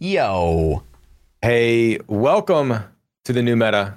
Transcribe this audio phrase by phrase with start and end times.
[0.00, 0.84] Yo.
[1.42, 2.72] Hey, welcome
[3.24, 3.94] to the new meta,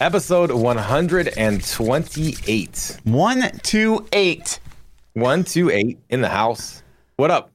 [0.00, 3.00] episode 128.
[3.02, 4.60] One, two, eight.
[5.14, 6.84] 128 in the house.
[7.16, 7.50] What up?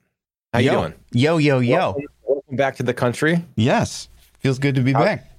[0.52, 0.94] How you doing?
[1.13, 1.78] Yo, yo, yo.
[1.78, 3.46] Welcome, welcome back to the country.
[3.55, 4.10] Yes.
[4.40, 5.32] Feels good to be How- back.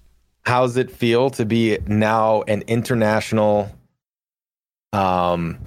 [0.47, 3.71] How's it feel to be now an international
[4.95, 5.59] um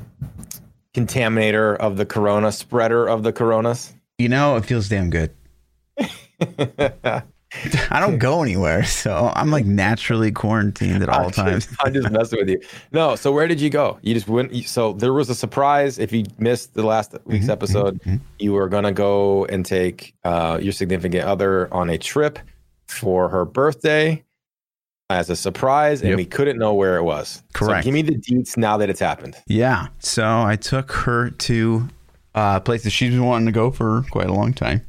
[0.95, 3.93] contaminator of the corona, spreader of the coronas?
[4.17, 5.29] You know, it feels damn good.
[7.89, 11.65] I don't go anywhere, so I'm like naturally quarantined at all I'm times.
[11.67, 12.61] Just, I'm just messing with you.
[12.93, 13.99] No, so where did you go?
[14.01, 14.55] You just went.
[14.67, 15.99] So there was a surprise.
[15.99, 18.21] If you missed the last week's Mhm, episode, mhm.
[18.39, 22.39] you were gonna go and take uh, your significant other on a trip
[22.87, 24.23] for her birthday
[25.09, 26.17] as a surprise, and Yep.
[26.17, 27.43] we couldn't know where it was.
[27.51, 27.83] Correct.
[27.83, 29.35] So give me the deets now that it's happened.
[29.47, 29.87] Yeah.
[29.99, 31.89] So I took her to
[32.33, 34.81] uh, a place that she's been wanting to go for quite a long time,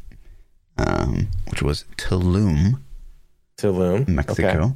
[0.79, 2.81] um, which was Tulum,
[3.59, 4.49] Tulum, Mexico.
[4.49, 4.75] Okay.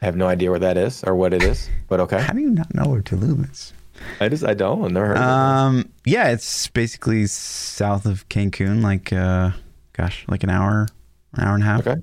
[0.00, 2.20] I have no idea where that is or what it is, but okay.
[2.20, 3.72] How do you not know where Tulum is?
[4.20, 4.84] I just I don't.
[4.84, 5.26] I've never heard of it.
[5.26, 9.50] Um, yeah, it's basically south of Cancun, like uh,
[9.92, 10.88] gosh, like an hour,
[11.34, 11.86] an hour and a half.
[11.86, 12.00] Okay.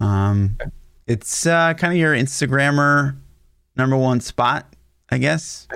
[0.00, 0.58] Um,
[1.06, 3.16] it's uh, kind of your Instagrammer
[3.76, 4.72] number one spot,
[5.10, 5.66] I guess,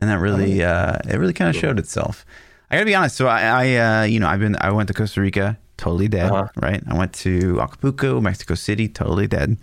[0.00, 2.26] and that really, uh, it really kind of showed itself.
[2.70, 3.16] I gotta be honest.
[3.16, 6.30] So I, I, uh, you know, I've been, I went to Costa Rica, totally dead,
[6.30, 6.48] Uh-huh.
[6.62, 6.82] right?
[6.88, 9.56] I went to Acapulco, Mexico City, totally dead.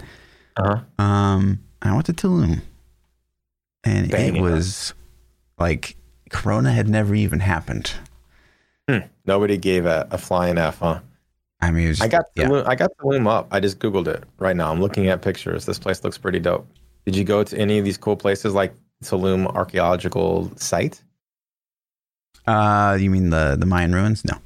[0.58, 0.84] Uh-huh.
[1.04, 2.62] Um, I went to Tulum,
[3.84, 4.36] and Banging.
[4.36, 4.94] it was
[5.58, 5.96] like
[6.30, 7.94] Corona had never even happened.
[9.26, 11.00] Nobody gave a, a flying f, huh?
[11.62, 12.48] I mean, it was I got yeah.
[12.48, 13.48] Tulum, I got Tulum up.
[13.52, 14.72] I just googled it right now.
[14.72, 15.66] I'm looking at pictures.
[15.66, 16.68] This place looks pretty dope.
[17.06, 18.74] Did you go to any of these cool places like
[19.04, 21.04] Tulum archaeological site?
[22.48, 24.26] Uh, you mean the the Mayan ruins?
[24.26, 24.38] No.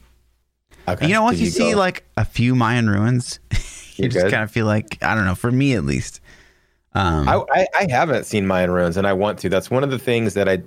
[0.88, 1.08] Okay.
[1.08, 4.32] You know, once Did you, see like a few Mayan ruins, you You're just good?
[4.32, 5.36] kind of feel like I don't know.
[5.36, 6.20] For me, at least.
[6.94, 9.50] Um, I, I I haven't seen Mayan ruins, and I want to.
[9.50, 10.62] That's one of the things that I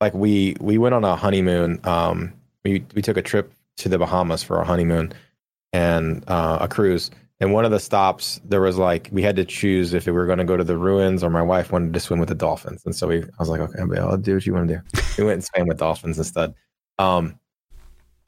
[0.00, 0.14] like.
[0.14, 1.80] We we went on a honeymoon.
[1.84, 2.32] Um,
[2.64, 5.12] we we took a trip to the Bahamas for our honeymoon
[5.72, 7.10] and uh, a cruise.
[7.40, 10.26] And one of the stops, there was like we had to choose if we were
[10.26, 12.82] going to go to the ruins or my wife wanted to swim with the dolphins.
[12.84, 15.02] And so we, I was like, okay, I'll do what you want to do.
[15.18, 16.54] we went and swam with dolphins instead.
[16.98, 17.38] Um,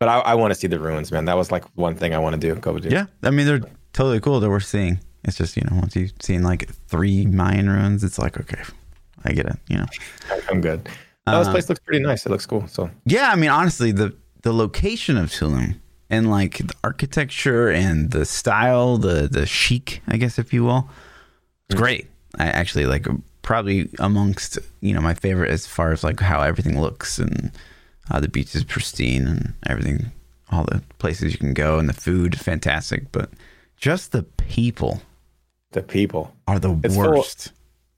[0.00, 1.26] but I, I want to see the ruins, man.
[1.26, 2.58] That was like one thing I want to do.
[2.60, 2.88] Go do.
[2.88, 3.60] yeah, I mean they're
[3.92, 4.40] totally cool.
[4.40, 4.98] They're worth seeing.
[5.22, 8.60] It's just you know once you've seen like three Mayan ruins, it's like okay,
[9.24, 9.56] I get it.
[9.68, 9.86] You know.
[10.50, 10.88] I'm good.
[11.26, 12.26] No, this Uh, place looks pretty nice.
[12.26, 12.66] It looks cool.
[12.66, 15.78] So Yeah, I mean, honestly, the the location of Tulum
[16.08, 20.88] and like the architecture and the style, the the chic, I guess, if you will,
[21.68, 22.08] it's great.
[22.38, 23.06] I actually like
[23.42, 27.52] probably amongst you know my favorite as far as like how everything looks and
[28.10, 30.12] uh, the beach is pristine and everything,
[30.52, 33.30] all the places you can go and the food fantastic, but
[33.76, 35.02] just the people
[35.72, 36.34] the people.
[36.48, 37.52] are the It's full- worst.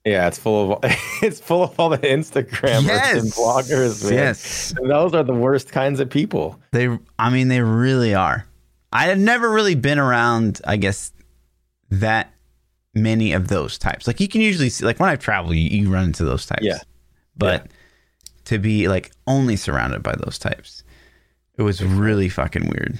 [0.05, 0.79] Yeah, it's full of
[1.23, 2.85] it's full of all the Instagrammers and
[3.25, 3.37] Yes.
[3.39, 4.03] bloggers.
[4.03, 4.13] Man.
[4.13, 4.73] Yes.
[4.77, 6.59] And those are the worst kinds of people.
[6.71, 8.45] They, I mean, they really are.
[8.91, 11.13] I had never really been around, I guess,
[11.89, 12.31] that
[12.93, 14.05] many of those types.
[14.05, 16.63] Like you can usually see, like when I travel, you, you run into those types.
[16.63, 16.79] Yeah.
[17.37, 17.67] But
[18.45, 20.83] to be like only surrounded by those types,
[21.57, 22.99] it was really fucking weird.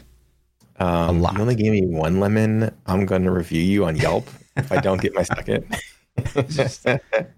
[0.80, 1.36] Um, lot.
[1.36, 2.74] You only gave me one lemon.
[2.88, 4.28] I'm going to review you on Yelp
[4.58, 5.66] if I don't get my second.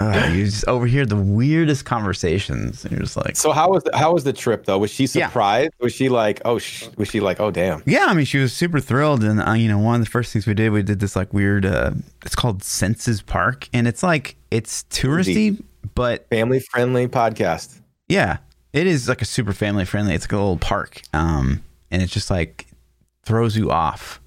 [0.00, 3.96] Uh, you just overhear the weirdest conversations, and you're just like, so how was the,
[3.96, 4.76] how was the trip though?
[4.78, 5.28] Was she Yeah.
[5.28, 5.70] surprised?
[5.78, 7.80] Was she like, oh, sh- was she like, oh, damn?
[7.86, 10.32] Yeah, I mean, she was super thrilled, and uh, you know, one of the first
[10.32, 11.64] things we did, we did this like weird.
[11.64, 11.92] Uh,
[12.26, 15.62] it's called Senses Park, and it's like it's touristy,
[15.94, 17.80] but Family friendly podcast.
[18.08, 18.38] yeah,
[18.72, 20.14] it is like a super family friendly.
[20.14, 22.66] It's like a little park, um, and it's just like
[23.24, 24.20] throws you off.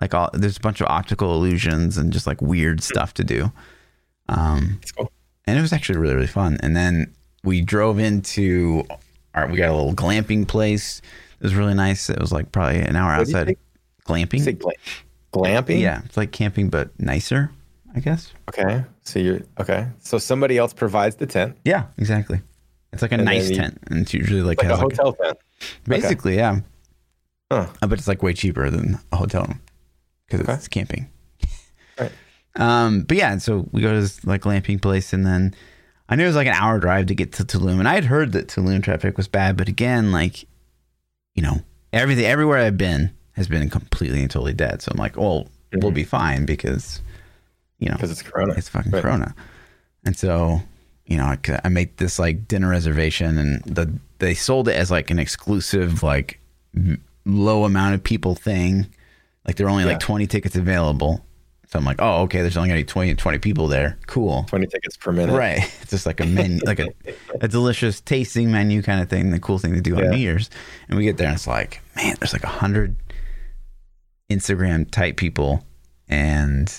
[0.00, 3.52] Like all there's a bunch of optical illusions and just like weird stuff to do.
[4.28, 5.10] Um, cool.
[5.46, 6.56] and it was actually really really fun.
[6.62, 7.12] And then
[7.44, 8.84] we drove into
[9.34, 11.02] our we got a little glamping place.
[11.40, 12.08] It was really nice.
[12.10, 13.56] It was like probably an hour What outside.
[14.06, 14.62] Glamping.
[15.32, 15.80] Glamping?
[15.80, 17.50] Yeah, it's like camping but nicer,
[17.94, 18.32] I guess.
[18.48, 18.84] Okay.
[19.02, 19.88] So you're okay.
[19.98, 22.40] So somebody else provides the tent, Yeah, exactly.
[22.92, 24.96] It's like a And nice you- tent, and it's usually like, like a has like
[24.96, 25.38] hotel tent.
[25.84, 26.60] basically, yeah.
[27.50, 27.66] Huh.
[27.82, 29.60] Uh, But it's like way cheaper than a hotel room
[30.26, 30.52] because Okay.
[30.54, 31.08] it's camping.
[31.98, 32.12] Right.
[32.56, 35.54] Um, but yeah, so we go to this like glamping place, and then
[36.08, 38.04] I knew it was like an hour drive to get to Tulum, and I had
[38.06, 40.44] heard that Tulum traffic was bad, but again, like
[41.34, 41.60] you know,
[41.92, 44.82] everything everywhere I've been has been completely and totally dead.
[44.82, 45.94] So I'm like, well, we'll Mhm.
[45.94, 47.00] be fine because
[47.80, 48.54] you know Because it's Corona.
[48.56, 49.02] it's fucking Right.
[49.02, 49.34] Corona.
[50.04, 50.62] And so,
[51.06, 54.90] you know, I, I made this like dinner reservation, and the they sold it as
[54.90, 56.38] like an exclusive, like
[57.26, 58.86] low amount of people thing.
[59.46, 59.90] Like there are only Yeah.
[59.90, 61.24] like 20 tickets available.
[61.68, 63.96] So I'm like, oh, okay, there's only gonna be 20, 20 people there.
[64.08, 64.44] Cool.
[64.48, 65.36] 20 tickets per minute.
[65.36, 65.58] Right.
[65.82, 66.88] It's just like a menu, like a,
[67.40, 69.30] a delicious tasting menu kind of thing.
[69.30, 70.50] The cool thing to do on New Year's.
[70.88, 72.96] And we get there and it's like, man, there's like a hundred
[74.30, 75.64] Instagram type people.
[76.08, 76.72] And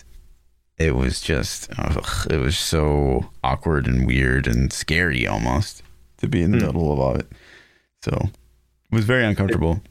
[0.86, 5.84] it was just, ugh, it was so awkward and weird and scary almost
[6.18, 6.66] to be in the Hmm.
[6.68, 7.28] middle of all it.
[8.04, 9.82] So it was very uncomfortable.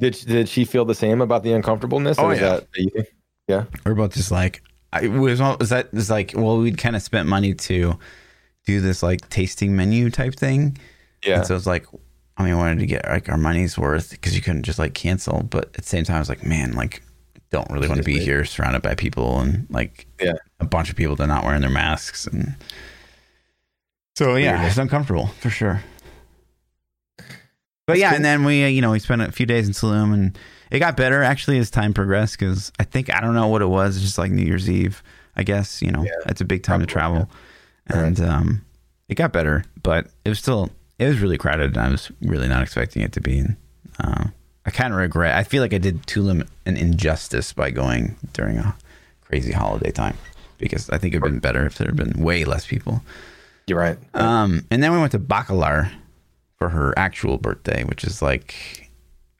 [0.00, 2.18] Did did she feel the same about the uncomfortableness?
[2.18, 2.60] Oh, or yeah.
[2.74, 3.06] that?
[3.48, 3.64] Yeah.
[3.84, 4.62] We're both just like,
[4.92, 7.98] I was, all- was that, was like, well, we'd kind of spent money to
[8.66, 10.76] do this like tasting menu type thing.
[11.24, 11.38] Yeah.
[11.38, 11.86] And so it's like,
[12.36, 14.94] I mean, I wanted to get like our money's worth because you couldn't just like
[14.94, 15.42] cancel.
[15.44, 17.02] But at the same time, I was like, man, like,
[17.54, 20.32] don't really want to be here surrounded by people and like Yeah.
[20.58, 22.26] a bunch of people that are not wearing their masks.
[22.26, 22.56] And
[24.16, 25.80] so, yeah, it's uncomfortable for sure.
[27.86, 28.16] But yeah, cool.
[28.16, 30.38] and then we, uh, you know, we spent a few days in Tulum and
[30.72, 33.66] it got better actually as time progressed because I think, I don't know what it
[33.66, 35.02] was, just like New Year's Eve,
[35.36, 36.10] I guess, you know, Yeah.
[36.26, 37.30] it's a big time to Probably, travel.
[37.86, 38.64] And um,
[39.08, 42.48] it got better, but it was still, it was really crowded and I was really
[42.48, 43.38] not expecting it to be.
[43.40, 43.56] And
[44.02, 44.24] uh,
[44.66, 48.58] I kind of regret, I feel like I did Tulum an injustice by going during
[48.58, 48.74] a
[49.20, 50.16] crazy holiday time
[50.58, 53.02] because I think it would have been better if there had been way less people.
[53.66, 53.98] You're right.
[54.14, 55.90] Um, and then we went to Bacalar
[56.58, 58.90] for her actual birthday, which is like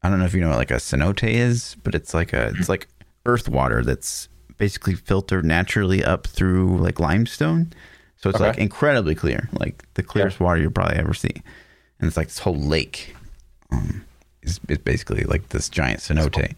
[0.03, 2.53] I don't know if you know what like a cenote is, but it's like a
[2.59, 2.89] it's like
[3.25, 4.29] earth water that's
[4.59, 7.73] basically filtered naturally up through like limestone.
[8.17, 8.49] So it's Okay.
[8.49, 11.43] like incredibly clear, like the clearest water you'll probably ever see.
[12.01, 13.15] And it's like this whole lake.
[13.71, 14.05] Um,
[14.45, 16.55] is it's basically like this giant cenote.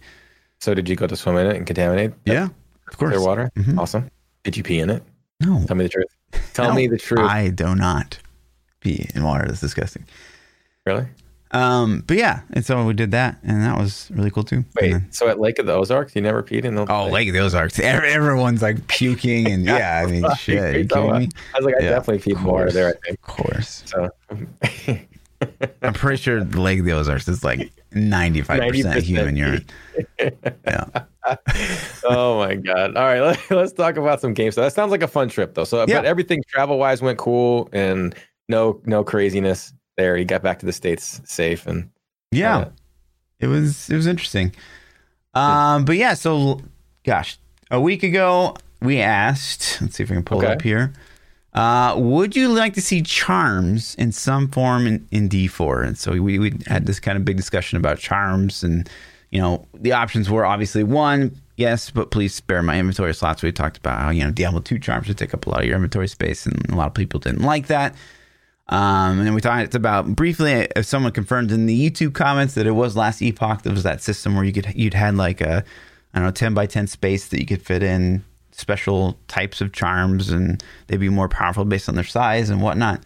[0.61, 2.45] So did you go to swim in it and contaminate Yeah,
[2.89, 3.13] of course.
[3.13, 3.51] clear water?
[3.57, 3.79] Mhm.
[3.79, 4.11] Awesome.
[4.45, 5.03] Did you pee in it?
[5.41, 6.07] No, Tell me the truth.
[6.55, 7.21] Tell No, me the truth.
[7.21, 8.19] I do not
[8.81, 9.47] pee in water.
[9.47, 10.05] That's disgusting.
[10.87, 11.07] really?
[11.53, 14.65] Um, but yeah, and so we did that, and that was really cool too.
[14.81, 14.93] Wait.
[14.93, 17.35] Then- So at Lake of the Ozarks, you never peed in the oh, Lake of
[17.35, 17.79] the Ozarks.
[17.79, 20.59] Everyone's like puking, and yeah, I mean, shit.
[20.59, 21.29] Are you kidding me?
[21.55, 22.89] I was like, I Yeah, definitely peed more there.
[22.89, 23.83] I think Of course.
[23.87, 24.09] so.
[25.83, 29.65] I'm pretty sure the Lake of the Ozarks is like 95% 90% human urine.
[30.67, 30.87] Yeah.
[32.05, 32.97] oh my god!
[32.97, 34.55] All right, let, let's talk about some games.
[34.55, 35.65] So that sounds like a fun trip, though.
[35.65, 35.99] So, Yeah.
[35.99, 38.15] but everything travel wise went cool, and
[38.49, 40.17] no no craziness there.
[40.17, 41.91] You got back to the states safe, and
[42.31, 42.59] Yeah.
[42.59, 42.71] Uh,
[43.41, 44.55] It was it was interesting.
[45.35, 46.61] Um, but yeah, so
[47.05, 47.39] gosh,
[47.71, 50.93] a week ago we asked, let's see if we can pull it up here.
[51.57, 55.87] Uh, would you like to see charms in some form in, in D4?
[55.87, 58.89] And so we, we had this kind of big discussion about charms, and
[59.31, 63.43] you know the options were obviously one, yes, but please spare my inventory slots.
[63.43, 65.67] We talked about how you know Diablo two charms would take up a lot of
[65.67, 67.95] your inventory space, and a lot of people didn't like that.
[68.69, 72.67] Um, and then we talked about briefly if someone confirmed in the YouTube comments that
[72.67, 73.63] it was last epoch.
[73.63, 75.65] There was that system where you could you'd had like a
[76.13, 78.25] I don't know ten by ten space that you could fit in
[78.57, 83.03] special types of charms, and they'd be more powerful based on their size and whatnot.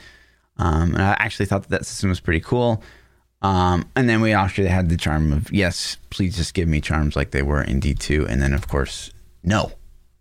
[0.56, 2.82] Um, and I actually thought that that system was pretty cool.
[3.42, 7.16] Um, and then we actually had the charm of yes, please just give me charms
[7.16, 9.10] like they were in D two, and then of course
[9.42, 9.72] no,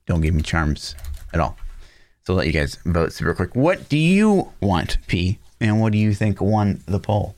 [0.06, 0.96] don't give me charms
[1.34, 1.58] at all.
[2.24, 3.56] So I'll let you guys vote super quick.
[3.56, 5.40] What do you want, P?
[5.60, 7.36] And what do you think won the poll?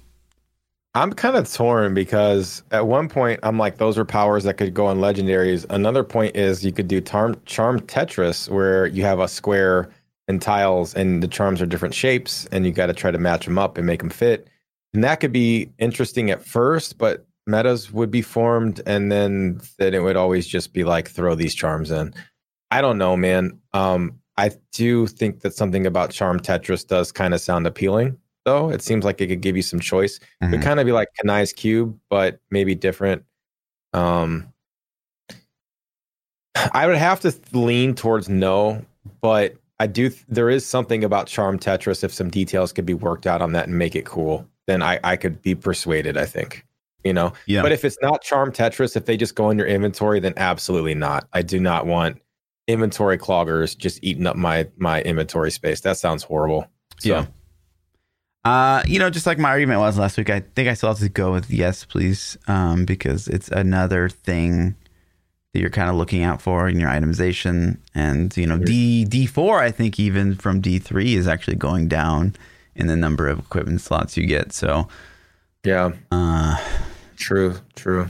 [0.94, 4.74] I'm kind of torn because at one point I'm like, those are powers that could
[4.74, 5.66] go on legendaries.
[5.70, 9.90] Another point is you could do charm, charm Tetris, where you have a square
[10.28, 13.46] and tiles, and the charms are different shapes, and you got to try to match
[13.46, 14.50] them up and make them fit.
[14.94, 19.94] And that could be interesting at first, but metas would be formed, and then then
[19.94, 22.14] it would always just be like throw these charms in.
[22.70, 23.60] I don't know, man.
[23.74, 28.70] Um, I do think that something about Charm Tetris does kind of sound appealing, though.
[28.70, 30.18] It seems like it could give you some choice.
[30.42, 30.52] It Mhm.
[30.52, 33.24] would kind of be like Kanai's Cube, but maybe different.
[33.94, 34.52] Um,
[36.74, 38.86] I would have to lean towards no,
[39.22, 40.12] but I do.
[40.28, 42.04] There is something about Charm Tetris.
[42.04, 45.00] If some details could be worked out on that and make it cool, then I,
[45.04, 46.18] I could be persuaded.
[46.18, 46.66] I think,
[47.04, 47.34] you know.
[47.48, 47.62] Yeah.
[47.64, 50.94] But if it's not Charm Tetris, if they just go in your inventory, then absolutely
[50.94, 51.28] not.
[51.34, 52.22] I do not want
[52.68, 55.82] inventory cloggers just eating up my my inventory space.
[55.82, 56.68] That sounds horrible.
[57.00, 57.26] So, Yeah.
[58.44, 61.00] Uh, you know, just like my argument was last week, I think I still have
[61.00, 64.76] to go with yes, please, um, because it's another thing
[65.54, 67.78] that you're kind of looking out for in your itemization.
[67.94, 71.88] And you know, D D four, I think even from D three is actually going
[71.88, 72.36] down
[72.76, 74.54] in the number of equipment slots you get.
[74.54, 74.88] So,
[75.64, 76.58] yeah, uh,
[77.18, 78.10] true, true.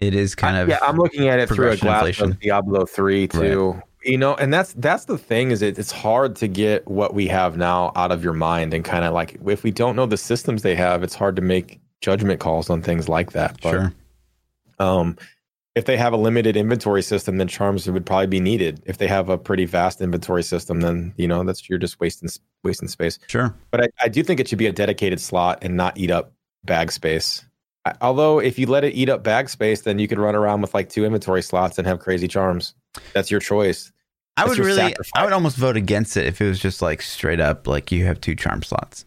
[0.00, 2.32] it is kind of yeah, I'm looking at it through a glass inflation.
[2.32, 3.80] of Diablo three too.
[4.04, 7.26] You know, and that's that's the thing is it, it's hard to get what we
[7.28, 10.16] have now out of your mind and kind of like if we don't know the
[10.16, 13.58] systems they have, it's hard to make judgment calls on things like that.
[13.62, 13.94] But, sure.
[14.78, 15.16] Um,
[15.74, 18.82] if they have a limited inventory system, then charms would probably be needed.
[18.86, 22.28] If they have a pretty vast inventory system, then you know that's you're just wasting
[22.62, 23.18] wasting space.
[23.26, 23.54] Sure.
[23.70, 26.32] But I, I do think it should be a dedicated slot and not eat up
[26.64, 27.44] bag space.
[27.86, 30.60] I, although if you let it eat up bag space, then you could run around
[30.60, 32.74] with like two inventory slots and have crazy charms.
[33.12, 33.90] That's your choice.
[34.36, 35.10] I would really, sacrifice.
[35.14, 38.04] I would almost vote against it if it was just like straight up, like you
[38.06, 39.04] have two charm slots,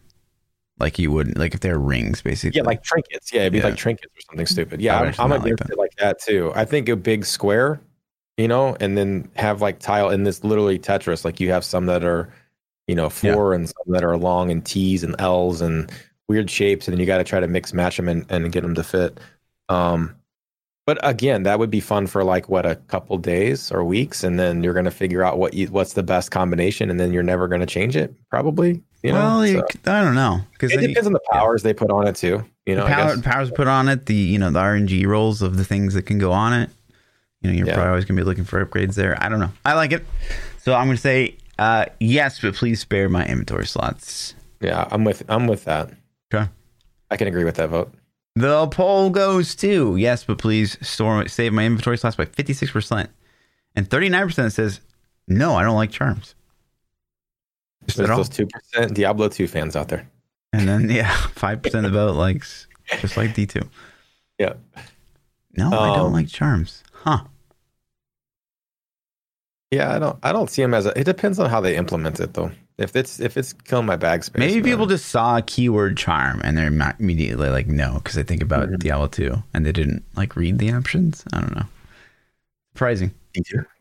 [0.78, 2.56] like you wouldn't, like if they're rings, basically.
[2.56, 3.32] Yeah, like trinkets.
[3.32, 3.64] Yeah, it'd be Yeah.
[3.66, 4.80] like trinkets or something stupid.
[4.80, 5.72] Yeah, I'm, I'm like against that.
[5.72, 6.52] it like that too.
[6.54, 7.78] I think a big square,
[8.38, 11.24] you know, and then have like tile in this literally Tetris.
[11.24, 12.32] Like you have some that are,
[12.86, 15.92] you know, four and some that are long and T's and L's and
[16.28, 18.62] weird shapes, and then you got to try to mix match them and, and get
[18.62, 19.18] them to fit.
[19.68, 20.14] Um,
[20.88, 24.38] but again, that would be fun for like what a couple days or weeks, and
[24.40, 27.46] then you're gonna figure out what you what's the best combination, and then you're never
[27.46, 28.82] gonna change it, probably.
[29.02, 31.74] You know, well, you, So- I don't know because it depends on the powers they
[31.74, 32.42] put on it too.
[32.64, 35.64] You know, power, powers put on it, the you know the RNG rolls of the
[35.64, 36.70] things that can go on it.
[37.42, 37.74] You know, you're Yeah.
[37.74, 39.14] probably always gonna be looking for upgrades there.
[39.22, 39.52] I don't know.
[39.66, 40.06] I like it,
[40.62, 44.34] so I'm gonna say uh, yes, but please spare my inventory slots.
[44.62, 45.90] Yeah, I'm with I'm with that.
[46.32, 46.48] Okay.
[47.10, 47.92] I can agree with that vote.
[48.38, 53.10] The poll goes to yes, but please store save my inventory slots by 56 percent,
[53.74, 54.80] and 39 percent says
[55.26, 56.34] no, I don't like charms.
[57.86, 60.08] Just There's those two percent Diablo two fans out there.
[60.52, 62.66] And then yeah, five percent of the vote likes
[63.00, 63.68] just like D two.
[64.38, 64.54] Yeah.
[65.56, 66.84] No, I don't Um, like charms.
[66.92, 67.24] Huh.
[69.70, 72.20] Yeah, I don't I don't see them as a it depends on how they implement
[72.20, 72.52] it though.
[72.78, 74.38] If it's if it's killing my bag space.
[74.38, 78.14] Maybe then- people just saw a keyword charm and they're ma- immediately like, no, because
[78.14, 78.78] they think about Mhm.
[78.78, 81.24] Diablo 2 and they didn't like read the options.
[81.32, 81.66] I don't know.
[82.74, 83.10] Surprising.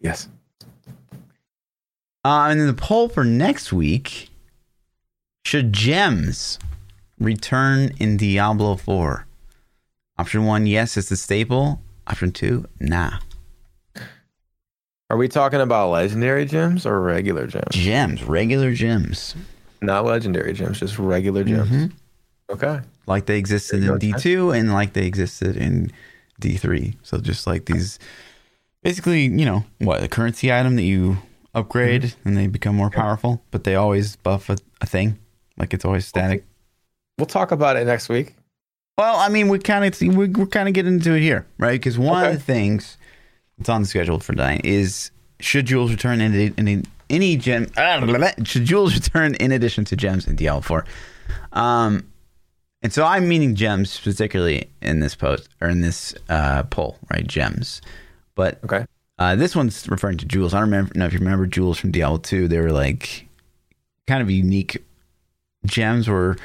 [0.01, 0.27] Yes.
[2.25, 4.29] Uh, and then the poll for next week
[5.45, 6.57] should gems
[7.19, 9.25] return in Diablo 4?
[10.17, 11.81] Option one, yes, it's a staple.
[12.07, 13.19] Option two, nah.
[15.09, 17.69] Are we talking about legendary gems or regular gems?
[17.71, 19.35] Gems, regular gems.
[19.81, 21.69] Not legendary gems, just regular gems.
[21.69, 21.91] Mhm.
[22.49, 22.79] Okay.
[23.05, 23.89] Like they existed in.
[23.99, 25.91] D2 and like they existed in
[26.41, 26.95] D3.
[27.03, 27.99] So just like these,
[28.83, 31.17] basically, you know, what, a currency item that you
[31.55, 32.27] upgrade Mm-hmm.
[32.27, 35.17] and they become more powerful, but they always buff a, a thing.
[35.57, 36.43] Like it's always static.
[37.17, 38.35] We'll talk about it next week.
[38.97, 41.79] Well, I mean, we kind of we, we're kind of getting into it here, right?
[41.79, 42.97] Because one of the things
[43.57, 47.67] that's on the schedule for tonight is should jewels return in, in any gem?
[47.77, 50.85] ah, blah, blah, blah, should jewels return in addition to gems in Diablo Four?
[51.53, 52.11] Um,
[52.81, 57.25] and so I'm meaning gems particularly in this post or in this uh, poll, right?
[57.25, 57.81] Gems,
[58.35, 58.85] but Okay.
[59.19, 60.53] uh, this one's referring to jewels.
[60.53, 62.47] I don't remember know if you remember jewels from Diablo 2.
[62.47, 63.27] They were like
[64.07, 64.83] kind of unique
[65.65, 66.37] gems were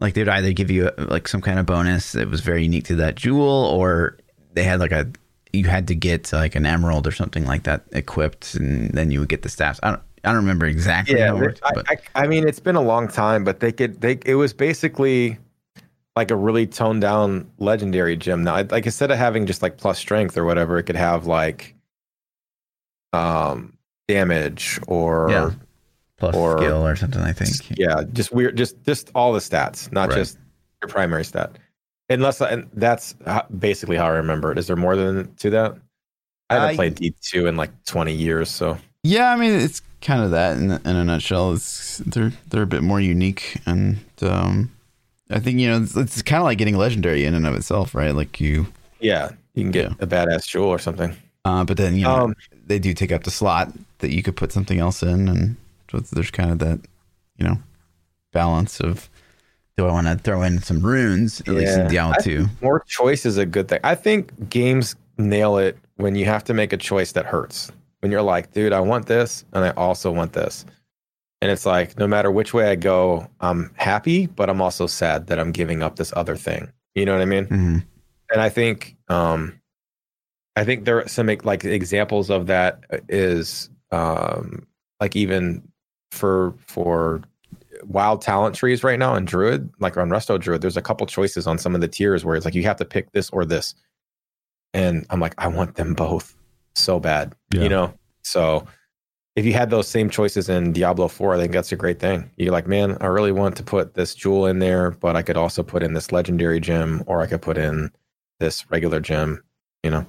[0.00, 2.96] like they'd either give you like some kind of bonus that was very unique to
[2.96, 4.16] that jewel or
[4.52, 5.08] they had like a
[5.52, 9.20] you had to get like an emerald or something like that equipped and then you
[9.20, 9.80] would get the staffs.
[9.82, 12.46] I don't I don't remember exactly Yeah, how it worked, I, but I, I mean,
[12.46, 15.38] it's been a long time, but they could they it was basically
[16.16, 18.44] like a really toned down legendary gem.
[18.44, 21.74] Now, like instead of having just like plus strength or whatever, it could have like
[23.12, 23.76] um
[24.08, 25.50] damage or Yeah.
[26.18, 27.78] plus or- skill or something I think.
[27.78, 30.16] yeah, just weird, just just all the stats, not Right.
[30.18, 30.38] just
[30.82, 31.56] your primary stat.
[32.10, 33.14] Unless and that's
[33.58, 34.58] basically how I remember it.
[34.58, 35.76] Is there more than to that?
[36.50, 40.22] I haven't played D two in like twenty years, so Yeah, I mean it's kind
[40.22, 41.52] of that in, in a nutshell.
[41.54, 44.70] It's they're they're a bit more unique, and um,
[45.30, 47.94] I think you know it's, it's kind of like getting legendary in and of itself,
[47.94, 48.14] right?
[48.14, 48.66] Like you,
[49.00, 49.94] yeah, you can get Yeah.
[50.00, 51.16] a badass jewel or something.
[51.44, 52.34] uh, but then you know Um,
[52.66, 55.56] they do take up the slot that you could put something else in, and
[55.90, 56.80] so there's kind of that
[57.38, 57.58] you know
[58.32, 59.09] balance of
[59.80, 61.88] do I want to throw in some runes at least in Yeah.
[61.88, 62.46] Diablo two?
[62.60, 63.80] More choice is a good thing.
[63.82, 67.72] I think games nail it when you have to make a choice that hurts.
[68.00, 70.64] When you're like, dude, I want this and I also want this.
[71.42, 75.26] And it's like, no matter which way I go, I'm happy, but I'm also sad
[75.28, 76.70] that I'm giving up this other thing.
[76.94, 77.46] You know what I mean?
[77.46, 77.78] hmm
[78.30, 79.58] And I think, um,
[80.56, 84.66] I think there are some like examples of that is, um,
[85.00, 85.62] like even
[86.10, 87.22] for for
[87.84, 91.46] wild talent trees right now in Druid, like on Resto Druid, there's a couple choices
[91.46, 93.74] on some of the tiers where it's like you have to pick this or this.
[94.72, 96.36] And I'm like, I want them both
[96.74, 97.34] so bad.
[97.52, 97.62] Yeah.
[97.62, 97.94] You know?
[98.22, 98.66] So
[99.36, 102.30] if you had those same choices in Diablo 4, I think that's a great thing.
[102.36, 105.36] You're like, man, I really want to put this jewel in there, but I could
[105.36, 107.90] also put in this legendary gem or I could put in
[108.38, 109.42] this regular gem,
[109.82, 110.06] you know.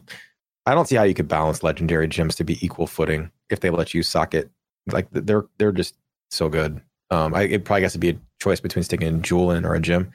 [0.66, 3.70] I don't see how you could balance legendary gems to be equal footing if they
[3.70, 4.50] let you socket.
[4.88, 5.96] Like they're they're just
[6.30, 6.82] so good.
[7.12, 9.76] Um, I, it probably has to be a choice between sticking a jewel in or
[9.76, 10.12] a gem.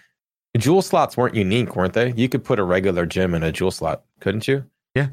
[0.54, 2.12] The jewel slots weren't unique, weren't they?
[2.16, 4.64] You could put a regular gem in a jewel slot, couldn't you?
[4.94, 5.08] Yeah.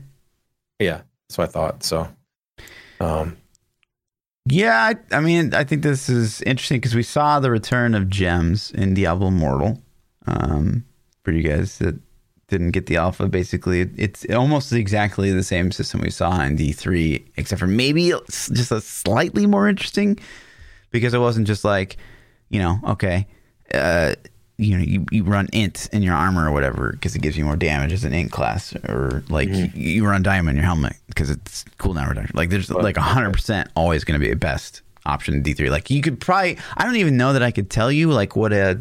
[0.79, 1.83] Yeah, that's what I thought.
[1.83, 2.07] So,
[3.01, 3.35] um,
[4.49, 8.09] Yeah, I, I mean, I think this is interesting because we saw the return of
[8.09, 9.81] gems in Diablo Immortal.
[10.25, 10.85] Um,
[11.25, 11.99] for you guys that
[12.47, 17.21] didn't get the alpha, basically, it's almost exactly the same system we saw in D3,
[17.35, 20.17] except for maybe just a slightly more interesting
[20.93, 21.97] because it wasn't just like,
[22.49, 23.27] you know, okay,
[23.73, 24.13] uh,
[24.57, 27.43] you know, you, you run int in your armor or whatever because it gives you
[27.43, 30.93] more damage as an int class, or like you, you run diamond in your helmet
[31.07, 32.37] because it's cooldown reduction.
[32.37, 35.69] Like there's like hundred percent always going to be a best option in D three.
[35.69, 38.53] Like you could probably, I don't even know that I could tell you like what
[38.53, 38.79] a,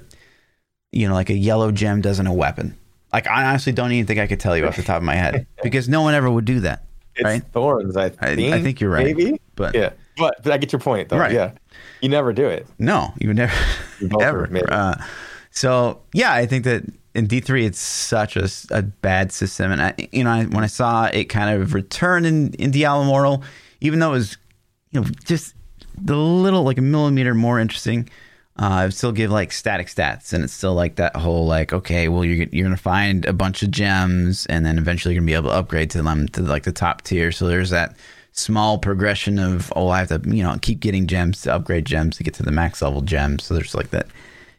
[0.92, 2.76] you know, like a yellow gem does in a weapon.
[3.12, 5.16] Like I honestly don't even think I could tell you off the top of my
[5.16, 6.84] head because no one ever would do that.
[7.16, 7.42] it's Right.
[7.52, 7.96] thorns.
[7.96, 8.52] I I, think.
[8.52, 9.06] I think you're right.
[9.06, 9.40] Maybe.
[9.56, 11.18] but Yeah, but, but I get your point though.
[11.18, 11.32] Right.
[11.32, 11.52] Yeah,
[12.00, 12.66] you never do it.
[12.78, 13.54] No, you would never,
[14.00, 14.48] both ever.
[14.68, 15.02] Uh,
[15.50, 19.82] so yeah, I think that in D three it's such a, a bad system, and
[19.82, 23.44] I, you know, I, when I saw it kind of return in in Diablo Immortal,
[23.80, 24.38] even though it was,
[24.90, 25.54] you know, just
[26.00, 28.08] the little like a millimeter more interesting.
[28.60, 31.72] Uh, I would still give like static stats, and it's still like that whole like
[31.72, 35.26] okay, well you're you're gonna find a bunch of gems, and then eventually you're gonna
[35.26, 37.32] be able to upgrade to them to like the top tier.
[37.32, 37.96] So there's that
[38.32, 42.16] small progression of oh I have to you know keep getting gems to upgrade gems
[42.16, 43.44] to get to the max level gems.
[43.44, 44.06] So there's like that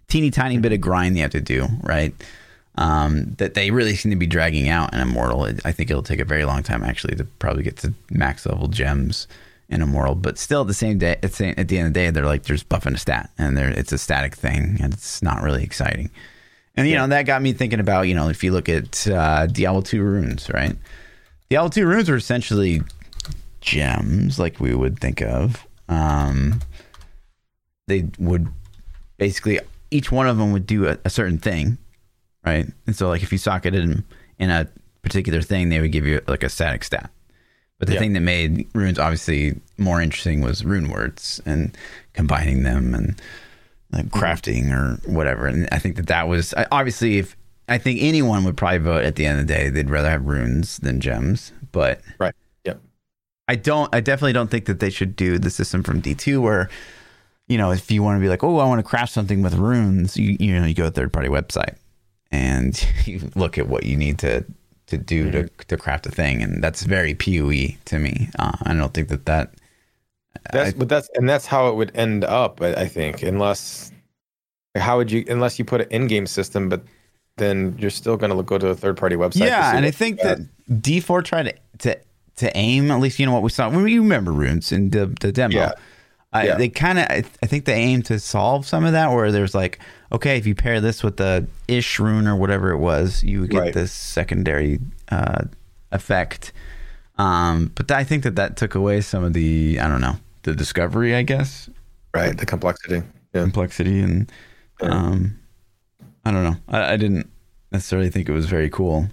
[0.08, 2.14] teeny tiny bit of grind you have to do right.
[2.76, 5.44] Um, that they really seem to be dragging out in Immortal.
[5.64, 8.68] I think it'll take a very long time actually to probably get to max level
[8.68, 9.28] gems
[9.70, 12.26] in Immortal, but still at the same day, at the, end of the day, they're
[12.26, 15.64] like there's buffing a stat, and there it's a static thing, and it's not really
[15.64, 16.10] exciting.
[16.76, 19.46] And you know that got me thinking about you know if you look at uh,
[19.46, 20.76] Diablo two runes, right?
[21.50, 22.82] Diablo two runes are essentially
[23.64, 25.66] gems, like we would think of.
[25.90, 26.60] Um,
[27.88, 28.48] they would
[29.18, 29.60] basically
[29.92, 31.78] each one of them would do a, a certain thing,
[32.46, 32.66] right?
[32.86, 34.06] And so like if you socketed them
[34.40, 34.68] in a
[35.02, 37.10] particular thing, they would give you like a static stat.
[37.80, 38.00] But the Yeah.
[38.00, 41.76] thing that made runes obviously more interesting was rune words and
[42.14, 43.22] combining them and
[43.92, 45.48] like crafting or whatever.
[45.48, 47.36] And I think that that was obviously if
[47.70, 50.26] I think anyone would probably vote at the end of the day they'd rather have
[50.26, 51.52] runes than gems.
[51.72, 52.34] But Right.
[53.48, 53.94] I don't.
[53.94, 56.70] I definitely don't think that they should do the system from D two where,
[57.48, 59.56] you know, if you want to be like, oh, I want to craft something with
[59.56, 61.76] runes, you you know, you go to a third party website
[62.32, 64.46] and you look at what you need to
[64.88, 68.30] to do to to craft a thing, and that's very PoE to me.
[68.40, 69.54] Uh, I don't think that that.
[70.52, 72.62] That's but that's and that's how it would end up.
[72.62, 73.92] I, I think unless
[74.76, 76.84] how would you unless you put an in-game system, but
[77.38, 79.48] then you're still going to go to a third-party website.
[79.48, 80.40] yeah, and I think that
[80.82, 82.00] D four tried to, to
[82.38, 83.70] to aim at least you know what we saw.
[83.70, 85.56] When you remember runes in the the demo.
[85.56, 85.74] Yeah.
[86.36, 86.56] I, Yeah.
[86.58, 89.12] They kind of, I, I think they aim to solve some of that.
[89.12, 89.78] Where there's like,
[90.12, 93.60] okay, if you pair this with the ish rune or whatever it was, you get
[93.60, 93.74] Right.
[93.74, 95.44] this secondary uh,
[95.92, 96.52] effect.
[97.20, 100.56] Um, but I think that that took away some of the, I don't know, the
[100.56, 101.70] discovery, I guess,
[102.16, 103.04] right the complexity.
[103.36, 103.44] Yeah.
[103.44, 104.32] complexity, and
[104.82, 105.38] um,
[106.26, 106.56] I don't know.
[106.68, 107.30] I, I didn't
[107.72, 109.08] necessarily think it was very cool.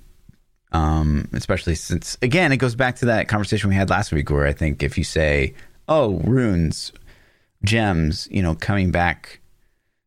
[0.72, 4.46] Um, especially since again, it goes back to that conversation we had last week, where
[4.46, 5.54] I think if you say,
[5.88, 6.92] "Oh, runes,
[7.64, 9.40] gems," you know, coming back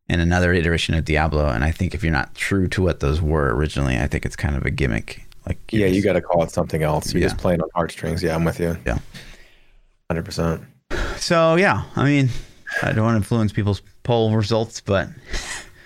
[0.07, 3.21] in another iteration of Diablo, and I think if you're not true to what those
[3.21, 5.25] were originally, I think it's kind of a gimmick.
[5.45, 7.13] Like, Yeah, you got to call it something else.
[7.13, 7.27] You're Yeah.
[7.29, 8.23] just playing on heartstrings.
[8.23, 8.77] Yeah, I'm with you.
[8.85, 8.99] Yeah.
[10.09, 10.61] hundred percent.
[11.17, 12.29] So yeah, I mean,
[12.81, 15.07] I don't want to influence people's poll results, but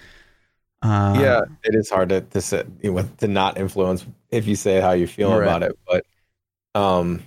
[0.82, 4.56] uh, yeah, it is hard to to sit, you know, to not influence if you
[4.56, 5.44] say how you feel Right.
[5.44, 5.78] about it.
[5.88, 6.06] But
[6.80, 7.24] um,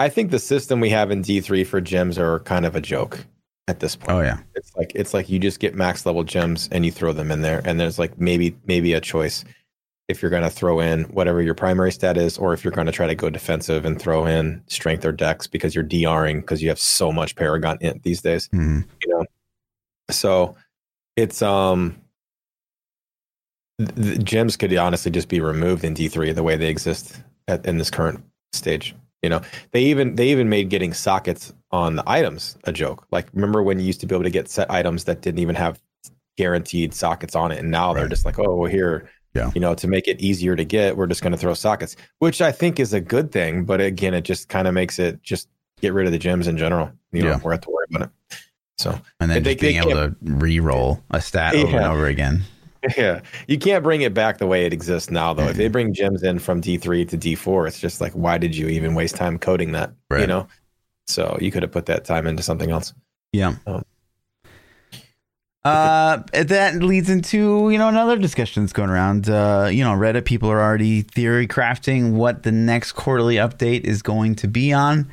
[0.00, 2.80] I think the system we have in D three for gems are kind of a
[2.80, 3.24] joke
[3.66, 4.10] at this point.
[4.18, 7.12] Oh yeah, It's like it's like you just get max level gems and you throw
[7.12, 9.44] them in there, and there's like maybe maybe a choice
[10.08, 12.86] if you're going to throw in whatever your primary stat is, or if you're going
[12.86, 16.62] to try to go defensive and throw in strength or dex because you're DRing because
[16.62, 18.86] you have so much Paragon int these days Mhm.
[19.04, 19.26] you know
[20.10, 20.56] so
[21.16, 21.94] it's um
[23.78, 27.78] the gems could honestly just be removed in d3 the way they exist at, in
[27.78, 29.40] this current stage you know
[29.72, 33.78] they even they even made getting sockets on the items a joke like remember when
[33.78, 35.80] you used to be able to get set items that didn't even have
[36.36, 39.50] guaranteed sockets on it and now they're just like oh well here Yeah.
[39.54, 42.40] you know to make it easier to get we're just going to throw sockets which
[42.40, 45.48] i think is a good thing but again it just kind of makes it just
[45.80, 47.38] get rid of the gems in general you Yeah.
[47.38, 48.38] don't have to worry about it
[48.78, 52.06] so and then They- just being they able to re-roll a stat over and over
[52.06, 52.42] again.
[52.96, 55.48] Yeah, you can't bring it back the way it exists now, though.
[55.48, 55.58] If Mm-hmm.
[55.58, 58.56] they bring gems in from D three to D four, it's just like, why did
[58.56, 59.92] you even waste time coding that?
[60.16, 60.48] You know,
[61.08, 62.94] so you could have put that time into something else.
[63.32, 63.56] Yeah.
[63.66, 63.82] Um,
[65.64, 69.28] Uh, that leads into you know another discussion that's going around.
[69.28, 74.00] Uh, you know, Reddit people are already theory crafting what the next quarterly update is
[74.00, 75.10] going to be on.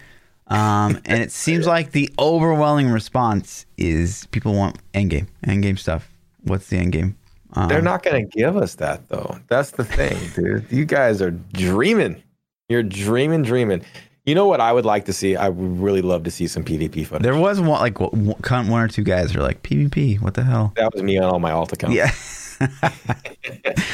[0.48, 6.10] Um, and it seems like the overwhelming response is people want endgame, endgame stuff.
[6.44, 7.16] What's the endgame?
[7.54, 9.38] Um, They're not going to give us that though.
[9.48, 10.66] That's the thing, dude.
[10.72, 12.22] You guys are dreaming.
[12.70, 13.84] You're dreaming, dreaming.
[14.26, 15.36] You know what I would like to see?
[15.36, 17.24] I would really love to see some PvP footage.
[17.24, 20.20] There was one like one or two guys are like PvP.
[20.20, 20.74] What the hell?
[20.76, 21.96] That was me on all my alt accounts.
[21.96, 22.12] Yeah.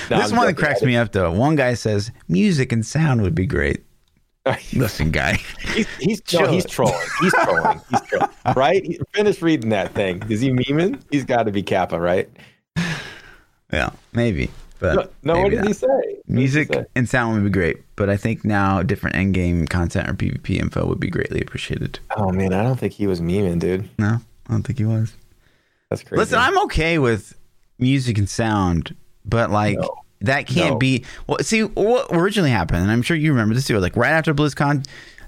[0.10, 1.32] No, this I'm one that cracks me up though.
[1.32, 3.84] One guy says music and sound would be great.
[4.74, 5.38] Listen, guy.
[5.74, 6.96] He's he's no, he's trolling.
[7.22, 7.82] He's trolling.
[7.90, 8.30] He's trolling.
[8.56, 9.00] Right?
[9.14, 10.22] Finish reading that thing.
[10.30, 11.02] Is he memeing?
[11.12, 12.30] He's got to be Kappa, right?
[13.72, 14.50] Yeah, maybe.
[14.80, 15.88] But No, no what maybe did he say?
[15.88, 16.86] What did he Music say?
[16.96, 20.60] and sound would be great, but I think now different end game content or PvP
[20.60, 22.00] info would be greatly appreciated.
[22.18, 23.88] Oh man, I don't think he was memeing, dude.
[24.00, 25.14] No, I don't think he was.
[25.90, 26.20] That's crazy.
[26.20, 27.36] Listen, I'm okay with
[27.78, 29.94] music and sound, but like No.
[30.22, 30.78] that can't No.
[30.80, 31.06] be.
[31.28, 33.78] Well, see what originally happened, and I'm sure you remember this too.
[33.80, 34.86] Like right after BlizzCon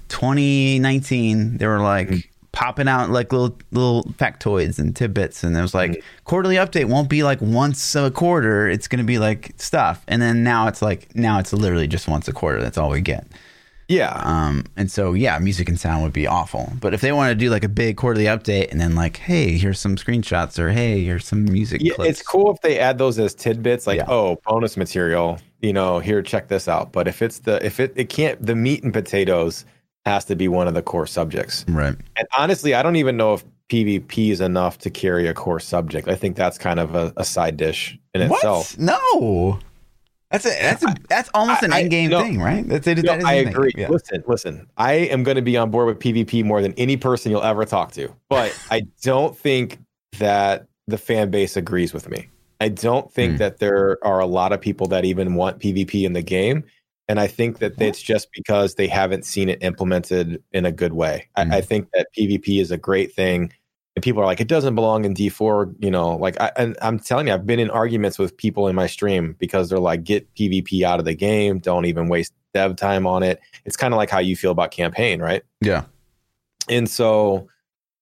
[0.08, 2.18] 2019, they were like Mm-hmm.
[2.54, 6.00] Popping out like little little factoids and tidbits, and it was like Mm-hmm.
[6.24, 8.68] quarterly update won't be like once a quarter.
[8.68, 12.08] It's going to be like stuff, and then now it's like now it's literally just
[12.08, 12.62] once a quarter.
[12.62, 13.26] That's all we get.
[13.88, 14.18] yeah.
[14.24, 16.72] Um, and so yeah, music and sound would be awful.
[16.80, 19.58] But if they want to do like a big quarterly update and then like, hey,
[19.58, 22.10] here's some screenshots or hey, here's some music Yeah, clips.
[22.20, 24.04] it's cool if they add those as tidbits, like Yeah.
[24.08, 25.38] oh, bonus material.
[25.60, 26.92] You know, here, check this out.
[26.92, 29.64] But if it's the if it it can't the meat and potatoes
[30.04, 31.64] has to be one of the core subjects.
[31.68, 31.94] Right.
[32.16, 36.08] And honestly, I don't even know if PvP is enough to carry a core subject.
[36.08, 38.76] I think that's kind of a, a side dish in itself.
[38.78, 38.98] What?
[39.14, 39.58] No.
[40.30, 42.20] That's a that's a that's almost an I- end game no.
[42.20, 42.66] thing, right?
[42.68, 42.96] That's it.
[42.98, 43.70] No, that is I agree.
[43.76, 43.88] Yeah.
[43.88, 44.66] Listen, listen.
[44.76, 47.64] I am going to be on board with PvP more than any person you'll ever
[47.64, 49.78] talk to, but I don't think
[50.18, 52.28] that the fan base agrees with me.
[52.60, 53.38] I don't think Hmm.
[53.38, 56.64] that there are a lot of people that even want PvP in the game,
[57.08, 60.94] and I think that it's just because they haven't seen it implemented in a good
[60.94, 61.28] way.
[61.36, 61.52] Hmm.
[61.52, 63.52] I, I think that PvP is a great thing.
[63.96, 66.16] And people are like, it doesn't belong in D4, you know.
[66.16, 69.36] Like, I, and I'm telling you, I've been in arguments with people in my stream
[69.38, 71.60] because they're like, get PvP out of the game.
[71.60, 73.38] Don't even waste dev time on it.
[73.64, 75.44] It's kind of like how you feel about campaign, right?
[75.60, 75.84] Yeah.
[76.68, 77.48] And so,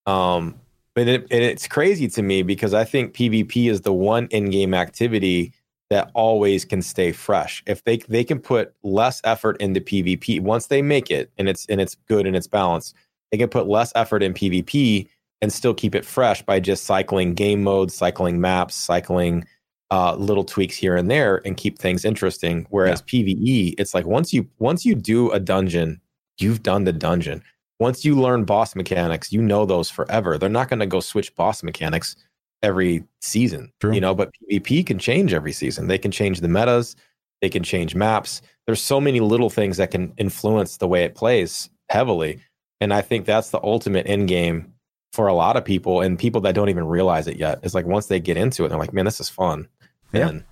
[0.06, 0.58] um,
[0.94, 4.72] but it, and it's crazy to me because I think PvP is the one in-game
[4.72, 5.52] activity
[5.92, 7.62] that always can stay fresh.
[7.66, 11.66] If they they can put less effort into PvP once they make it and it's
[11.66, 12.94] and it's good and it's balanced,
[13.31, 15.07] they can put less effort in PvP
[15.42, 19.44] and still keep it fresh by just cycling game modes, cycling maps, cycling
[19.90, 22.66] uh, little tweaks here and there, and keep things interesting.
[22.70, 26.00] Whereas PVE, it's like once you once you do a dungeon,
[26.38, 27.42] you've done the dungeon.
[27.78, 30.38] Once you learn boss mechanics, you know those forever.
[30.38, 32.16] They're not going to go switch boss mechanics
[32.62, 33.92] every season, True.
[33.92, 34.14] you know.
[34.14, 35.88] But PvP can change every season.
[35.88, 36.96] They can change the metas.
[37.40, 38.40] They can change maps.
[38.66, 42.38] There's so many little things that can influence the way it plays heavily,
[42.81, 44.72] and I think that's the ultimate end game
[45.12, 47.59] for a lot of people and people that don't even realize it yet.
[47.62, 49.66] It's like once they get into it, they're like, "Man, this is fun."
[50.12, 50.29] Yeah.
[50.29, 50.44] And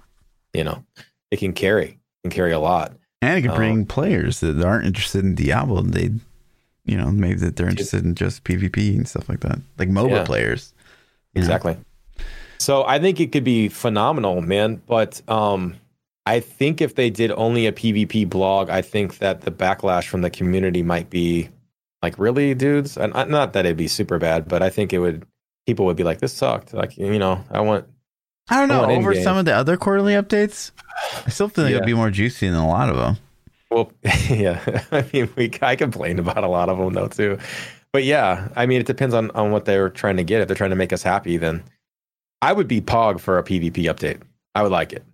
[0.52, 0.84] you know,
[1.30, 2.92] it can carry, can carry a lot.
[3.22, 5.82] And it can bring um, players that aren't interested in Diablo.
[5.82, 6.10] They,
[6.84, 10.10] you know, maybe that they're interested in just PvP and stuff like that, like MOBA
[10.10, 10.24] Yeah.
[10.24, 10.72] players.
[11.34, 11.74] Exactly.
[11.74, 11.84] know?
[12.60, 14.82] So I think it could be phenomenal, man.
[14.86, 15.76] But um,
[16.26, 20.20] I think if they did only a PvP blog, I think that the backlash from
[20.20, 21.48] the community might be
[22.02, 22.98] like, really, dudes?
[22.98, 25.26] And uh, not that it'd be super bad, but I think it would.
[25.66, 27.86] People would be like, "This sucked." Like, you know, I want.
[28.50, 28.84] I don't know.
[28.84, 29.24] An Over in-game.
[29.24, 30.70] some of the other quarterly updates,
[31.26, 33.16] I still feel like it'd be more juicy than a lot of them.
[33.70, 33.92] Well,
[34.28, 34.84] yeah.
[34.92, 37.38] I mean, we I complained about a lot of them though too.
[37.92, 40.42] But yeah, I mean, it depends on on what they're trying to get.
[40.42, 41.62] If they're trying to make us happy, then
[42.42, 44.20] I would be pog for a PvP update.
[44.54, 45.04] I would like it.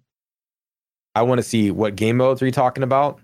[1.14, 3.20] I want to see what game modes are you talking about?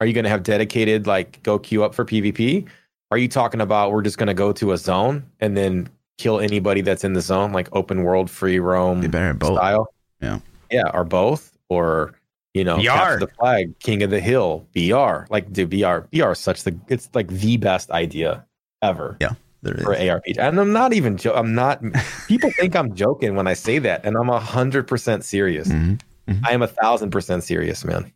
[0.00, 2.66] Are you going to have dedicated like go queue up for PvP?
[3.10, 6.40] Are you talking about we're just going to go to a zone and then kill
[6.40, 9.56] anybody that's in the zone, like open world free roam They better both.
[9.58, 9.92] style?
[10.20, 10.38] Yeah.
[10.70, 12.14] yeah, or both, or
[12.54, 12.82] you know, BR.
[12.84, 15.26] capture the flag, king of the hill, BR.
[15.28, 18.44] Like, dude, BR, BR is such the it's like the best idea
[18.82, 19.16] ever
[19.64, 20.00] There for is.
[20.00, 20.38] ARPG.
[20.38, 21.82] And I'm not even jo- I'm not.
[22.28, 25.68] people think I'm joking when I say that, and I'm a hundred percent serious.
[25.68, 26.00] Mhm.
[26.44, 28.12] I am a thousand percent serious, man.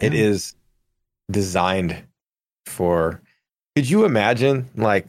[0.00, 0.22] It Yeah.
[0.24, 0.54] is
[1.30, 1.96] designed
[2.66, 3.20] for.
[3.76, 4.68] Could you imagine?
[4.76, 5.08] Like,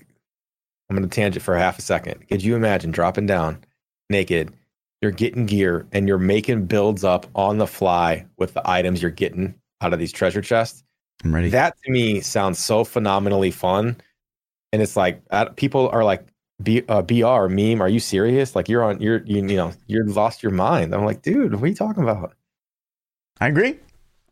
[0.90, 2.28] I'm going to tangent for half a second.
[2.28, 3.60] Could you imagine dropping down
[4.10, 4.52] naked?
[5.02, 9.12] You're getting gear and you're making builds up on the fly with the items you're
[9.12, 10.84] getting out of these treasure chests.
[11.24, 11.50] I'm ready.
[11.50, 13.98] That to me sounds so phenomenally fun.
[14.76, 16.28] And it's like uh, people are like
[16.62, 17.82] B, uh, BR meme.
[17.82, 18.58] Are you serious?
[18.58, 20.94] Like you're on, you're, you, you know, you're lost your mind.
[20.94, 22.34] I'm like, dude, what are you talking about?
[23.40, 23.80] I agree.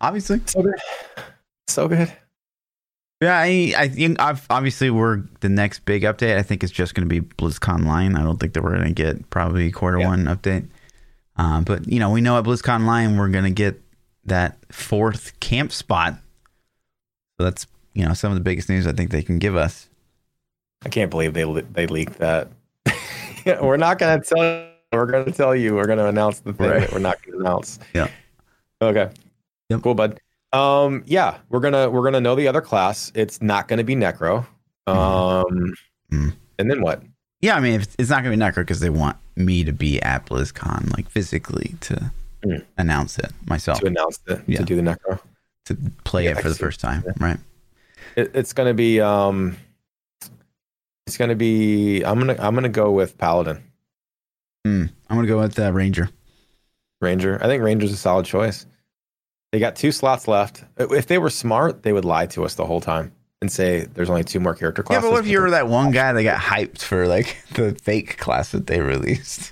[0.01, 0.41] Obviously.
[0.45, 0.75] So good.
[1.69, 2.11] So good.
[3.21, 6.35] Yeah, I, I think I've, obviously we're the next big update.
[6.37, 8.19] I think it's just going to be BlizzConline.
[8.19, 10.07] I don't think that we're going to get probably quarter Yeah.
[10.09, 10.67] one update.
[11.37, 13.81] Uh, but you know, we know at BlizzConline we're going to get
[14.25, 16.15] that fourth camp spot.
[17.39, 19.87] So that's you know some of the biggest news I think they can give us.
[20.85, 21.43] I can't believe they
[21.73, 22.49] they leaked that.
[23.45, 24.69] we're not gonna tell.
[24.91, 25.75] We're gonna tell you.
[25.75, 26.79] We're gonna announce the thing Right.
[26.81, 27.79] that we're not gonna announce.
[27.93, 28.07] Yeah.
[28.81, 29.09] Okay.
[29.69, 29.81] Yep.
[29.81, 30.19] Cool, bud.
[30.51, 31.03] Um.
[31.05, 33.11] Yeah, we're gonna we're gonna know the other class.
[33.15, 34.45] It's not gonna be Necro.
[34.87, 35.73] Um.
[36.11, 36.33] Mhm.
[36.59, 37.01] And then what?
[37.41, 39.73] Yeah, I mean if it's not going to be Necro because they want me to
[39.73, 42.11] be at BlizzCon like physically to
[42.45, 42.63] Mm.
[42.77, 44.57] announce it myself To announce it, Yeah.
[44.59, 45.19] to do the Necro.
[45.65, 47.13] to play Yeah, it for the first time, Yeah.
[47.19, 47.37] right?
[48.17, 49.57] It, it's gonna be um.
[51.07, 52.01] It's gonna be.
[52.03, 53.63] I'm gonna I'm gonna go with Paladin
[54.65, 54.89] Mm.
[55.09, 56.09] I'm going to go with uh, Ranger.
[57.01, 57.37] Ranger.
[57.43, 58.65] I think Ranger's a solid choice.
[59.51, 60.63] They got two slots left.
[60.77, 63.11] If they were smart, they would lie to us the whole time
[63.41, 65.03] and say there's only two more character classes.
[65.03, 67.75] Yeah, but what if you were that one guy that got hyped for like the
[67.75, 69.51] fake class that they released?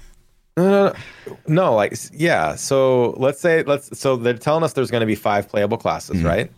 [0.56, 0.94] No, no,
[1.28, 1.38] no.
[1.48, 2.56] no, like yeah.
[2.56, 6.22] So let's say let's so they're telling us there's going to be five playable classes,
[6.22, 6.26] Mhm.
[6.26, 6.52] right?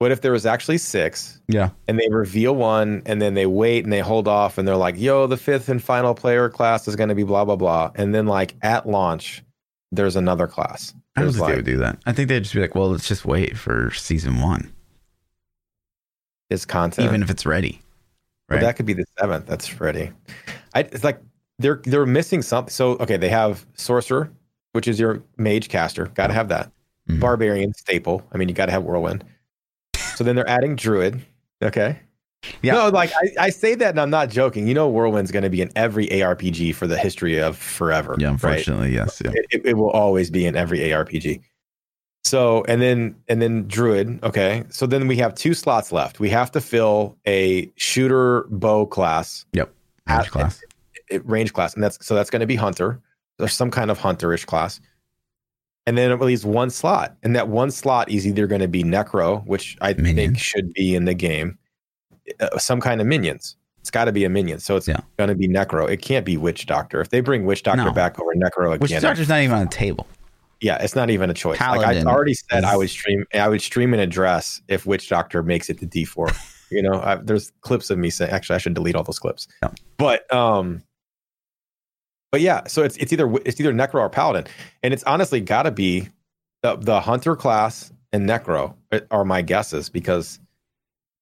[0.00, 1.70] What if there was actually six, Yeah.
[1.86, 4.98] and they reveal one, and then they wait and they hold off, and they're like,
[4.98, 8.14] "Yo, the fifth and final player class is going to be blah blah blah," and
[8.14, 9.44] then like at launch,
[9.92, 10.94] there's another class.
[11.16, 11.98] I don't There's think they would do that.
[12.06, 14.72] I think they'd just be like, well, let's just wait for season one,
[16.48, 17.06] It's content.
[17.06, 17.82] even if it's ready.
[18.48, 18.62] Right.
[18.62, 19.44] that could be the seventh.
[19.46, 20.12] That's ready.
[20.74, 21.20] I, it's like
[21.58, 22.70] they're they're missing something.
[22.72, 24.30] So okay, they have sorcerer,
[24.72, 26.06] which is your mage caster.
[26.06, 26.72] Got to have that.
[27.10, 27.20] Mhm.
[27.20, 28.26] Barbarian staple.
[28.32, 29.24] I mean, you got to have whirlwind.
[30.20, 31.22] So then they're adding druid.
[31.62, 31.98] Okay.
[32.60, 32.74] Yeah.
[32.74, 34.68] No, like I, I say that and I'm not joking.
[34.68, 38.16] You know, whirlwind's going to be in every ARPG for the history of forever.
[38.18, 38.32] yeah, right?
[38.32, 39.22] unfortunately, yes.
[39.24, 39.30] Yeah.
[39.50, 41.40] It, it, will always be in every ARPG.
[42.22, 44.22] So and then and then druid.
[44.22, 44.64] Okay.
[44.68, 46.20] So then we have two slots left.
[46.20, 49.68] We have to fill a shooter bow class Match
[50.06, 50.62] at- class.
[51.08, 53.00] it- range class, and that's so that's going to be hunter.
[53.38, 54.82] There's some kind of hunterish class,
[55.90, 58.84] and then it leaves one slot, and that one slot is either going to be
[58.84, 60.14] necro, which I Minion.
[60.16, 61.58] think should be in the game,
[62.38, 63.56] uh, some kind of minions.
[63.80, 65.00] It's got to be a minion, so it's Yeah.
[65.18, 65.90] going to be necro.
[65.90, 67.00] It can't be witch doctor.
[67.00, 67.90] If they bring witch doctor No.
[67.92, 70.06] back over necro again, Doctor's not even on the table.
[70.60, 71.58] yeah, it's not even a choice.
[71.58, 73.24] like I already said, I would stream.
[73.34, 76.28] I would stream an address if Witch Doctor makes it to D four.
[76.70, 78.30] you know, I, there's clips of me saying.
[78.30, 79.48] Actually, I should delete all those clips.
[79.62, 79.70] Yeah.
[79.96, 80.82] But um,
[82.32, 84.46] but yeah, so it's it's either it's either Necro or Paladin,
[84.82, 86.08] and it's honestly got to be
[86.62, 90.38] the the Hunter class and Necro uh, are my guesses because,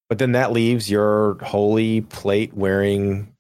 [0.09, 3.33] but then that leaves your holy plate wearing.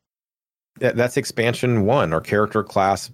[0.80, 3.10] That, that's expansion one or character class,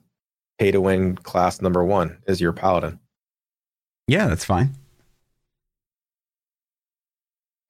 [0.59, 2.99] pay to win class number one is your Paladin.
[4.07, 4.75] Yeah, that's fine.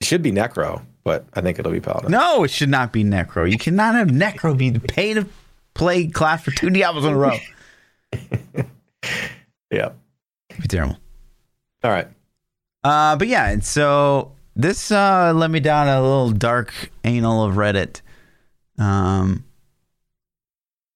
[0.01, 2.11] It should be Necro, but I think it'll be Paladin.
[2.11, 3.49] No, it should not be Necro.
[3.49, 5.27] You cannot have Necro be the pay to
[5.74, 7.37] play class for two Diablos in a row.
[9.70, 9.90] Yeah.
[10.60, 10.98] Be terrible.
[11.82, 12.06] All right.
[12.84, 17.56] Uh, but yeah, and so this uh, led me down a little dark anal of
[17.56, 18.00] Reddit,
[18.78, 19.44] um,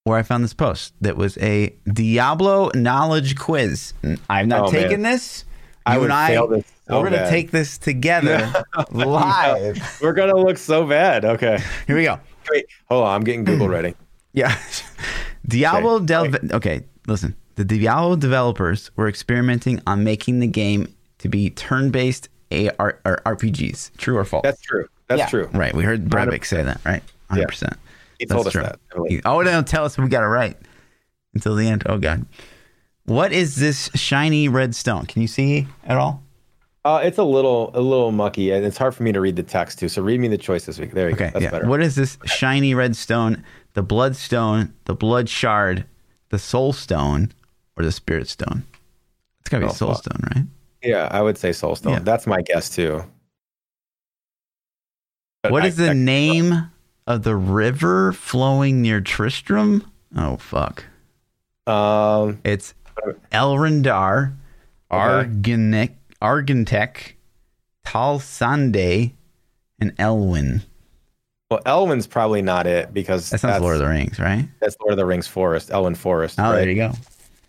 [0.05, 3.95] where I found this post that was a Diablo knowledge quiz.
[4.31, 5.13] I've not Oh, taken man.
[5.13, 5.45] this.
[5.85, 8.53] I You would and I, this so we're gonna take this together
[8.93, 9.99] live.
[10.01, 11.25] We're gonna look so bad.
[11.25, 11.59] Okay.
[11.87, 12.21] Here we go.
[12.51, 13.17] Wait, hold on.
[13.17, 13.95] I'm getting Google ready.
[14.39, 14.57] Yeah.
[15.47, 16.07] Diablo Okay.
[16.07, 17.35] Del Okay, listen.
[17.57, 23.97] The Diablo developers were experimenting on making the game to be turn-based AR or RPGs.
[23.97, 24.43] True or false?
[24.45, 24.87] That's true.
[25.09, 25.27] That's Yeah.
[25.29, 25.51] true.
[25.53, 25.75] Right.
[25.75, 27.03] We heard Brevik say that, right?
[27.31, 27.75] 100%.
[28.19, 28.63] He told That's us true.
[28.63, 28.79] that.
[29.27, 29.29] I.
[29.29, 30.57] Oh, don't tell us we got it right
[31.35, 31.83] until the end.
[31.87, 32.27] Oh, God.
[33.07, 35.07] What is this shiny red stone?
[35.07, 36.23] Can you see at all?
[36.85, 39.43] Uh, it's a little a little mucky, and it's hard for me to read the
[39.43, 39.89] text too.
[39.89, 40.93] So read me the choice this week.
[40.93, 41.27] There you Okay.
[41.27, 41.31] go.
[41.33, 41.51] That's yeah.
[41.51, 41.67] better.
[41.69, 43.45] What is this shiny red stone?
[43.79, 45.85] The blood stone, the blood shard,
[46.31, 47.31] the soul stone,
[47.77, 48.65] or the spirit stone?
[49.39, 50.03] It's got to be Oh, soul fuck.
[50.03, 50.45] stone, right?
[50.83, 51.91] Yeah, I would say Soulstone.
[51.93, 51.99] Yeah.
[52.01, 53.05] That's my guess too.
[55.45, 56.73] But What I- is the I- name
[57.07, 59.89] of the river flowing near Tristram?
[60.17, 60.85] Oh fuck!
[61.69, 62.75] Um, It's
[63.31, 64.33] Elrondar,
[64.91, 65.29] Okay.
[65.31, 67.13] Arganic, Argentec,
[67.87, 69.13] Talsande,
[69.79, 70.63] and Elwyn.
[71.51, 74.47] Well, Elwyn's probably not it because That sounds that's Lord of the Rings, right?
[74.61, 76.39] that's Lord of the Rings Forest, Elwyn Forest.
[76.39, 76.57] Oh, right?
[76.57, 76.93] there you go.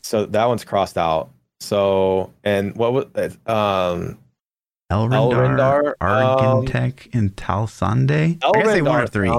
[0.01, 1.29] So that one's crossed out.
[1.59, 3.33] So and what was it?
[3.49, 4.17] Um,
[4.91, 8.37] Elrondar, Elrondar, um, Argentec, and Talsande.
[8.43, 9.31] I gotta say one or three.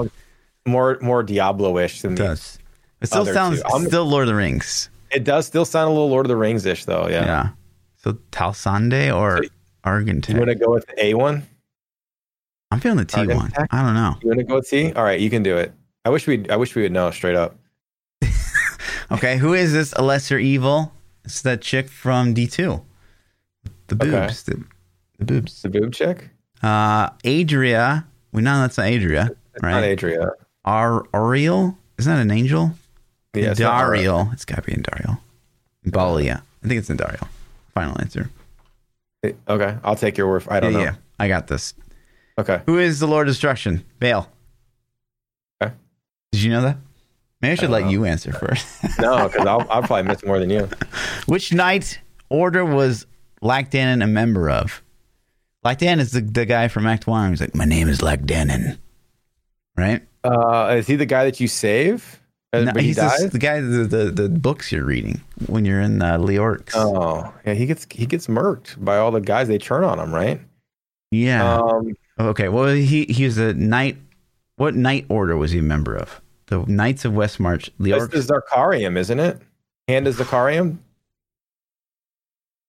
[0.65, 2.59] more more Diablo-ish than It the, does.
[3.01, 3.61] It still sounds.
[3.63, 4.89] I'm- still Lord of the Rings.
[5.11, 7.07] It does still sound a little Lord of the Rings ish though.
[7.09, 7.25] Yeah.
[7.25, 7.49] Yeah.
[7.97, 9.49] So Talsande or So-
[9.83, 11.43] You want to go with the A one?
[12.71, 13.51] I'm feeling the T one.
[13.69, 14.15] I don't know.
[14.21, 14.91] You want to go with T?
[14.93, 15.73] All right, you can do it.
[16.05, 17.55] I wish we I wish we would know straight up.
[19.11, 19.91] Okay, who is this?
[19.97, 20.93] A lesser evil?
[21.25, 22.81] It's that chick from D two.
[23.87, 24.09] The Okay.
[24.09, 24.43] boobs.
[24.43, 24.63] The,
[25.19, 25.61] the boobs.
[25.61, 26.29] The boob chick?
[26.63, 28.05] Uh, Adria.
[28.31, 29.83] We know that's not Adria, It's not right?
[29.91, 30.29] Adria.
[30.63, 31.77] Ar Ariel.
[31.97, 32.71] Isn't that an angel?
[33.33, 33.87] Yeah, it's not her.
[33.95, 34.31] Dariel.
[34.31, 35.19] It's gotta be Andariel.
[35.85, 36.41] Balia.
[36.63, 37.27] I think it's Andariel.
[37.73, 38.29] Final answer.
[39.25, 40.45] Okay, I'll take your word.
[40.47, 40.83] I don't yeah, know.
[40.85, 40.95] yeah.
[41.19, 41.73] I got this.
[42.37, 42.61] Okay.
[42.65, 43.85] Who is the Lord of Destruction?
[43.99, 44.29] Baal.
[45.61, 45.73] Okay.
[46.31, 46.77] Did you know that?
[47.41, 47.89] Maybe I should don't let know.
[47.89, 48.67] you answer first.
[48.99, 50.69] No, because I'll I'll probably miss more than you.
[51.25, 53.07] Which knight order was
[53.41, 54.83] Lachdanan a member of?
[55.65, 57.31] Lachdanan is the, the guy from Act One.
[57.31, 58.77] He's like, my name is Lachdanan.
[59.75, 60.03] Right?
[60.23, 62.19] Uh, is he the guy that you save?
[62.53, 63.29] No, he he's dies?
[63.29, 66.73] the guy, the, the, the books you're reading when you're in uh, Leoric's.
[66.75, 67.53] Oh, yeah.
[67.53, 69.47] He gets he gets murked by all the guys.
[69.47, 70.41] They turn on him, right?
[71.11, 71.57] yeah.
[71.59, 71.93] Um,
[72.29, 72.49] okay.
[72.49, 73.97] Well, he, he was a knight.
[74.55, 76.21] What knight order was he a member of?
[76.47, 77.69] The Knights of Westmarch.
[77.79, 78.27] That's Leoric's.
[78.27, 79.41] the Zakarum, isn't it?
[79.87, 80.77] Hand is Zakarum.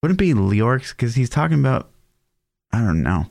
[0.03, 0.93] Wouldn't it be Leoric's?
[0.93, 1.91] Because he's talking about,
[2.73, 3.27] I don't know.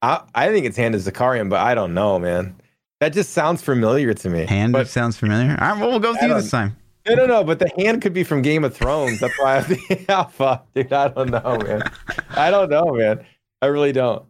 [0.00, 2.56] I I think it's Hand is Zakarum, but I don't know, man.
[3.00, 4.46] That just sounds familiar to me.
[4.46, 5.56] Hand but sounds familiar.
[5.60, 6.76] All right, well, we'll go through this time.
[7.06, 7.44] no, no, no.
[7.44, 9.20] But the hand could be from Game of Thrones.
[9.20, 10.92] That's why I think, oh, fuck, dude.
[10.92, 11.82] I don't know, man.
[12.30, 13.24] I don't know, man.
[13.60, 14.24] I really don't.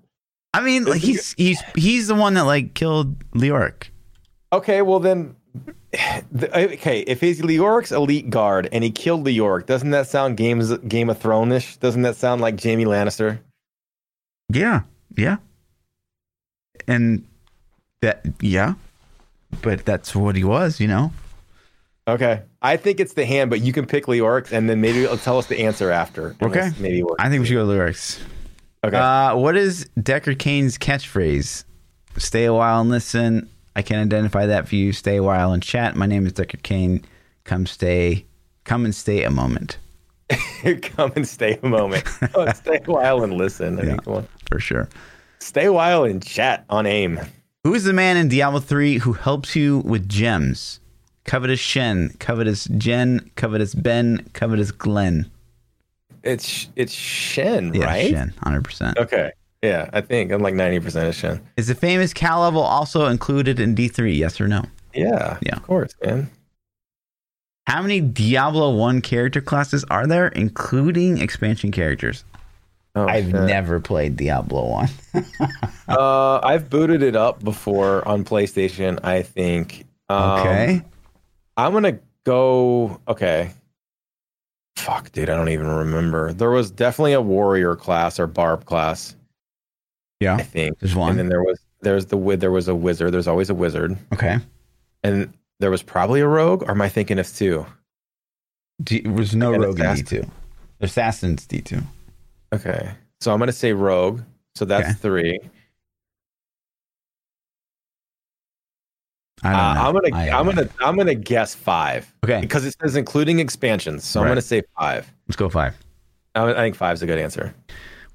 [0.54, 3.88] I mean, like he's he's he's the one that like killed Leoric.
[4.52, 5.34] Okay, well then,
[6.30, 7.00] the, eh, okay.
[7.00, 11.18] If he's Leoric's elite guard and he killed Leoric, doesn't that sound Games Game of
[11.18, 11.78] Thrones-ish?
[11.78, 13.38] Doesn't that sound like Jaime Lannister?
[14.50, 14.82] Yeah,
[15.16, 15.38] yeah,
[16.86, 17.26] and
[18.02, 18.74] that yeah,
[19.62, 21.12] but that's what he was, you know.
[22.06, 25.16] Okay, I think it's the hand, but you can pick Leoric, and then maybe it'll
[25.16, 26.36] tell us the answer after.
[26.42, 26.70] Okay.
[26.78, 27.04] maybe.
[27.18, 28.20] I think we should go to Leoric's.
[28.84, 28.96] Okay.
[28.96, 31.64] Uh, what is Deckard Cain's catchphrase?
[32.18, 33.48] Stay a while and listen.
[33.76, 34.92] I can identify that for you.
[34.92, 35.96] Stay a while and chat.
[35.96, 37.04] My name is Deckard Cain.
[37.44, 38.26] Come stay.
[38.64, 39.78] Come and stay a moment
[40.82, 42.04] come and stay a moment.
[42.34, 43.78] Oh, stay a while and listen.
[43.78, 44.22] I Yeah.
[44.48, 44.88] for sure.
[45.40, 47.20] Stay a while and chat on aim.
[47.64, 50.80] Who is the man in Diablo 3 who helps you with gems?
[51.24, 55.30] Covetous Shen, Covetous Jen, Covetous Ben, Covetous Glenn.
[56.22, 58.10] It's it's Shen, Yeah, right?
[58.10, 58.96] Shen, 100%.
[58.98, 59.32] Okay.
[59.62, 61.40] Yeah, I think I'm like 90% is Shen.
[61.56, 64.16] Is the famous Cow level also included in D3?
[64.16, 64.62] Yes or no?
[64.94, 65.38] Yeah.
[65.42, 65.56] Yeah.
[65.56, 66.30] Of course, man.
[67.68, 72.24] How many Diablo 1 character classes are there, including expansion characters?
[72.94, 73.34] Oh, I've shit.
[73.34, 74.88] never played Diablo 1.
[75.88, 78.98] Uh, I've booted it up before on PlayStation.
[79.04, 79.84] I think.
[80.08, 80.82] Um, okay.
[81.56, 82.98] I'm gonna go.
[83.06, 83.50] Okay.
[84.76, 86.32] Fuck, dude, I don't even remember.
[86.32, 89.14] There was definitely a warrior class or barb class.
[90.20, 90.36] Yeah.
[90.36, 90.78] I think.
[90.78, 91.10] There's one.
[91.10, 93.12] And then there was there's the there was a wizard.
[93.12, 94.38] There's always a wizard, Okay.
[95.02, 96.62] and there was probably a rogue.
[96.62, 97.66] Or am I thinking of two?
[98.82, 99.86] D- there's no Again, rogue in.
[99.86, 100.30] D2.
[100.80, 101.82] Assassin's D2.
[102.52, 104.20] Okay, so I'm gonna say rogue.
[104.54, 104.94] So that's Okay.
[104.98, 105.38] three.
[109.44, 109.80] I don't Uh, know.
[109.80, 112.40] I'm gonna I- I'm gonna I'm gonna guess five Okay.
[112.40, 114.04] because it says including expansions.
[114.04, 115.12] So I'm gonna say five.
[115.28, 115.76] Let's go five.
[116.34, 117.54] I, I think five's a good answer.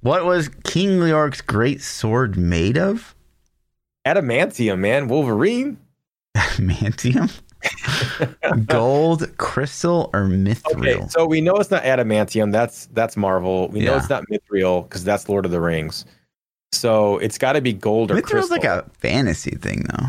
[0.01, 3.15] What was King Leoric's great sword made of?
[4.05, 5.77] Adamantium, man, Wolverine.
[6.37, 7.31] Adamantium?
[8.67, 10.75] Gold, crystal, or mithril?
[10.77, 12.51] Okay, so we know it's not adamantium.
[12.51, 13.67] That's that's Marvel.
[13.69, 16.05] We know it's not mithril because that's Lord of the Rings.
[16.71, 18.39] So it's got to be gold or crystal.
[18.39, 18.75] Mithril's crystal.
[18.75, 20.05] like a fantasy thing, though.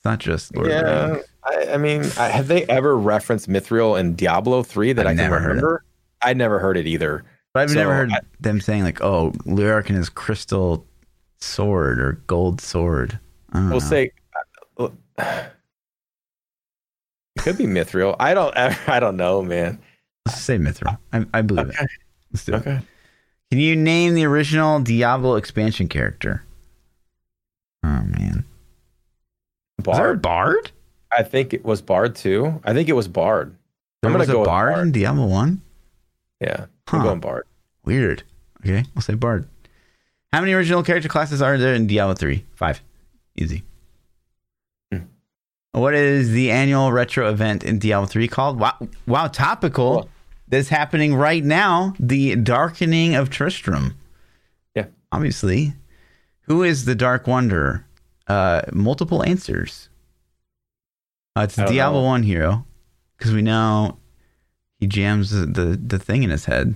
[0.00, 1.08] It's not just Lord of the yeah.
[1.10, 1.24] Rings.
[1.44, 5.14] I, I mean, I, have they ever referenced mithril in Diablo three that I've I
[5.14, 5.84] can never heard remember?
[6.22, 7.22] I never heard it either.
[7.52, 10.86] But I've So, never heard I- them saying like, "Oh, Leoric and his crystal
[11.38, 13.18] sword or gold sword."
[13.52, 13.78] I We'll know.
[13.80, 14.12] say
[14.78, 15.50] uh, it
[17.40, 18.16] could be mithril.
[18.18, 18.56] I don't.
[18.56, 19.80] I don't know, man.
[20.26, 20.98] Let's say mithril.
[21.12, 21.84] I, I believe Okay.
[21.84, 21.90] it.
[22.32, 22.56] Let's do it.
[22.56, 22.80] Okay.
[23.50, 26.44] Can you name the original Diablo expansion character?
[27.82, 28.44] Oh man,
[29.84, 30.54] was there a Bard.
[30.54, 30.70] bard?
[31.16, 32.60] I think it was Bard too.
[32.64, 33.54] I think it was Bard.
[34.02, 34.92] There I'm gonna was go with bard, in Bard.
[34.92, 35.62] Diablo One.
[36.40, 36.96] Yeah, Huh.
[36.98, 37.44] I'm going Bard.
[37.84, 38.22] Weird.
[38.64, 39.46] Okay, I'll say bard.
[40.32, 42.44] How many original character classes are there in Diablo Three?
[42.54, 42.80] Five.
[43.36, 43.62] Easy.
[44.92, 45.00] Hmm.
[45.72, 48.58] What is the annual retro event in Diablo 3 called?
[48.60, 48.74] Wow,
[49.06, 50.02] wow topical.
[50.02, 50.08] Cool.
[50.48, 51.94] That's happening right now.
[52.00, 53.94] The Darkening of Tristram.
[54.74, 54.86] Yeah.
[55.12, 55.74] Obviously.
[56.42, 57.86] Who is the Dark Wanderer?
[58.30, 59.88] Uh, multiple answers.
[61.36, 62.06] Uh, it's I a don't Diablo know.
[62.06, 62.64] One hero
[63.18, 63.98] because we know
[64.78, 66.74] he jams the, the the thing in his head.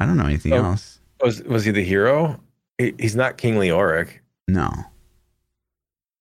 [0.00, 0.64] I don't know anything Oh.
[0.64, 1.00] else.
[1.20, 2.40] Was was he the hero?
[2.78, 4.18] He, he's not King Leoric.
[4.46, 4.70] No.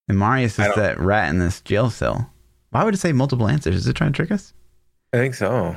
[0.09, 2.31] And Marius is that rat in this jail cell.
[2.71, 3.75] Why would it say multiple answers?
[3.75, 4.53] Is it trying to trick us?
[5.13, 5.75] I think so.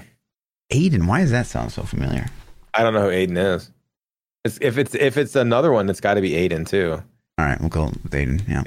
[0.71, 2.27] Aidan, why does that sound so familiar?
[2.75, 3.71] I don't know who Aidan is.
[4.45, 7.03] It's, if it's if it's another one, it's got to be Aidan too.
[7.41, 8.43] All right, we'll go with Aidan.
[8.47, 8.63] Yeah.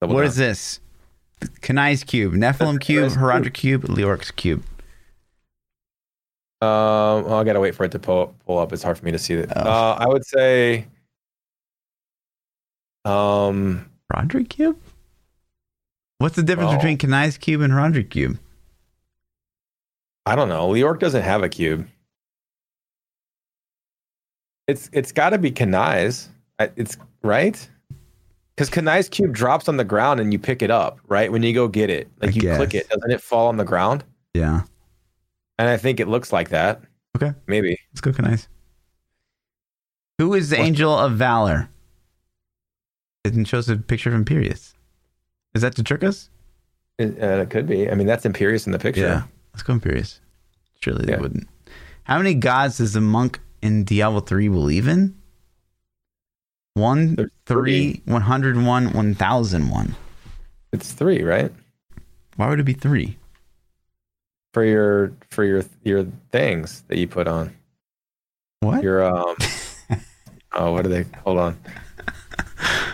[0.00, 0.28] Double What down.
[0.28, 0.80] is this?
[1.60, 4.64] Kanai's cube, Nephilim cube, Kanai's cube, Leoric's cube.
[6.60, 8.72] Um, well, I gotta wait for it to pull pull up.
[8.72, 9.52] It's hard for me to see it.
[9.54, 9.60] Oh.
[9.60, 10.88] Uh, I would say,
[13.04, 14.76] um, Horadric cube?
[16.18, 16.76] What's the difference Oh.
[16.76, 18.36] between Kanai's cube and Horadric cube?
[20.26, 20.68] I don't know.
[20.70, 21.86] Leoric doesn't have a cube.
[24.66, 26.30] It's it's got to be Kanai's.
[26.58, 27.68] I- It's right
[28.54, 30.98] because Kanai's cube drops on the ground and you pick it up.
[31.06, 33.56] Right when you go get it, like I you click it, doesn't it fall on
[33.56, 34.02] the ground?
[34.34, 34.62] Yeah.
[35.58, 36.82] And I think it looks like that.
[37.16, 37.34] Okay.
[37.46, 37.78] Maybe.
[37.92, 38.48] Let's go Kanai's.
[40.18, 40.66] Who is the What?
[40.66, 41.68] angel of valor?
[43.24, 44.74] It shows a picture of Imperius.
[45.54, 46.30] Is that to trick us?
[46.98, 47.88] It, uh, it could be.
[47.90, 49.02] I mean, that's Imperius in the picture.
[49.02, 49.22] Yeah.
[49.52, 50.20] Let's go Imperius.
[50.80, 51.48] Surely they wouldn't.
[52.04, 55.17] How many gods does the monk in Diablo 3 believe in?
[56.78, 59.96] One, There's three, 101, 1001.
[60.72, 61.52] It's three, right?
[62.36, 63.18] Why would it be three?
[64.54, 67.54] For your for your your things that you put on.
[68.60, 68.82] What?
[68.82, 69.34] Your um.
[70.52, 71.04] oh, what are they?
[71.24, 71.58] Hold on.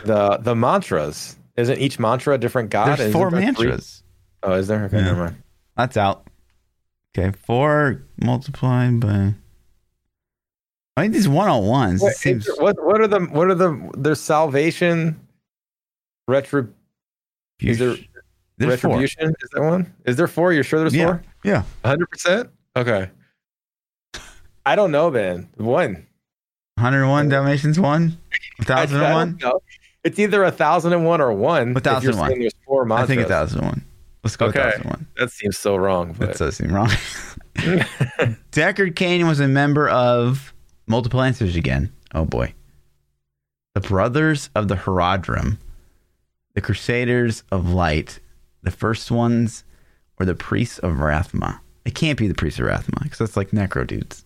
[0.05, 1.37] The the mantras.
[1.57, 2.99] Isn't each mantra a different god?
[2.99, 3.45] There's four there three?
[3.67, 4.03] mantras.
[4.43, 4.85] Oh, is there?
[4.85, 5.05] Okay, Yeah.
[5.05, 5.43] never mind.
[5.77, 6.27] That's out.
[7.17, 9.35] Okay, four multiplied by.
[10.97, 12.03] I think these one on ones.
[12.03, 15.19] Is seems what what are the what are the there's salvation,
[16.29, 16.69] retro
[17.61, 17.97] is there-
[18.59, 18.91] there's four.
[18.91, 19.31] retribution?
[19.43, 19.93] Is there one?
[20.05, 20.53] Is there four?
[20.53, 21.07] You're sure there's Yeah.
[21.07, 21.23] four?
[21.43, 21.63] Yeah.
[21.85, 22.51] hundred percent.
[22.77, 23.11] Okay.
[24.67, 25.49] I don't know, man.
[25.57, 26.07] One.
[26.77, 28.17] 101 Dalmatians one,
[28.69, 29.41] I- I 1001.
[30.05, 31.71] It's either a thousand and one or one.
[31.77, 32.39] if you're 1001.
[32.41, 33.09] There's four I mantras.
[33.09, 33.85] think 1001.
[34.23, 34.61] Let's go Okay.
[34.61, 35.07] 1001.
[35.17, 36.13] That seems so wrong.
[36.15, 36.89] That But does seem wrong.
[38.53, 40.54] Deckard Cain was a member of
[40.87, 41.93] multiple answers again.
[42.15, 42.55] Oh boy.
[43.75, 45.59] The Brothers of the Horadrim,
[46.55, 48.21] the Crusaders of Light,
[48.63, 49.65] the first ones,
[50.21, 51.59] or the Priests of Rathma.
[51.85, 54.25] It can't be the Priests of Rathma because that's like necro dudes.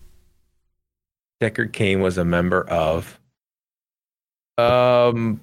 [1.41, 3.19] Deckard Cain was a member of.
[4.57, 5.39] Um,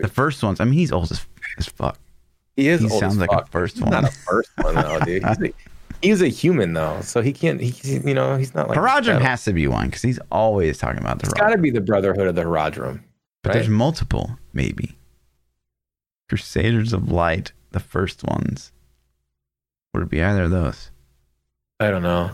[0.00, 0.60] The first ones.
[0.60, 1.24] I mean, he's old as,
[1.56, 1.98] as fuck.
[2.56, 2.80] he is.
[2.80, 3.48] He old sounds as like fuck.
[3.48, 3.92] a first He's one.
[3.92, 5.24] Not a first one though, dude.
[5.28, 5.52] He's a,
[6.02, 7.60] he's a human though, so he can't.
[7.60, 8.80] He, you know, he's not like.
[8.80, 9.22] That.
[9.22, 11.80] has to be one because he's always talking about the It's got to be the
[11.80, 13.02] Brotherhood of the Horadrim.
[13.42, 13.54] But right?
[13.54, 14.96] there's multiple, maybe.
[16.28, 18.72] Crusaders of Light, the first ones.
[19.92, 20.90] Would it be either of those?
[21.80, 22.30] I don't know.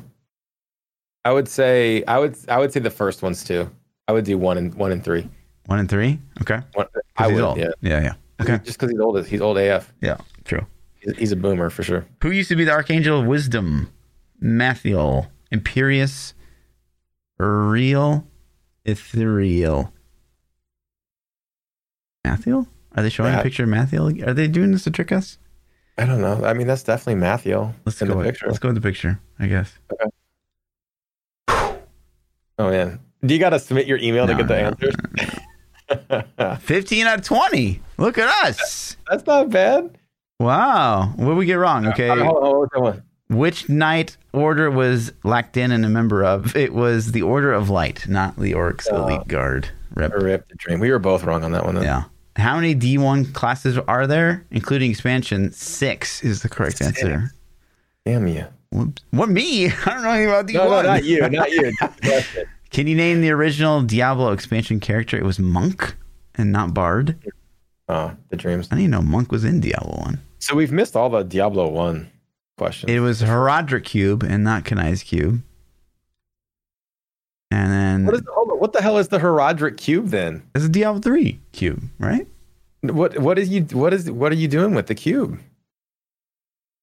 [1.25, 3.71] I would say I would I would say the first ones too.
[4.09, 5.29] I would do one and one and three.
[5.67, 6.19] One and three?
[6.41, 6.61] Okay.
[6.75, 6.87] One,
[7.17, 7.71] I would, yeah.
[7.81, 8.15] yeah, yeah.
[8.41, 8.59] Okay.
[8.65, 9.93] Just because he's old, he's old AF.
[10.01, 10.67] Yeah, true.
[11.17, 12.07] He's, a boomer for sure.
[12.23, 13.91] Who used to be the Archangel of Wisdom?
[14.43, 16.35] Malthael, Imperius,
[17.39, 18.27] Real,
[18.87, 19.93] Itherael.
[22.27, 22.67] Malthael?
[22.97, 24.27] Are they showing a picture of Malthael?
[24.27, 25.39] Are they doing this to trick us?
[25.97, 26.45] I don't know.
[26.45, 28.15] I mean, that's definitely Matthew Let's in go.
[28.15, 28.47] the with, picture.
[28.47, 29.21] Let's go with the picture.
[29.39, 29.73] I guess.
[32.59, 34.75] Oh man, do you got to submit your email to get the no,
[35.89, 36.61] answers?
[36.63, 37.83] Fifteen out of twenty.
[37.97, 38.97] Look at us.
[39.09, 39.99] That's not bad.
[40.41, 41.13] Wow.
[41.17, 41.87] What did we get wrong?
[41.89, 42.09] Okay.
[42.09, 43.03] On, hold on, hold on.
[43.29, 46.57] Which knight order was Lachdanan a member of?
[46.57, 49.07] It was the Order of Light, not the Orcs Oh.
[49.07, 49.69] Elite Guard.
[49.95, 50.13] Rep.
[50.15, 50.81] Rip the dream.
[50.81, 51.77] We were both wrong on that one.
[51.77, 51.85] Then.
[51.85, 52.05] Yeah.
[52.37, 55.53] How many D1 classes are there, including expansion?
[55.53, 56.89] Six is the correct Six.
[57.03, 57.31] answer.
[58.07, 58.47] Damn you.
[58.73, 59.03] Whoops.
[59.11, 59.67] What me?
[59.71, 60.55] I don't know anything about D1.
[60.55, 61.73] No, no, not you, not you.
[62.71, 65.17] Can you name the original Diablo expansion character?
[65.19, 65.97] It was Monk
[66.37, 67.17] and not Bard.
[67.89, 68.69] oh, the dreams.
[68.71, 70.21] I didn't even know Monk was in Diablo 1.
[70.41, 72.11] So we've missed all the Diablo one
[72.59, 72.91] questions.
[72.91, 75.43] It was Horadric Cube and not Kanai's Cube.
[77.51, 80.43] And then what is the, on, what the hell is the Horadric cube then?
[80.55, 82.27] it's a Diablo 3 cube, right?
[82.83, 85.39] What what is you what is what are you doing with the cube?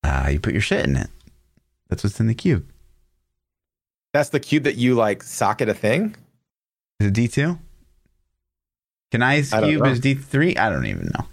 [0.03, 1.09] Uh, you put your shit in it.
[1.89, 2.67] That's what's in the cube.
[4.13, 6.15] That's the cube that you like socket a thing.
[6.99, 7.57] Is it D2?
[9.11, 10.57] Kanai's I Cube is D3?
[10.57, 11.25] I don't even know.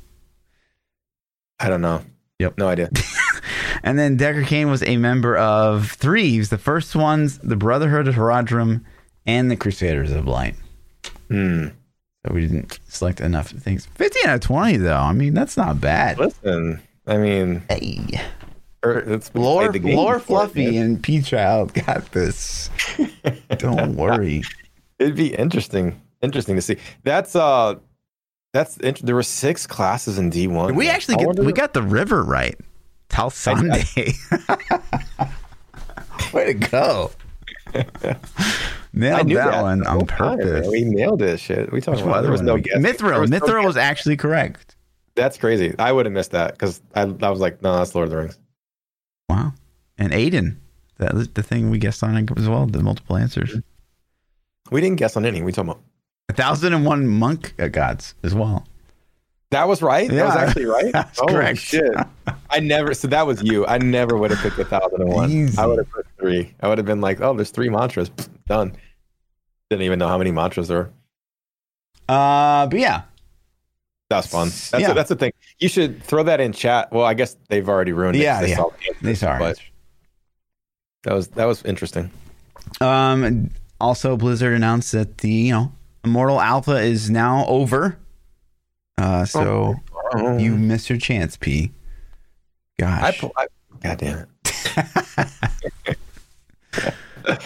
[1.59, 2.03] I don't know.
[2.39, 2.59] Yep.
[2.59, 2.91] No idea.
[3.83, 8.15] And then Deckard Cain was a member of Threes, the first ones, the Brotherhood of
[8.15, 8.83] Horadrim,
[9.27, 10.55] and the Crusaders of Light.
[11.29, 11.67] Hmm.
[12.27, 13.85] So we didn't select enough things.
[13.97, 14.97] 15 out of 20, though.
[14.97, 16.19] I mean, that's not bad.
[16.19, 18.01] Listen, I mean, Hey.
[18.83, 20.83] er, it's Lore, the Lore Fluffy man.
[20.83, 22.71] and P Child got this.
[23.59, 24.45] Don't worry.
[24.99, 26.79] It'd be interesting, interesting to see.
[27.03, 27.75] That's uh,
[28.55, 30.77] that's int- there were six classes in D one.
[30.77, 32.57] We actually get, we got the river right.
[33.09, 33.83] Tal Sunday.
[36.33, 37.11] Way to go.
[38.93, 40.69] Nailed that, one on purpose.
[40.69, 41.41] we nailed it.
[41.41, 42.19] Shit, we talked about.
[42.19, 42.77] other There was no we guess.
[42.77, 43.21] Mithril.
[43.21, 43.67] was Mithril guess.
[43.67, 44.77] was actually correct.
[45.17, 45.75] That's crazy.
[45.77, 48.19] I would have missed that because I, I was like, no, that's Lord of the
[48.19, 48.39] Rings.
[49.29, 49.53] Wow.
[49.99, 50.61] And Aidan.
[50.99, 53.57] That was the thing we guessed on as well, the multiple answers.
[54.71, 55.43] We didn't guess on any.
[55.43, 55.83] We talking about
[56.29, 58.67] A thousand and one monk gods as well.
[59.51, 60.09] that was right.
[60.11, 60.93] That was actually right.
[60.93, 61.59] That's oh correct.
[61.59, 61.95] shit!
[62.51, 62.95] I never.
[62.95, 63.67] So that was you.
[63.67, 65.31] I never would have picked a thousand and one.
[65.31, 65.59] Easy.
[65.59, 66.55] I would have put three.
[66.61, 68.11] I would have been like, oh, there's three mantras.
[68.11, 68.77] Pfft, Done.
[69.71, 70.91] Didn't even know how many mantras there were.
[72.09, 73.03] Uh, but yeah,
[74.11, 74.49] That was fun.
[74.49, 74.93] That's Yeah.
[74.93, 75.33] that's the thing.
[75.59, 76.93] You should throw that in chat.
[76.93, 78.23] Well, I guess they've already ruined it.
[78.23, 78.57] Yeah, they yeah.
[78.57, 78.71] saw
[79.01, 79.39] the are.
[79.39, 79.59] But
[81.05, 82.11] that was that was interesting.
[82.81, 83.51] Um,
[83.81, 85.73] also, Blizzard announced that the you know
[86.05, 87.99] Immortal Alpha is now over.
[88.99, 89.75] Uh, so
[90.17, 90.39] Oh.
[90.39, 91.73] you missed your chance, P.
[92.79, 93.47] Gosh, pl- I
[93.81, 94.29] God damn it.
[97.27, 97.37] uh,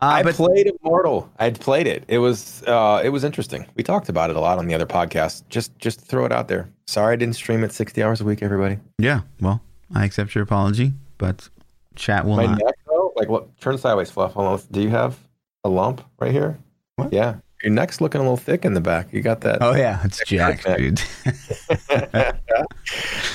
[0.00, 1.30] I but played Immortal.
[1.38, 2.04] I had played it.
[2.08, 3.66] It was uh, it was interesting.
[3.76, 5.42] We talked about it a lot on the other podcast.
[5.48, 6.68] Just just throw it out there.
[6.86, 8.78] Sorry I didn't stream it 60 hours a week, everybody.
[8.98, 9.60] yeah, well,
[9.94, 11.48] I accept your apology, but
[11.94, 12.58] chat will My not.
[12.58, 14.32] neck though, like what turn sideways fluff.
[14.32, 14.60] Hold on.
[14.70, 15.18] Do you have
[15.64, 16.58] a lump right here?
[16.96, 17.12] What?
[17.12, 17.36] Yeah.
[17.62, 19.12] Your neck's looking a little thick in the back.
[19.12, 20.78] You got that Oh yeah, it's Jack, neck.
[20.78, 21.02] dude.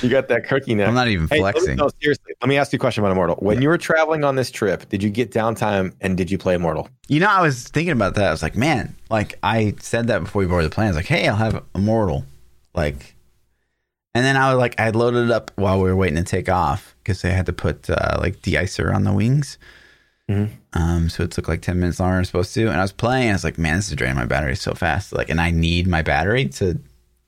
[0.02, 0.88] you got that cookie neck.
[0.88, 1.76] I'm not even Hey, let me- flexing.
[1.76, 2.32] no, seriously.
[2.40, 3.36] Let me ask you a question about Immortal.
[3.36, 6.54] When you were traveling on this trip, did you get downtime and did you play
[6.54, 6.88] Immortal?
[7.08, 8.28] You know, I was thinking about that.
[8.28, 10.86] I was like, man, like I said that before we boarded the plane.
[10.86, 12.24] I was like, hey, I'll have Immortal,
[12.74, 13.14] like,
[14.14, 16.48] and then I was like, I loaded it up while we were waiting to take
[16.48, 19.58] off because they had to put uh, like de-icer on the wings.
[20.30, 20.50] Mhm.
[20.72, 22.68] Um, so it took like ten minutes longer than it's supposed to.
[22.68, 23.30] And I was playing.
[23.30, 25.12] I was like, man, this is draining my battery so fast.
[25.12, 26.78] Like, and I need my battery to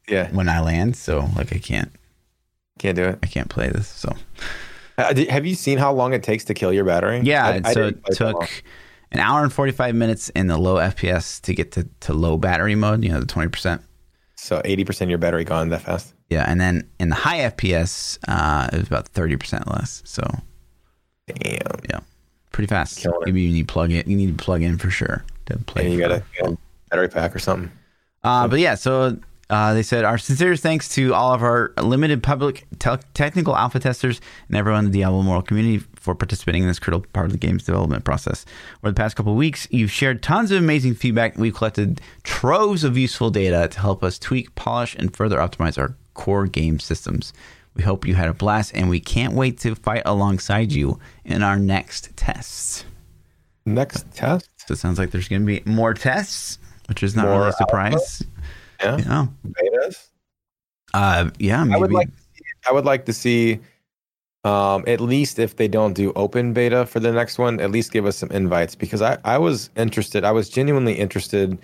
[0.08, 0.96] Yeah, when I land.
[0.96, 1.90] So like, I can't,
[2.78, 3.18] can't do it.
[3.22, 3.86] I can't play this.
[3.88, 4.14] So
[4.98, 7.20] Uh, did- have you seen how long it takes to kill your battery?
[7.22, 8.62] yeah, I- and I so it took
[9.12, 12.38] an hour and forty five minutes in the low FPS to get to to low
[12.38, 13.04] battery mode.
[13.04, 13.82] You know, the twenty percent.
[14.38, 16.12] So 80% of your battery gone that fast.
[16.28, 20.02] Yeah, and then in the high FPS, uh, it was about thirty percent less.
[20.06, 20.22] So
[21.26, 22.02] Damn.
[22.56, 22.98] Pretty fast.
[22.98, 23.26] Killing it.
[23.26, 24.08] Maybe you need plug in.
[24.08, 25.84] You need to plug in for sure to play.
[25.84, 26.58] And you got a
[26.90, 27.70] battery pack or something.
[28.24, 29.18] Uh, but yeah, so
[29.50, 33.78] uh, they said our sincerest thanks to all of our limited public te- technical alpha
[33.78, 37.32] testers and everyone in the Diablo Immortal community for participating in this critical part of
[37.32, 38.46] the game's development process.
[38.82, 41.36] Over the past couple of weeks, you've shared tons of amazing feedback.
[41.36, 45.94] We've collected troves of useful data to help us tweak, polish, and further optimize our
[46.14, 47.34] core game systems.
[47.76, 51.42] We hope you had a blast, and we can't wait to fight alongside you in
[51.42, 52.84] our next tests.
[53.66, 54.48] Next test?
[54.66, 56.58] So it sounds like there's going to be more tests,
[56.88, 58.22] which is not More really a surprise.
[58.80, 58.96] Yeah.
[58.98, 59.26] Yeah.
[59.46, 60.08] Betas?
[60.94, 61.74] Uh, yeah, maybe.
[61.76, 63.60] I would like to see, I would like to see
[64.44, 67.92] um, at least if they don't do open beta for the next one, at least
[67.92, 70.24] give us some invites because I, I was interested.
[70.24, 71.58] I was genuinely interested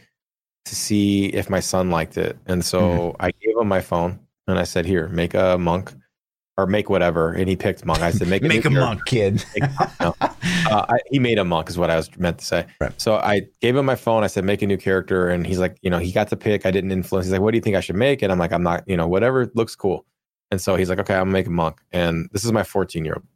[0.65, 2.37] to see if my son liked it.
[2.47, 3.23] And so Mm-hmm.
[3.25, 5.93] I gave him my phone and I said, Here, make a monk
[6.59, 7.33] or make whatever.
[7.33, 8.01] And he picked monk.
[8.01, 9.45] I said, Make a, Make a monk, kid.
[10.01, 10.15] No.
[10.21, 12.67] uh, I, he made a monk is what I was meant to say.
[12.81, 12.93] Right.
[13.01, 14.25] So I gave him my phone.
[14.25, 15.29] I said, make a new character.
[15.29, 16.67] And he's like, you know, he got to pick.
[16.67, 17.27] I didn't influence.
[17.27, 18.23] He's like, what do you think I should make?
[18.23, 20.05] And I'm like, I'm not, you know, whatever looks cool.
[20.51, 21.81] And so he's like, okay, I'm gonna make a monk.
[21.93, 23.27] And this is my 14 year old.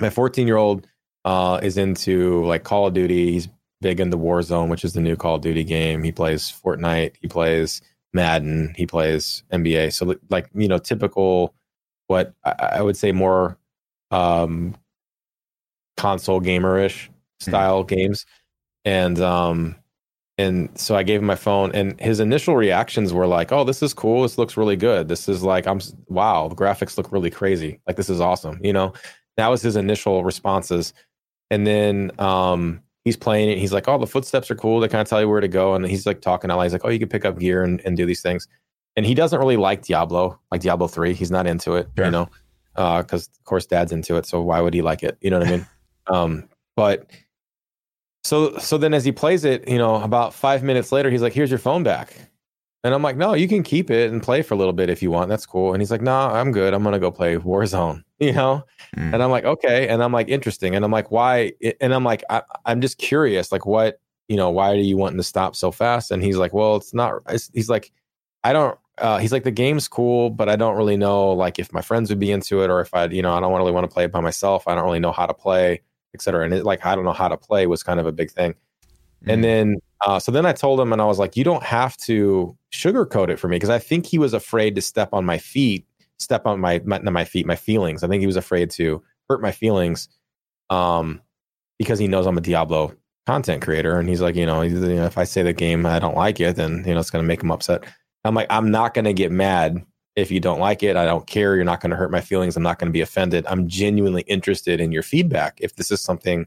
[0.00, 0.86] My 14 year old
[1.24, 3.32] uh, is into like Call of Duty.
[3.32, 3.48] He's
[3.80, 6.02] big into Warzone, which is the new Call of Duty game.
[6.02, 7.14] He plays Fortnite.
[7.20, 8.72] He plays Madden.
[8.76, 9.92] He plays NBA.
[9.92, 11.54] So like, you know, typical,
[12.06, 13.58] what I, I would say more
[14.10, 14.76] um,
[15.96, 17.08] console gamerish
[17.40, 18.26] style games.
[18.84, 19.76] And um
[20.38, 23.82] and so i gave him my phone and his initial reactions were like oh this
[23.82, 24.22] is cool.
[24.22, 25.08] This looks really good.
[25.08, 27.80] This is like i'm wow the graphics look really crazy.
[27.86, 28.92] Like this is awesome you know?
[29.36, 30.92] That was his initial responses.
[31.50, 33.58] And then um he's playing it.
[33.58, 34.80] He's like oh the footsteps are cool.
[34.80, 35.74] They kind of tell you where to go.
[35.74, 37.80] And he's like talking out loud he's like oh you can pick up gear and,
[37.84, 38.48] and do these things
[38.96, 42.06] and he doesn't really like diablo like diablo 3 he's not into it Sure.
[42.06, 42.28] you know
[42.74, 45.48] because of course dad's into it so why would he like it you know what
[45.48, 45.66] i mean
[46.08, 47.06] um but
[48.24, 51.32] so so then as he plays it you know about five minutes later he's like
[51.32, 52.14] here's your phone back
[52.84, 55.02] and i'm like no you can keep it and play for a little bit if
[55.02, 58.02] you want that's cool and he's like no i'm good i'm gonna go play warzone
[58.18, 58.62] you know
[58.94, 59.14] Mm.
[59.14, 62.22] and i'm like okay and i'm like interesting and i'm like why and i'm like
[62.28, 65.70] I, i'm just curious like what you know, why are you wanting to stop so
[65.70, 66.10] fast?
[66.10, 67.20] And he's like, well, it's not.
[67.28, 67.92] It's, he's like,
[68.44, 68.78] I don't.
[68.98, 72.10] Uh, he's like, the game's cool, but I don't really know like if my friends
[72.10, 74.04] would be into it or if I, you know, I don't really want to play
[74.04, 74.68] it by myself.
[74.68, 75.80] I don't really know how to play,
[76.14, 76.44] etc.
[76.44, 78.54] And it, like, I don't know how to play was kind of a big thing.
[79.26, 79.42] And Mm.
[79.42, 79.76] then,
[80.06, 83.28] uh, so then I told him, and I was like, you don't have to sugarcoat
[83.30, 85.86] it for me because I think he was afraid to step on my feet,
[86.18, 88.02] step on my, my my feet, my feelings.
[88.02, 90.08] I think he was afraid to hurt my feelings,
[90.70, 91.20] um,
[91.78, 92.94] because he knows I'm a Diablo
[93.26, 95.98] content creator, and he's like, you know, you know, if I say the game I
[95.98, 97.84] don't like it, then you know it's going to make him upset.
[98.24, 100.96] I'm like, I'm not going to get mad if you don't like it.
[100.96, 101.56] I don't care.
[101.56, 102.56] You're not going to hurt my feelings.
[102.56, 103.44] I'm not going to be offended.
[103.48, 105.58] I'm genuinely interested in your feedback.
[105.60, 106.46] If this is something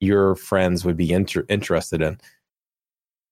[0.00, 2.20] your friends would be inter- interested in.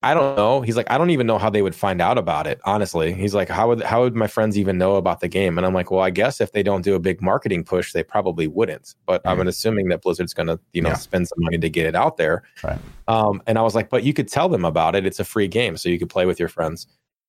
[0.02, 0.60] I don't know.
[0.60, 2.60] He's like, I don't even know how they would find out about it.
[2.64, 5.56] Honestly, he's like, how would how would my friends even know about the game?
[5.58, 8.04] And I'm like, well, I guess if they don't do a big marketing push, they
[8.04, 8.94] probably wouldn't.
[9.06, 9.48] But I'm Mhm.
[9.48, 10.96] assuming that Blizzard's going to, you know, Yeah.
[10.96, 12.42] spend some money to get it out there.
[12.62, 12.78] Right.
[13.08, 15.06] Um, and I was like, but you could tell them about it.
[15.06, 16.86] It's a free game, so you could play with your friends.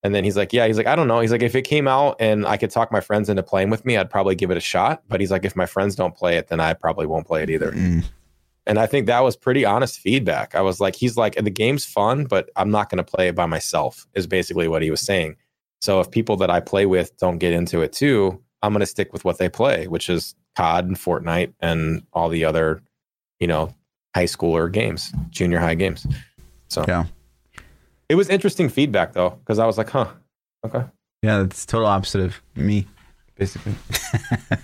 [0.08, 1.20] And then he's like, yeah, he's like, I don't know.
[1.20, 3.84] He's like, if it came out and I could talk my friends into playing with
[3.84, 5.03] me, I'd probably give it a shot.
[5.10, 7.49] But he's like, if my friends don't play it, then I probably won't play it
[7.49, 7.74] either.
[7.74, 8.05] Mm.
[8.66, 10.55] And I think that was pretty honest feedback.
[10.55, 13.36] I was like, he's like, the game's fun, but I'm not going to play it
[13.36, 15.36] by myself, is basically what he was saying.
[15.82, 18.86] So if people that I play with don't get into it too, I'm going to
[18.86, 22.82] stick with what they play, which is COD and Fortnite and all the other,
[23.41, 23.76] you know,
[24.16, 26.08] high schooler games, junior high games.
[26.70, 27.08] So Yeah.
[28.10, 30.08] It was interesting feedback though, because I was like, huh,
[30.66, 30.84] okay.
[31.24, 32.88] Yeah, that's total opposite of me,
[33.36, 33.74] basically.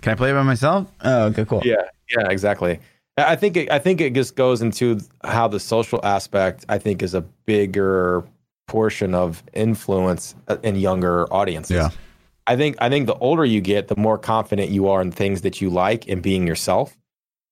[0.00, 0.90] Can I play it by myself?
[1.00, 1.62] Oh, okay, cool.
[1.64, 1.76] Yeah,
[2.10, 2.78] yeah, exactly.
[3.18, 7.02] I think it, I think it just goes into how the social aspect I think
[7.02, 8.24] is a bigger
[8.68, 11.76] portion of influence uh, in younger audiences.
[11.76, 11.90] Yeah.
[12.46, 15.40] I think I think the older you get, the more confident you are in things
[15.42, 16.96] that you like and being yourself.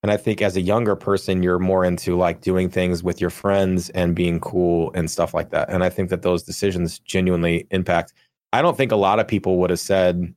[0.05, 3.30] And I think as a younger person, you're more into like doing things with your
[3.30, 5.70] friends and being cool and stuff like that.
[5.70, 8.12] And I think that those decisions genuinely impact.
[8.52, 10.34] I don't think a lot of people would have said,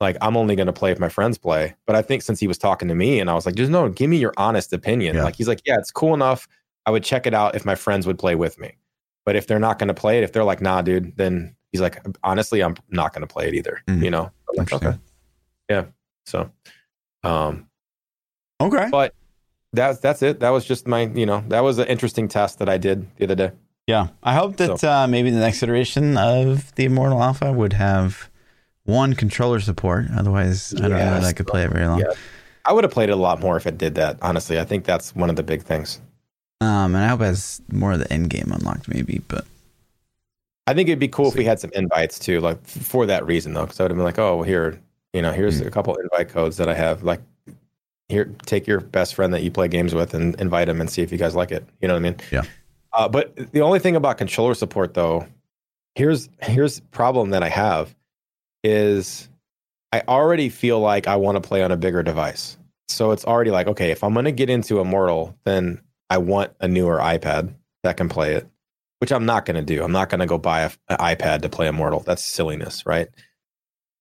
[0.00, 1.76] like, I'm only going to play if my friends play.
[1.86, 3.88] But I think since he was talking to me and I was like, just no,
[3.88, 5.14] give me your honest opinion.
[5.14, 5.22] Yeah.
[5.22, 6.48] Like, he's like, yeah, it's cool enough.
[6.84, 8.72] I would check it out if my friends would play with me.
[9.24, 11.80] But if they're not going to play it, if they're like, nah, dude, then he's
[11.80, 13.80] like, honestly, I'm not going to play it either.
[13.86, 14.02] Mhm.
[14.02, 14.98] You know, I'm like, okay.
[15.70, 15.84] Yeah.
[16.26, 16.50] So,
[17.22, 17.68] um,
[18.60, 18.88] Okay.
[18.90, 19.14] but
[19.72, 20.40] that's that's it.
[20.40, 23.24] That was just my, you know, that was an interesting test that I did the
[23.24, 23.50] other day.
[23.86, 24.08] Yeah.
[24.22, 28.28] I hope that uh, maybe the next iteration of the Immortal Alpha would have
[28.84, 30.06] one controller support.
[30.16, 32.00] Otherwise, I don't know that I could play it very long.
[32.00, 32.12] Yeah.
[32.64, 34.18] I would have played it a lot more if it did that.
[34.20, 36.00] Honestly, I think that's one of the big things.
[36.60, 39.22] Um, and I hope it has more of the end game unlocked, maybe.
[39.28, 39.46] But
[40.66, 43.54] I think it'd be cool if we had some invites too, like for that reason
[43.54, 44.80] though, because I would have been like, oh, well, here,
[45.14, 45.66] you know, here's Mm.
[45.66, 47.02] a couple invite codes that I have.
[47.04, 47.20] Like,
[48.08, 51.02] here, take your best friend that you play games with and invite him and see
[51.02, 51.66] if you guys like it.
[51.80, 52.16] You know what I mean?
[52.30, 52.42] Yeah.
[52.92, 55.26] Uh, but the only thing about controller support though,
[55.94, 57.94] here's here's problem that I have
[58.64, 59.28] is
[59.92, 62.56] I already feel like I want to play on a bigger device.
[62.88, 65.80] So it's already like, okay, if I'm going to get into Immortal, then
[66.10, 67.52] I want a newer iPad
[67.82, 68.48] that can play it,
[68.98, 69.84] which I'm not going to do.
[69.84, 72.00] I'm not going to go buy a- an iPad to play Immortal.
[72.00, 73.08] That's silliness, right?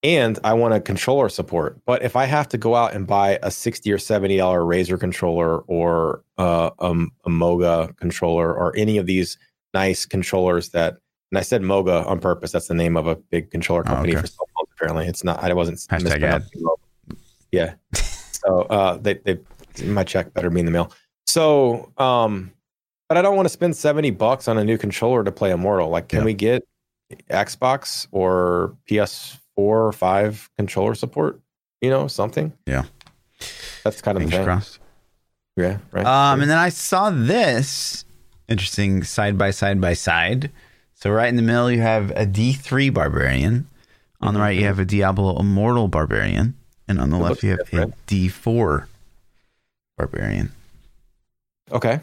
[0.07, 1.81] And I want a controller support.
[1.85, 4.97] But if I have to go out and buy a 60 or 70 dollar Razer
[4.97, 9.37] controller or uh, um, a Moga controller or any of these
[9.73, 10.95] nice controllers that,
[11.29, 12.53] and I said Moga on purpose.
[12.53, 14.21] That's the name of a big controller Oh, company okay.
[14.21, 14.69] for cell phones.
[14.77, 15.43] Apparently, it's not.
[15.43, 17.17] I wasn't Hashtag Moga.
[17.51, 17.73] Yeah.
[17.93, 19.39] so uh, they they
[19.83, 20.93] my check better be in the mail.
[21.25, 22.53] So um,
[23.09, 25.89] but I don't want to spend 70 bucks on a new controller to play Immortal.
[25.89, 26.65] Like, can we get
[27.29, 28.77] Xbox or
[29.57, 31.39] PS4 or 5 controller support?
[31.81, 32.53] You know, something?
[32.65, 32.83] Yeah.
[33.83, 34.45] That's kind of the fingers thing.
[34.45, 34.79] crossed.
[35.55, 36.05] Yeah, right.
[36.05, 38.05] Um, and then I saw this
[38.47, 40.51] interesting side by side by side.
[40.93, 43.67] So right in the middle, you have a D3 barbarian.
[44.21, 46.55] On the right, you have a Diablo Immortal barbarian,
[46.87, 47.25] and on the Mm-hmm.
[47.25, 47.93] It left, you have different.
[47.93, 48.85] a D4
[49.97, 50.51] barbarian.
[51.71, 51.99] okay.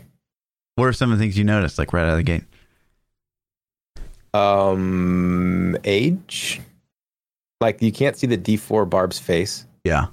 [0.76, 2.42] What are some of the things you noticed, like right out of the gate?
[4.32, 6.61] Um, age?
[7.64, 9.64] Like, you can't see the D4 Barb's face.
[9.84, 10.08] Yeah,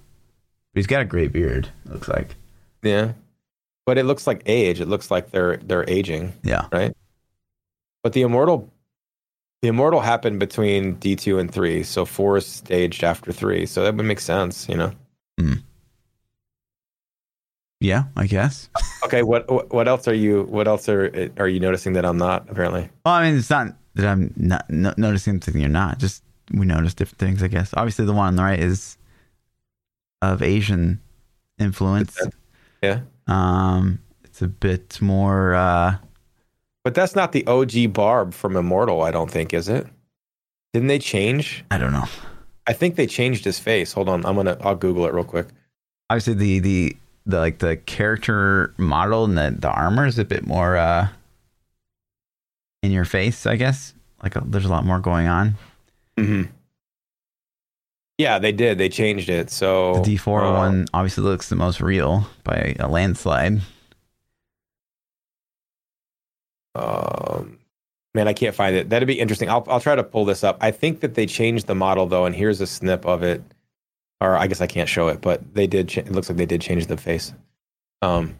[0.73, 1.67] he's got a great beard.
[1.85, 2.35] Looks like.
[2.81, 3.11] Yeah.
[3.85, 4.79] But it looks like age.
[4.79, 6.31] It looks like they're they're aging.
[6.43, 6.93] Yeah, Right?
[8.03, 8.71] But the immortal,
[9.61, 13.83] the immortal happened between D two and three, so four is staged after three, so
[13.83, 14.91] that would make sense, you know.
[15.37, 15.55] Hmm.
[17.81, 18.69] yeah, I guess.
[19.03, 20.43] Okay, what what what else are you?
[20.43, 22.47] What else are are you noticing that I'm not?
[22.49, 25.97] Apparently, Well, I mean, it's not that I'm not no, noticing something you're not.
[25.97, 26.23] Just
[26.53, 27.73] we notice different things, I guess.
[27.75, 28.97] Obviously, the one on the right is
[30.21, 30.99] of Asian
[31.59, 32.17] influence.
[32.81, 33.01] Yeah.
[33.27, 35.95] Um, it's a bit more uh,
[36.83, 39.87] But that's not the OG Barb from Immortal, I don't think, is it?
[40.73, 41.63] Didn't they change?
[41.71, 42.07] I don't know.
[42.67, 43.93] I think they changed his face.
[43.93, 45.47] Hold on, I'm gonna I'll Google it real quick.
[46.09, 50.45] Obviously, the the the like the character model and the the armor is a bit
[50.45, 51.07] more uh
[52.83, 53.93] in your face, I guess.
[54.23, 55.55] Like a, there's a lot more going on.
[56.22, 56.51] Mm-hmm.
[58.17, 58.78] Yeah, they did.
[58.78, 59.49] They changed it.
[59.49, 63.61] So The D4 uh, one obviously looks the most real by a landslide.
[66.76, 67.59] Um,
[68.13, 68.89] man, I can't find it.
[68.89, 69.49] That'd be interesting.
[69.49, 70.57] I'll I'll try to pull this up.
[70.61, 73.41] I think that they changed the model though, and here's a snip of it.
[74.22, 75.89] Or I guess I can't show it, but they did.
[75.89, 77.34] Ch- it looks like they did change the face.
[78.03, 78.39] Um,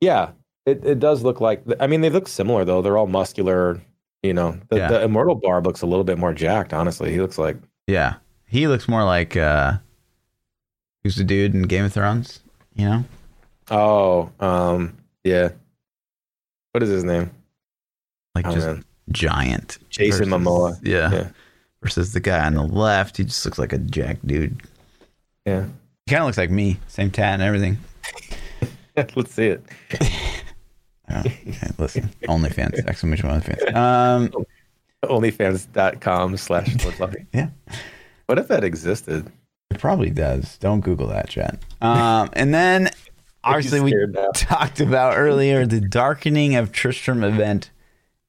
[0.00, 0.30] yeah,
[0.64, 1.62] it it does look like.
[1.80, 2.80] I mean, they look similar though.
[2.82, 3.80] They're all muscular.
[4.22, 4.88] You know, the, Yeah.
[4.88, 6.72] the immortal barb looks a little bit more jacked.
[6.72, 7.56] Honestly, he looks like
[7.86, 8.14] Yeah,
[8.46, 9.74] he looks more like uh
[11.02, 12.40] who's the dude in Game of Thrones?
[12.74, 13.04] You know,
[13.70, 15.50] oh, um, yeah.
[16.72, 17.30] What is his name?
[18.34, 18.84] like Oh, just man.
[19.10, 19.78] giant.
[19.90, 20.78] Jason Momoa.
[20.82, 21.12] Yeah.
[21.12, 21.28] Yeah.
[21.82, 24.62] Versus the guy on the left, he just looks like a jack dude.
[25.44, 25.66] Yeah.
[26.06, 27.76] He kind of looks like me, same tat and everything.
[29.16, 29.64] Let's see it.
[31.12, 33.74] Oh, okay, listen, OnlyFans, exclamation point OnlyFans.
[33.74, 34.44] Um,
[35.04, 37.26] Onlyfans.com slash sports loving.
[37.32, 37.50] Yeah.
[38.26, 39.30] What if that existed?
[39.70, 40.58] it probably does.
[40.58, 41.58] Don't Google that, chat.
[41.80, 42.90] Um, and then
[43.44, 44.28] obviously we now.
[44.34, 47.70] talked about earlier the darkening of Tristram event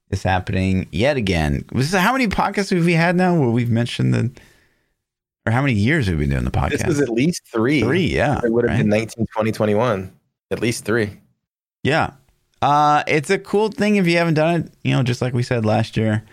[0.10, 1.66] is happening yet again.
[1.74, 4.32] Was this, how many podcasts have we had now where we've mentioned the,
[5.46, 6.86] or how many years have we been doing the podcast?
[6.86, 7.82] This is at least three.
[7.82, 8.40] Three, yeah.
[8.44, 8.82] It would have right?
[8.82, 10.14] been 19, 20, 21.
[10.52, 11.20] At least three.
[11.84, 12.12] Yeah.
[12.64, 15.43] Uh, it's a cool thing if you haven't done it, you know, just like we
[15.43, 16.24] said last year.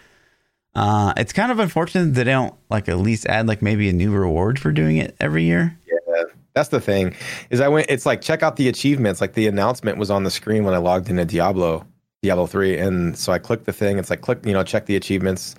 [0.76, 3.92] Uh, it's kind of unfortunate that they don't like at least add like maybe a
[3.92, 5.76] new reward for doing it every year.
[5.88, 6.22] Yeah.
[6.54, 7.16] That's the thing.
[7.50, 9.20] Is I went it's like check out the achievements.
[9.20, 11.84] Like the announcement was on the screen when I logged into Diablo,
[12.22, 12.78] Diablo 3.
[12.78, 13.98] And so I click the thing.
[13.98, 15.56] It's like click, you know, check the achievements.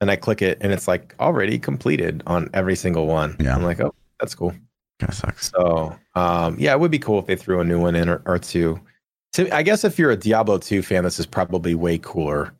[0.00, 3.36] And I click it and it's like already completed on every single one.
[3.38, 3.54] Yeah.
[3.54, 4.50] I'm like, oh, that's cool.
[4.98, 5.52] Kind of sucks.
[5.52, 8.20] So, um, yeah, it would be cool if they threw a new one in or,
[8.26, 8.80] or two.
[9.34, 12.52] To, I guess if you're a Diablo 2 fan, this is probably way cooler.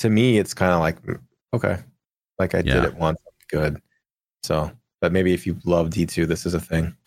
[0.00, 1.18] To me, it's kind of like, mm,
[1.54, 1.78] okay,
[2.38, 2.74] like I Yeah.
[2.74, 3.18] did it once,
[3.50, 3.80] good.
[4.42, 4.70] So,
[5.00, 6.94] but maybe if you love D2, this is a thing.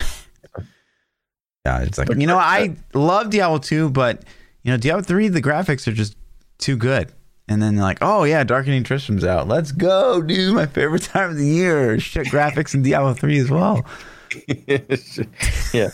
[1.66, 4.24] Yeah, it's like you know I love Diablo 2, but
[4.62, 6.16] you know Diablo 3 the graphics are just
[6.56, 7.12] too good.
[7.48, 9.46] And then they're like, oh yeah, Darkening Tristram's out.
[9.46, 10.54] Let's go, dude!
[10.54, 12.00] My favorite time of the year.
[12.00, 13.84] Shit, graphics in Diablo 3 as well.
[14.48, 15.90] yeah,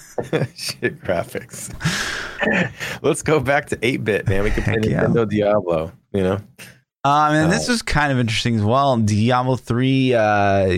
[0.54, 1.72] shit graphics.
[3.02, 4.44] Let's go back to 8 bit, man.
[4.44, 5.04] We can play Heck yeah.
[5.04, 6.40] Nintendo Diablo, you know?
[7.04, 8.96] Um, and this Uh, was kind of interesting as well.
[8.96, 10.76] Diablo 3 uh,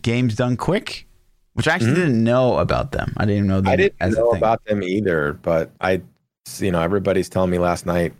[0.00, 1.06] games done quick,
[1.54, 3.12] which I actually didn't know about them.
[3.16, 3.72] I didn't know them Mm-hmm.
[3.72, 4.38] I didn't as know a thing.
[4.38, 6.02] about them either, but I,
[6.58, 8.12] you know, everybody's telling me last night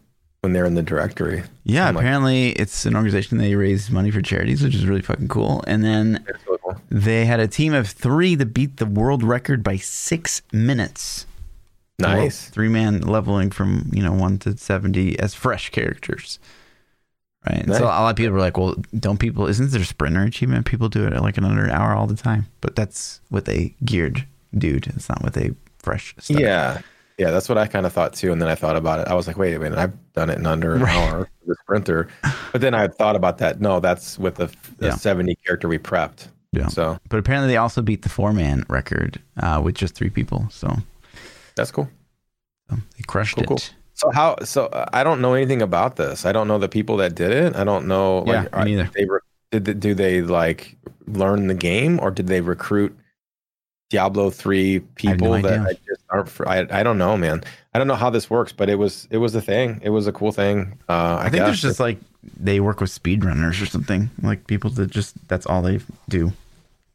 [0.42, 1.42] when they're in the directory.
[1.64, 5.02] yeah, I'm like- apparently it's an organization they raise money for charities, which is really
[5.02, 5.62] fucking cool.
[5.66, 6.76] And then It's really cool.
[6.90, 11.26] they had a team of three that beat the world record by six minutes.
[12.02, 12.48] Nice.
[12.48, 16.38] Three man leveling from, you know, one to 70 as fresh characters.
[17.48, 17.62] Right.
[17.64, 20.22] And So a lot of people were like, well, don't people, isn't there a sprinter
[20.22, 20.66] achievement?
[20.66, 22.46] People do it at like an under an hour all the time.
[22.60, 24.24] But that's what they geared
[24.56, 24.86] dude.
[24.88, 26.38] It's not what they fresh stuff.
[26.38, 26.80] Yeah.
[27.18, 28.32] Yeah, that's what I kind of thought too.
[28.32, 29.08] And then I thought about it.
[29.08, 30.96] I was like, wait a minute, I've done it in under an Right.
[30.96, 32.08] hour for the sprinter.
[32.52, 33.60] But then I thought about that.
[33.60, 34.46] No, that's with the,
[34.78, 34.94] the Yeah.
[34.96, 36.28] 70 character we prepped.
[36.52, 36.68] Yeah.
[36.68, 40.46] So But apparently they also beat the four man record uh, with just three people.
[40.50, 40.76] So
[41.56, 41.88] that's cool.
[42.70, 43.46] um, they crushed Cool, it.
[43.48, 43.58] cool.
[43.94, 44.36] So how?
[44.44, 46.24] So uh, I don't know anything about this.
[46.24, 47.54] I don't know the people that did it.
[47.56, 48.20] I don't know.
[48.20, 48.90] Like, Yeah, me neither.
[48.94, 49.64] They re- did.
[49.64, 50.76] they- Do they like
[51.06, 52.96] learn the game, or did they recruit
[53.90, 55.60] Diablo three have no people that.
[55.60, 56.28] I just aren't?
[56.30, 57.44] For, I I don't know, man.
[57.74, 59.80] I don't know how this works, but it was it was a thing.
[59.82, 60.78] It was a cool thing.
[60.88, 61.46] Uh, I, I think guess.
[61.48, 61.98] there's just like
[62.40, 64.08] they work with speedrunners or something.
[64.22, 66.32] Like people that just, that's all they do.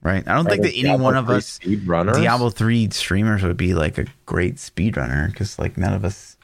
[0.01, 0.25] Right.
[0.27, 1.59] I don't think that any one of us.
[1.59, 6.37] Diablo 3 streamers would be like a great speedrunner because like none of us,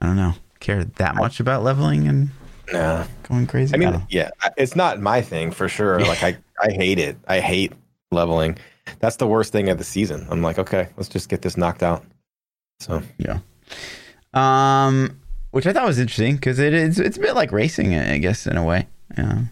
[0.00, 2.30] I don't know, care that much about leveling and
[2.72, 3.06] Nah.
[3.28, 3.74] going crazy.
[3.74, 6.00] I mean, yeah, it's not my thing for sure.
[6.00, 7.16] Like I, I hate it.
[7.28, 7.72] I hate
[8.10, 8.58] leveling.
[8.98, 10.26] That's the worst thing of the season.
[10.30, 12.04] I'm like, okay, let's just get this knocked out.
[12.80, 13.38] So yeah.
[14.34, 15.20] Um,
[15.50, 18.46] which I thought was interesting because it is it's a bit like racing, I guess,
[18.46, 18.86] in a way.
[19.16, 19.44] Yeah.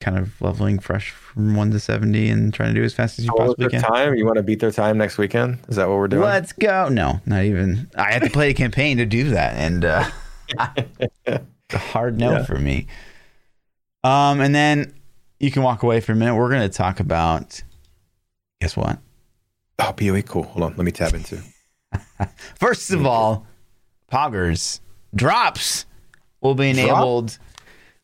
[0.00, 3.24] Kind of leveling fresh from one to seventy and trying to do as fast as
[3.24, 3.80] you possibly can.
[3.80, 4.14] time?
[4.14, 5.58] You want to beat their time next weekend?
[5.68, 6.22] Is that what we're doing?
[6.22, 6.88] Let's go.
[6.90, 7.90] No, not even.
[7.96, 10.04] I had to play a campaign to do that, and uh,
[11.26, 11.44] it's
[11.74, 12.44] a hard no Yeah.
[12.44, 12.86] for me.
[14.04, 14.94] Um, and then
[15.40, 16.34] you can walk away for a minute.
[16.36, 17.62] We're going to talk about.
[18.60, 18.98] Guess what?
[19.78, 20.42] Oh, PoE, cool.
[20.44, 21.40] Hold on, let me tab into.
[22.56, 23.46] First of all,
[24.12, 24.80] Poggers
[25.14, 25.86] drops
[26.42, 27.30] will be Drop?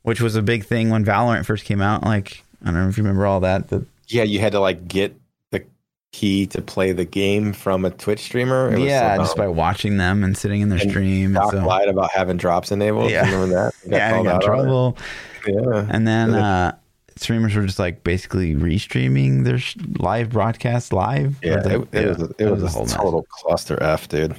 [0.02, 2.02] Which was a big thing when Valorant first came out.
[2.02, 3.68] Like I don't know if you remember all that.
[3.68, 5.14] The, Yeah, you had to like get
[5.50, 5.64] the
[6.12, 8.72] key to play the game from a Twitch streamer.
[8.72, 11.26] It yeah, so just by watching them and sitting in their stream.
[11.26, 13.10] And Doc so, lied about having drops enabled.
[13.10, 13.26] Yeah.
[13.26, 13.32] Yeah.
[13.32, 13.74] Remember that?
[13.90, 14.44] Got yeah, I got in out on it.
[14.44, 14.98] trouble.
[15.46, 15.86] Yeah.
[15.90, 16.76] And then uh,
[17.16, 21.38] streamers were just like basically restreaming their sh- live broadcast live.
[21.42, 22.94] Yeah, it, it was a, it was, a, mess.
[22.94, 24.36] total cluster f, dude.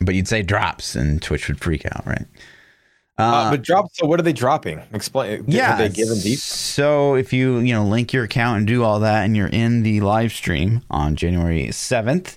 [0.00, 2.26] But you'd say drops, and Twitch would freak out, right?
[3.16, 3.86] Uh, but drop.
[3.92, 4.80] So what are they dropping?
[4.92, 5.44] Explain.
[5.46, 6.38] yeah, they given deep?
[6.38, 9.82] So if you you know link your account and do all that, and you're in
[9.84, 12.36] the live stream on January seventh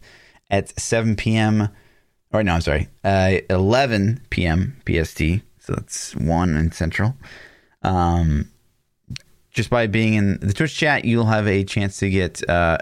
[0.51, 1.69] at seven p.m.
[2.31, 4.77] Or no, I'm sorry, uh, eleven p.m.
[4.87, 5.21] PST.
[5.59, 7.15] So that's one in Central.
[7.81, 8.51] Um,
[9.51, 12.47] just by being in the Twitch chat, you'll have a chance to get.
[12.47, 12.77] Uh,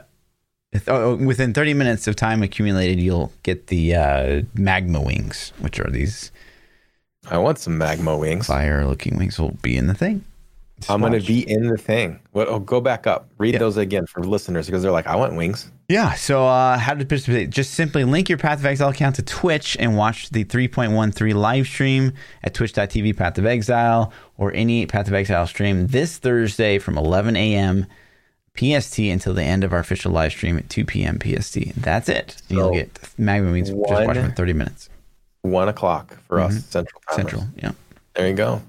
[0.72, 5.80] if- oh, within 30 minutes of time accumulated, you'll get the uh, magma wings, which
[5.80, 6.32] are these
[7.30, 8.48] I want some magma wings.
[8.48, 9.40] fire-looking wings.
[9.40, 10.24] Will be in the thing.
[10.80, 12.20] Just I'm going to be in the thing.
[12.34, 12.50] What?
[12.50, 13.30] Oh, go back up.
[13.38, 13.60] Read Yeah.
[13.60, 15.72] those again for listeners because they're like, I want wings.
[15.88, 16.14] Yeah.
[16.16, 17.50] So, uh, how to participate?
[17.50, 21.66] Just simply link your Path of Exile account to Twitch and watch the 3.13 live
[21.68, 22.12] stream
[22.44, 27.38] at twitch.tv Path of Exile or any Path of Exile stream this Thursday from 11
[27.38, 27.86] a.m.
[28.58, 31.20] PST until the end of our official live stream at 2 p.m.
[31.20, 31.58] PST.
[31.78, 32.42] That's it.
[32.50, 34.90] And you'll get Magma Wings just watch for 30 minutes.
[35.52, 37.26] One o'clock for us Central Time.
[37.26, 37.30] Mm-hmm.
[37.38, 37.44] Central.
[37.58, 37.72] Yeah.
[38.16, 38.62] There you go.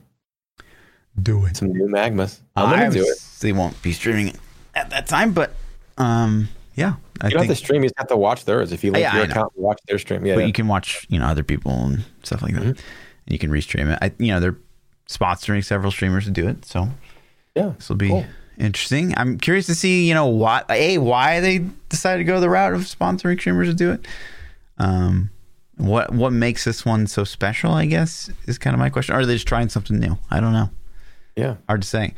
[1.21, 1.57] Do it.
[1.57, 2.41] Some new magmas.
[2.57, 3.19] I'm to do it.
[3.41, 4.35] They won't be streaming
[4.75, 5.53] at that time, but
[5.99, 6.95] um, yeah.
[7.21, 7.83] I You don't think, have to stream.
[7.83, 8.73] You just have to watch theirs.
[8.73, 10.35] If you like Yeah, your I account and watch their stream, yeah.
[10.35, 10.47] but yeah.
[10.47, 12.69] you can watch you know other people and stuff like that Mm-hmm.
[12.71, 12.79] and
[13.29, 14.57] you can restream it I, you know they're
[15.09, 16.89] sponsoring several streamers to do it so
[17.55, 17.73] yeah.
[17.79, 18.27] this will be Cool.
[18.59, 21.59] interesting i'm curious to see you know why a why they
[21.89, 24.05] decided to go the route of sponsoring streamers to do it
[24.79, 25.31] um
[25.77, 29.19] what what makes this one so special i guess is kind of my question or
[29.21, 30.71] are they just trying something new i don't know
[31.37, 31.57] Yeah.
[31.69, 32.15] hard to say.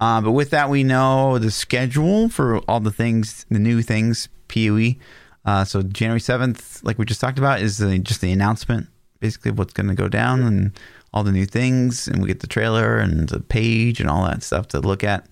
[0.00, 4.28] Uh, but with that, we know the schedule for all the things, the new things,
[4.48, 4.96] PoE.
[5.44, 8.88] Uh, so January seventh, like we just talked about, is the, just the announcement,
[9.20, 10.72] basically of what's going to go down and
[11.14, 14.42] all the new things, and we get the trailer and the page and all that
[14.42, 15.24] stuff to look at.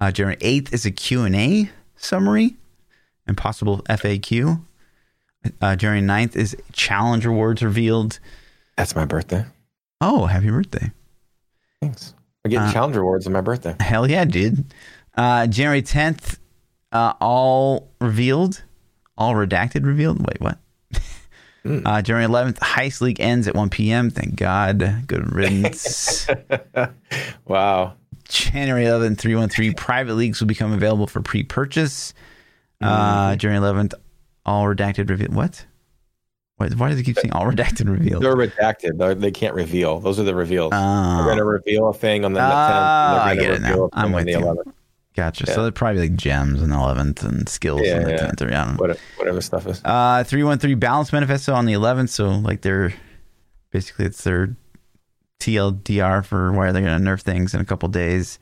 [0.00, 2.56] Uh, January eighth is a Q and A summary
[3.28, 4.60] and possible FAQ.
[5.60, 8.18] Uh, January 9th is challenge rewards revealed.
[8.76, 9.44] That's my birthday.
[10.00, 10.90] Oh, happy birthday!
[11.80, 12.14] Thanks.
[12.44, 13.76] I'm getting Uh, challenge rewards on my birthday.
[13.80, 14.64] Hell yeah, dude.
[15.16, 16.38] Uh, January 10th,
[16.90, 18.62] uh, all revealed,
[19.16, 20.18] all redacted revealed.
[20.26, 20.58] Wait, what?
[21.64, 21.78] Hmm.
[21.86, 24.10] Uh, January 11th, Heist League ends at 1 p.m.
[24.10, 25.04] Thank God.
[25.06, 26.26] Good riddance.
[27.46, 27.94] wow.
[28.28, 32.14] January 11th, 313 private leagues will become available for pre purchase.
[32.80, 33.94] Uh, January 11th,
[34.44, 35.28] all redacted reveal.
[35.30, 35.66] What?
[36.56, 36.74] What?
[36.74, 38.20] Why does it keep saying all redacted reveal?
[38.20, 38.98] They're redacted.
[38.98, 40.00] They're, they can't reveal.
[40.00, 40.70] Those are the reveals.
[40.70, 42.44] they're Oh, going to reveal a thing on the 10th.
[42.52, 43.88] Ah, I and they're get going it now.
[43.92, 44.38] I'm with the you.
[44.38, 44.72] 11th.
[45.16, 45.44] gotcha.
[45.48, 45.54] Yeah.
[45.54, 48.16] So they're probably like gems on the 11th and skills Yeah, on the yeah.
[48.30, 48.42] 10th.
[48.42, 48.80] Or, I don't know.
[48.88, 49.80] What- Whatever stuff is.
[49.84, 52.10] Uh, 313 Balance Manifesto on the 11th.
[52.10, 52.92] So, like, they're
[53.70, 54.54] basically it's their
[55.40, 58.38] TLDR for why they're going to nerf things in a couple days.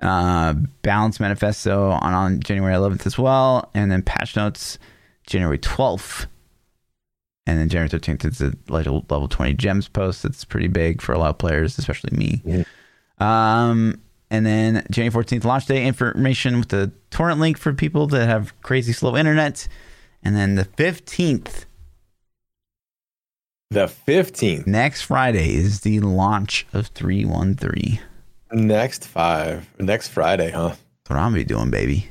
[0.00, 3.70] Uh, Balance Manifesto on, on January 11th as well.
[3.74, 4.78] And then patch notes
[5.32, 6.26] January 12th.
[7.46, 10.22] And then January 13th is a level, level 20 gems post.
[10.22, 12.40] That's pretty big for a lot of players, especially me.
[12.44, 12.62] Yeah.
[13.18, 18.26] Um, and then January 14th, launch day information with the torrent link for people that
[18.28, 19.66] have crazy slow internet.
[20.22, 21.64] And then the 15th,
[23.70, 24.66] The 15th.
[24.66, 28.00] next Friday, is the launch of 313.
[28.52, 29.68] Next five.
[29.80, 30.68] Next Friday, huh?
[30.68, 32.08] That's what I'm be doing, baby.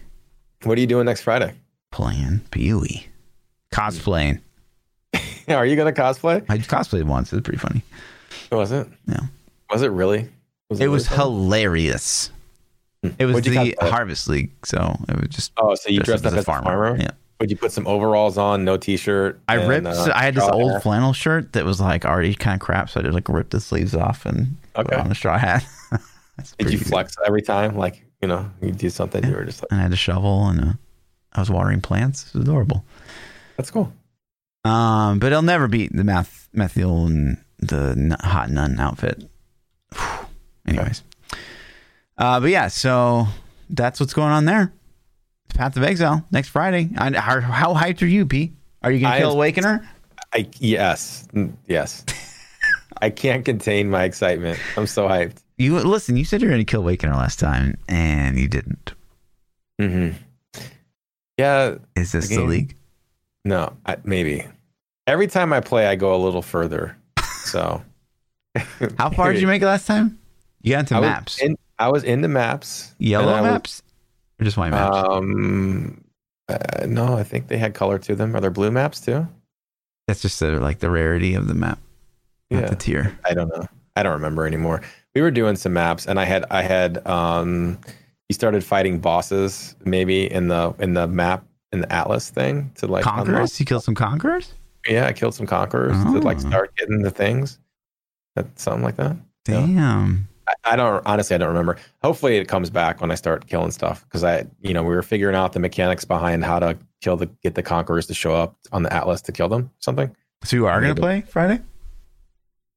[0.63, 1.53] What are you doing next Friday?
[1.91, 3.05] Playing PoE.
[3.72, 4.39] Cosplaying.
[5.49, 6.43] Are you going to cosplay?
[6.49, 7.32] I cosplayed once.
[7.32, 7.84] It was pretty funny.
[8.51, 8.88] Was it?
[9.07, 9.19] Yeah.
[9.69, 10.19] Was it really?
[10.69, 11.17] It was really fun?
[11.17, 12.32] hilarious.
[13.17, 13.76] It was the?
[13.82, 16.95] Harvest League, so it was just Oh, so you dressed dressed up as a farmer?
[16.99, 17.11] Yeah.
[17.39, 19.39] Would you put some overalls on, no t-shirt?
[19.49, 19.88] I and, ripped.
[19.88, 20.84] uh, I had this old hat?
[20.84, 23.59] flannel shirt that was like already kind of crap, so I just like ripped the
[23.59, 24.95] sleeves off and put Okay.
[25.01, 25.65] on a straw hat.
[25.91, 26.88] Did you pretty good.
[26.88, 27.76] flex every time?
[27.76, 30.47] Like, you know, you did something, you were just like, And I had a shovel
[30.47, 30.74] and uh,
[31.34, 32.28] I was watering plants.
[32.28, 32.86] It was adorable.
[33.62, 33.93] That's cool.
[34.66, 39.24] Um, but it'll never beat the math methyl and the n- hot nun outfit.
[39.95, 40.26] Whew.
[40.68, 41.03] Anyways,
[42.18, 43.28] uh, but yeah, so
[43.70, 44.74] that's what's going on there.
[45.53, 46.89] Path of Exile next Friday.
[46.97, 48.53] I, how, how hyped are you, P?
[48.82, 49.88] Are you gonna I kill am- Awakener?
[50.34, 52.03] I yes, Mm, yes.
[53.01, 54.59] I can't contain my excitement.
[54.78, 55.38] I'm so hyped.
[55.57, 56.18] You listen.
[56.18, 58.93] You said you were gonna kill Awakener last time, and you didn't.
[59.80, 60.18] Mm-hmm.
[61.38, 62.49] Yeah, Is this the Again.
[62.49, 62.76] league?
[63.46, 64.46] No, I, maybe.
[65.08, 66.96] Every time I play, I go a little further.
[67.46, 67.82] So
[68.98, 70.20] How far did you make it last time?
[70.62, 72.94] You got into I was in- I was into maps.
[73.00, 73.84] Yellow I was- maps?
[74.39, 74.96] Or just white maps?
[75.10, 76.04] Um,
[76.50, 78.36] uh, no, I think they had color to them.
[78.36, 79.28] Are there blue maps too?
[80.08, 81.80] That's just the, like the rarity of the map.
[82.50, 82.68] Yeah.
[82.68, 83.18] the tier.
[83.24, 83.66] I don't know.
[83.96, 84.82] I don't remember anymore.
[85.16, 87.78] We were doing some maps, and I had I had um,
[88.30, 92.88] you started fighting bosses maybe in the in the map in the Atlas thing to
[92.88, 93.59] like unlock- Conquerors?
[93.59, 94.53] You killed some conquerors?
[94.88, 96.41] Yeah, I killed some conquerors to like Oh.
[96.49, 97.59] start getting the things.
[98.36, 99.15] That something like that.
[99.45, 100.28] Damn.
[100.47, 101.36] I, I don't honestly.
[101.36, 101.78] I don't remember.
[102.03, 105.03] Hopefully, it comes back when I start killing stuff because I, you know, we were
[105.03, 108.55] figuring out the mechanics behind how to kill the get the conquerors to show up
[108.72, 109.69] on the Atlas to kill them.
[109.80, 110.15] Something.
[110.43, 111.61] So you are gonna play Friday?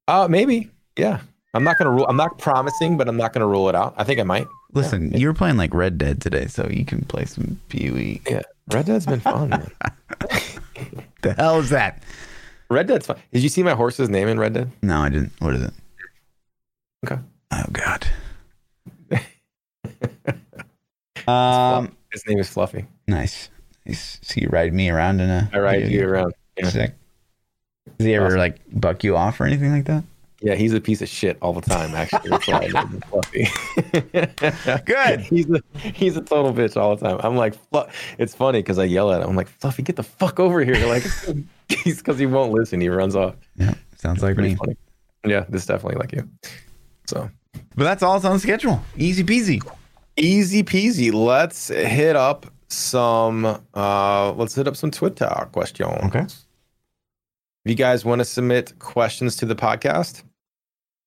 [0.07, 0.69] Uh maybe.
[0.97, 1.21] Yeah.
[1.53, 2.05] I'm not gonna rule.
[2.07, 3.93] I'm not promising, but I'm not gonna rule it out.
[3.97, 4.47] I think I might.
[4.73, 5.17] Listen, Yeah.
[5.17, 8.19] you were playing like Red Dead today, so you can play some PoE.
[8.29, 8.41] Yeah.
[8.71, 9.49] Red Dead's been fun.
[9.49, 9.71] Man.
[11.21, 12.03] The hell is that?
[12.69, 13.17] Red Dead's fun.
[13.33, 14.71] Did you see my horse's name in Red Dead?
[14.83, 15.31] No, I didn't.
[15.39, 15.73] What is it?
[17.03, 17.19] Okay.
[17.51, 18.07] Oh God.
[21.27, 21.95] um.
[22.11, 22.85] His name is Fluffy.
[23.07, 23.49] Nice.
[23.85, 24.19] nice.
[24.21, 25.49] So you ride me around in a.
[25.51, 26.33] I ride you around.
[26.57, 26.69] Yeah.
[26.69, 26.93] Sick.
[27.97, 28.39] Does he ever Awesome.
[28.39, 30.03] like buck you off or anything like that?
[30.41, 31.95] Yeah, he's a piece of shit all the time.
[31.95, 33.47] Actually, that's why I named him Fluffy.
[34.85, 35.19] Good.
[35.29, 35.61] He's a
[35.93, 37.19] he's a total bitch all the time.
[37.23, 37.55] I'm like,
[38.17, 39.29] it's funny because I yell at him.
[39.29, 40.75] I'm like, Fluffy, get the fuck over here!
[40.87, 41.03] Like,
[41.69, 42.81] he's because he won't listen.
[42.81, 43.35] He runs off.
[43.55, 43.73] Yeah.
[43.97, 44.55] Sounds like Pretty me.
[44.55, 44.75] funny.
[45.25, 46.29] Yeah, this is definitely like you.
[47.07, 47.29] So
[47.75, 48.81] But that's all it's on the schedule.
[48.97, 49.61] Easy peasy.
[50.17, 51.13] easy peasy.
[51.13, 53.45] Let's hit up some.
[53.73, 55.89] uh Let's hit up some Twitter questions.
[56.05, 56.25] Okay.
[57.65, 60.21] If you guys want to submit questions to the podcast,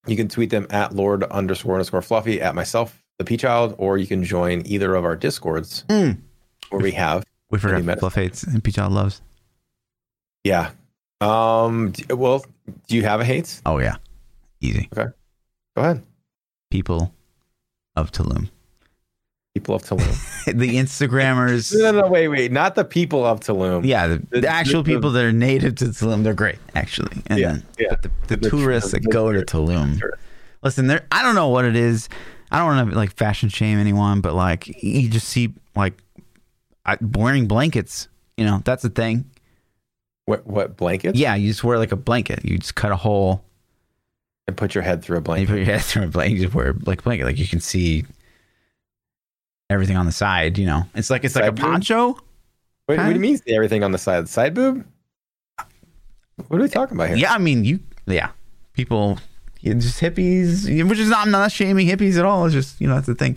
[0.06, 3.96] you can tweet them at Lord underscore underscore Fluffy at myself, the P Child, or
[3.96, 6.18] you can join either of our discords Mm.
[6.70, 7.24] where we have.
[7.50, 7.98] We forgot.
[8.00, 9.22] Fluff hates and Peach Child loves.
[10.44, 10.70] Yeah.
[11.20, 11.92] Um.
[12.10, 12.44] Well,
[12.88, 13.62] do you have a hates?
[13.64, 13.96] Oh yeah.
[14.60, 14.88] Easy.
[14.92, 15.10] Okay,
[15.76, 16.02] go ahead.
[16.70, 17.14] People
[17.96, 18.50] of Tulum.
[19.54, 20.44] People of Tulum.
[20.58, 21.74] the Instagrammers.
[21.78, 22.52] no, no, no, wait, wait.
[22.52, 23.84] Not the people of Tulum.
[23.84, 27.22] Yeah, the, The- the actual the- people that are native to Tulum, they're great, actually.
[27.26, 27.86] And Yeah, then, yeah.
[27.90, 30.22] But the, the, The- tourists the- that go to the- Tulum, tourists.
[30.62, 31.06] listen, there.
[31.10, 32.08] I don't know what it is.
[32.50, 35.94] I don't want to like fashion shame anyone, but like you just see like
[36.86, 38.08] I, wearing blankets.
[38.38, 39.24] You know, that's a thing.
[40.26, 41.18] What, what blankets?
[41.18, 42.44] Yeah, you just wear like a blanket.
[42.44, 43.44] You just cut a hole
[44.46, 45.48] And put your head through a and you blanket.
[45.48, 46.36] put your head through a blanket.
[46.36, 48.04] You just wear like a blanket, like you can see
[49.70, 50.58] everything on the side.
[50.58, 51.64] You know, it's like it's like a boob?
[51.64, 52.18] poncho.
[52.88, 53.38] Wait, what do you mean?
[53.46, 54.28] Everything on the side?
[54.28, 54.84] Side boob?
[56.46, 57.18] What are we talking about here?
[57.18, 58.30] Yeah, I mean, you, yeah,
[58.72, 59.18] people,
[59.62, 62.46] just hippies, which is not, I'm not shaming hippies at all.
[62.46, 63.36] It's just, you know, that's the thing.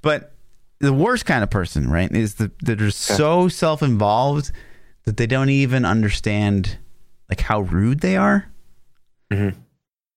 [0.00, 0.32] But
[0.78, 4.52] the worst kind of person, right, is the, that are so self involved
[5.04, 6.78] that they don't even understand
[7.28, 8.46] like how rude they are.
[9.30, 9.54] Mhm.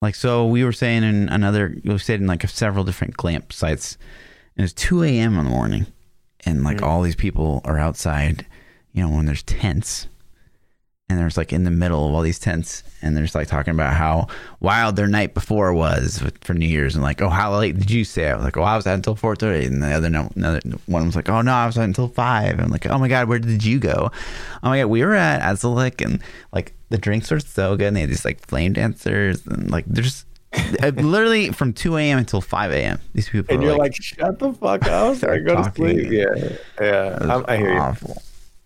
[0.02, 3.98] Like, so we were saying in another, we stayed in like several different clamp sites,
[4.58, 5.38] and it's 2 a.m.
[5.38, 5.86] in the morning,
[6.46, 6.84] and like Mhm.
[6.88, 8.46] all these people are outside,
[8.94, 10.08] you know, when there's tents
[11.12, 13.74] and there's like in the middle of all these tents and they're just like talking
[13.74, 14.28] about how
[14.60, 18.04] wild their night before was for New Year's and like, oh, how late did you
[18.04, 18.30] stay?
[18.30, 20.60] I was like, oh, I was out until four thirty, and the other no, another
[20.86, 22.52] one was like, oh no, I was out until five.
[22.54, 24.12] And I'm like, oh my god, where did you go?
[24.62, 26.22] Oh my god, we were at Azulik and
[26.54, 27.88] like the drinks were so good.
[27.88, 30.02] and They had these like flame dancers and like uh,
[30.82, 32.18] literally from two a.m.
[32.18, 33.00] until five a.m.
[33.14, 35.16] These people And you're like, like, shut the fuck up.
[35.18, 36.12] Start I go to sleep.
[36.12, 36.58] Yeah.
[36.80, 37.18] Yeah.
[37.22, 38.14] I'm- I hear you.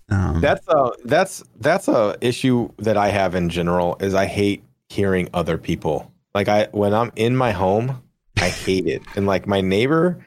[0.10, 4.64] Um, That's a that's that's a issue that I have in general is I hate
[4.90, 6.12] hearing other people.
[6.36, 8.02] Like I when I'm in my home,
[8.38, 9.02] I hate it.
[9.16, 10.24] And like my neighbor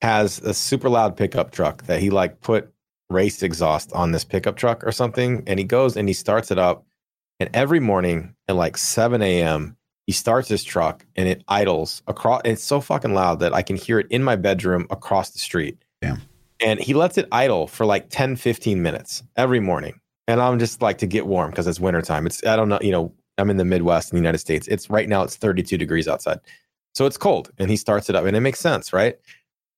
[0.00, 2.72] has a super loud pickup truck that he like put
[3.10, 6.58] race exhaust on this pickup truck or something, and he goes and he starts it
[6.58, 6.84] up,
[7.38, 9.76] and every morning at like 7 a.m.
[10.08, 12.40] he starts his truck and it idles across.
[12.46, 15.76] It's so fucking loud that I can hear it in my bedroom across the street.
[16.64, 20.00] And he lets it idle for like 10 15 minutes every morning.
[20.26, 22.26] And i'm just like to get warm because it's wintertime.
[22.26, 24.66] It's i don't know you know i'm in the midwest in the united states.
[24.66, 26.40] It's right now it's 32 degrees outside.
[26.94, 29.16] So it's cold and he starts it up and it makes sense right?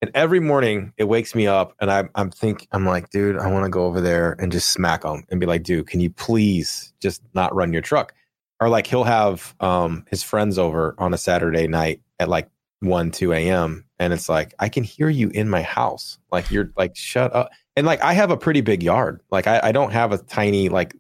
[0.01, 3.51] And every morning it wakes me up and I, i'm think i'm like dude i
[3.51, 6.11] want to go over there and just smack him and be like dude can you
[6.11, 8.15] please just not run your truck
[8.61, 12.49] or like he'll have um his friends over on a saturday night at like
[12.81, 16.19] 1 2 a.m and it's like i can hear you in my house.
[16.33, 17.51] Like you're like shut up.
[17.77, 19.21] And like i have a pretty big yard.
[19.31, 20.95] Like i, I don't have a tiny like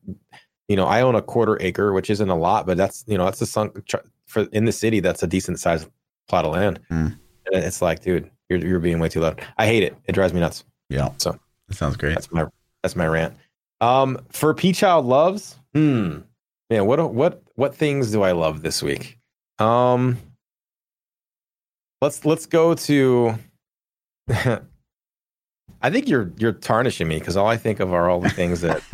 [0.68, 3.24] you know i own a quarter acre which isn't a lot but that's you know
[3.24, 3.76] that's a sunk
[4.26, 5.88] for in the city that's a decent sized
[6.28, 6.78] plot of land.
[6.90, 7.18] Mm.
[7.52, 9.40] and it's like dude you're, you're being way too loud.
[9.58, 9.96] I hate it.
[10.06, 10.64] It drives me nuts.
[10.88, 11.38] Yeah, So-
[11.68, 12.14] that sounds great.
[12.14, 12.44] that's my
[12.82, 13.34] that's my rant.
[13.80, 16.18] Um for p child loves hmm
[16.68, 19.18] man what a, what what things do i love this week
[19.58, 20.16] um
[22.00, 23.34] let's let's go to.
[25.82, 28.61] I think you're you're tarnishing me because all I think of are all the things
[28.61, 28.82] that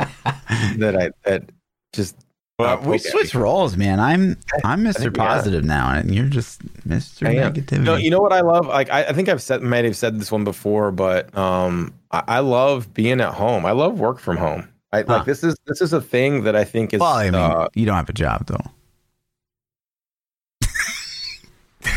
[0.77, 1.49] that I that
[1.93, 2.15] just.
[2.59, 3.99] Well, uh, we switch roles, man.
[3.99, 4.93] I'm I'm Mr.
[4.95, 5.27] think we are.
[5.27, 7.27] Positive now, and you're just Mr.
[7.31, 7.83] Negativity.
[7.83, 8.65] No, you know what I love?
[8.65, 12.23] Like I, I think I've said might have said this one before, but um, I,
[12.27, 13.63] I love being at home.
[13.63, 14.67] I love work from home.
[14.93, 15.05] I Huh.
[15.17, 16.99] like this is this is a thing that I think is.
[17.01, 18.61] well, I mean, uh, you don't have a job though.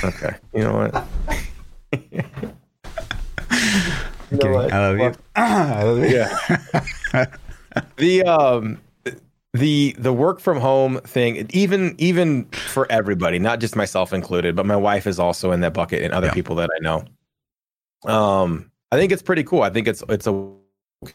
[0.04, 1.06] okay, you know what?
[4.32, 4.72] You know what?
[4.72, 5.12] I love you.
[5.36, 6.04] I love you.
[6.06, 7.26] Yeah.
[7.96, 8.78] the um
[9.54, 14.64] the the work from home thing even even for everybody not just myself included but
[14.66, 16.34] my wife is also in that bucket and other Yeah.
[16.34, 17.04] people that i know
[18.12, 20.48] um i think it's pretty cool i think it's it's a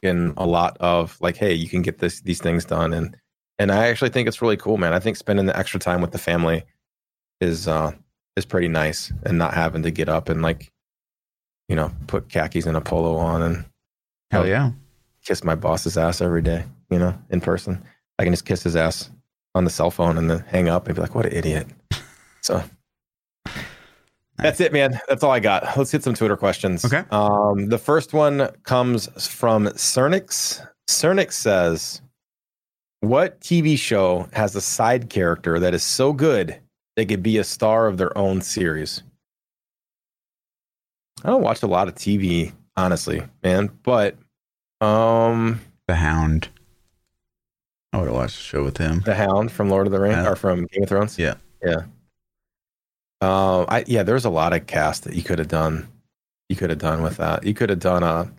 [0.02, 3.16] in a lot of like hey you can get this these things done and
[3.60, 6.12] and i actually think it's really cool man i think spending the extra time with
[6.12, 6.64] the family
[7.40, 7.92] is uh
[8.36, 10.72] is pretty nice and not having to get up and like
[11.70, 13.66] you know put khakis and a polo on and
[14.32, 14.72] Hell yeah.
[15.24, 17.84] kiss my boss's ass every day, you know, in person.
[18.20, 19.10] I can just kiss his ass
[19.54, 21.68] on the cell phone and then hang up and be like, what an idiot.
[22.42, 22.64] So
[24.38, 25.00] that's it, man.
[25.08, 25.78] That's all I got.
[25.78, 26.84] Let's hit some Twitter questions.
[26.86, 27.04] Okay.
[27.12, 30.66] Um, the first one comes from Cernix.
[30.90, 32.02] Cernix says,
[33.02, 36.60] What TV show has a side character that is so good
[36.96, 39.04] they could be a star of their own series?
[41.24, 44.16] I don't watch a lot of TV, honestly, man, but
[44.82, 46.50] um The Hound.
[47.94, 49.00] I would have watched a show with him.
[49.06, 50.30] the Hound from Lord of the Rings Yeah.
[50.30, 51.18] or from Game of Thrones.
[51.18, 51.36] Yeah.
[51.66, 51.84] yeah.
[53.22, 55.88] Um, I yeah, there's a lot of cast that you could have done.
[56.50, 57.44] You could have done with that.
[57.44, 58.32] You could have done a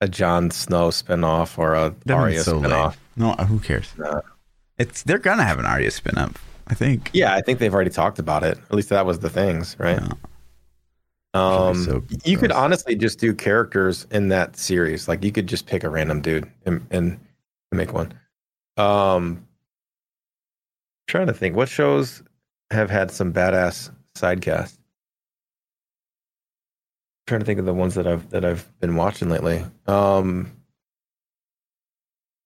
[0.00, 2.96] a Jon Snow spinoff or a That'd Arya so spinoff.
[3.16, 3.92] No, who cares?
[3.96, 4.22] No.
[4.78, 6.38] It's they're gonna have an Arya spin up.
[6.68, 7.10] I think.
[7.12, 8.58] Yeah, I think they've already talked about it.
[8.58, 10.00] At least that was the things, right?
[10.00, 10.12] Yeah.
[11.34, 15.06] Um, so you could honestly just do characters in that series.
[15.06, 17.20] Like you could just pick a random dude and, and
[17.72, 18.14] make one.
[18.78, 19.46] Um,
[21.06, 22.22] trying to think, what shows
[22.70, 24.78] have had some badass side cast?
[27.26, 29.64] trying to think of the ones that I've that I've been watching lately.
[29.88, 30.52] Um,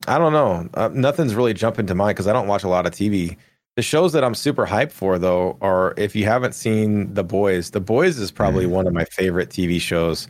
[0.09, 0.69] I don't know.
[0.73, 3.37] Uh, nothing's really jumping to mind because I don't watch a lot of TV.
[3.77, 7.71] The shows that I'm super hyped for, though, are if you haven't seen The Boys,
[7.73, 8.71] The Boys is probably Mm.
[8.71, 10.29] one of my favorite TV shows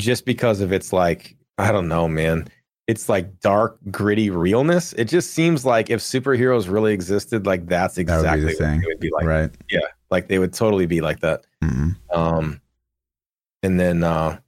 [0.00, 2.48] just because of its like, I don't know, man.
[2.92, 4.92] It's like dark, gritty realness.
[4.92, 8.82] It just seems like if superheroes really existed, like that's That would the exactly what
[8.82, 9.24] it would be like.
[9.24, 9.50] right.
[9.70, 9.80] Yeah.
[10.10, 11.46] Like they would totally be like that.
[11.64, 11.96] Mm-mm.
[12.12, 12.60] Um,
[13.62, 14.38] and then uh,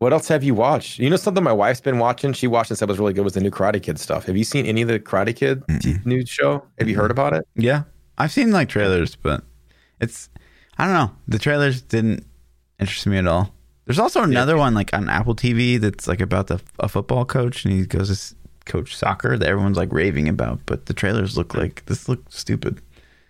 [0.00, 0.98] what else have you watched?
[0.98, 2.32] You know something my wife's been watching.
[2.32, 4.24] She watched and said was really good was the new Karate Kid stuff.
[4.26, 6.04] Have you seen any of the Karate Kid Mm-mm.
[6.04, 6.64] news show?
[6.78, 7.46] Have you heard about it?
[7.54, 7.84] Yeah,
[8.18, 9.44] I've seen like trailers, but
[10.00, 10.28] it's
[10.76, 11.14] I don't know.
[11.28, 12.26] The trailers didn't
[12.80, 13.54] interest me at all.
[13.86, 17.64] There's also another one like on Apple TV that's like about the a football coach
[17.64, 21.54] and he goes to coach soccer that everyone's like raving about, but the trailers look
[21.54, 22.80] like this look stupid.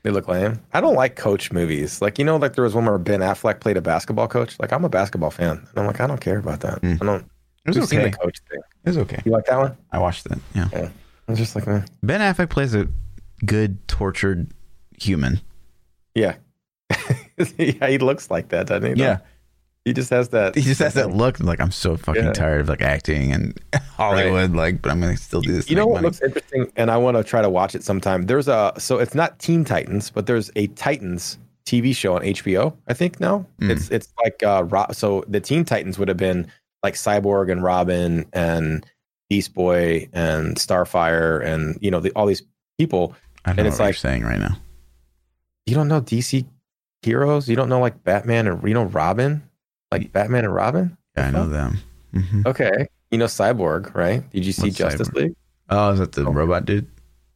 [0.05, 0.61] They look lame.
[0.73, 2.03] I don't like coach movies.
[2.03, 4.59] Like you know, like there was one where Ben Affleck played a basketball coach.
[4.61, 6.83] Like I'm a basketball fan, and I'm like I don't care about that.
[6.83, 7.03] Mm.
[7.03, 7.31] I don't.
[7.67, 8.11] It was okay.
[8.11, 8.61] the coach thing.
[8.85, 9.23] It was okay.
[9.25, 9.77] You like that one?
[9.91, 10.39] I watched it.
[10.55, 10.91] Yeah.
[11.27, 11.87] I'm just like, man.
[12.03, 12.87] Ben Affleck plays a
[13.47, 14.51] good tortured
[15.01, 15.41] human.
[16.15, 16.37] yeah,
[17.57, 17.89] yeah.
[17.89, 19.03] He looks like that, doesn't he?
[19.03, 19.19] Yeah.
[19.85, 20.55] He just has that.
[20.55, 22.33] He just has that look like I'm so fucking Yeah.
[22.33, 23.59] tired of like acting and
[23.97, 25.69] Hollywood like but I'm going to still do this.
[25.69, 26.07] You know what money.
[26.07, 28.23] looks interesting, and I want to try to watch it sometime.
[28.27, 32.77] There's a so it's not Teen Titans, but there's a Titans TV show on HBO.
[32.89, 33.71] I think now Mm.
[33.71, 36.47] it's it's like uh so the Teen Titans would have been
[36.83, 38.85] like Cyborg and Robin and
[39.31, 42.43] Beast Boy and Starfire and you know the, all these
[42.79, 43.15] people.
[43.47, 44.57] I don't and know it's what like- you're saying right now.
[45.67, 46.45] You don't know DC
[47.03, 47.49] heroes.
[47.49, 49.43] You don't know like Batman or you know Robin,
[50.03, 50.97] like Batman and Robin.
[51.17, 51.79] Yeah, I know them.
[52.13, 54.29] hmm Okay, you know Cyborg, right?
[54.31, 55.15] Did you see What's Justice Cyborg?
[55.15, 55.37] League?
[55.71, 56.87] Oh, is that the robot dude?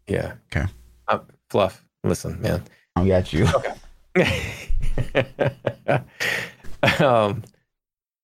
[0.06, 0.34] Yeah.
[0.54, 0.66] Okay.
[1.08, 1.18] Uh,
[1.50, 1.84] Fluff.
[2.04, 2.62] Listen, man.
[2.96, 3.46] I got you.
[3.56, 3.74] Okay.
[7.00, 7.42] um,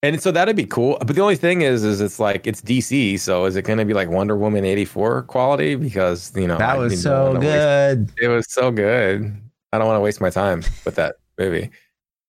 [0.03, 0.99] and so that'd be cool.
[1.01, 3.19] But the only thing is, is it's like it's DC.
[3.21, 5.77] So is it going to be like Wonder Woman eighty four quality?
[5.77, 8.11] Because you know That was so don't waste- good.
[8.21, 9.35] it was so good.
[9.73, 11.71] I don't want to waste my time with that movie.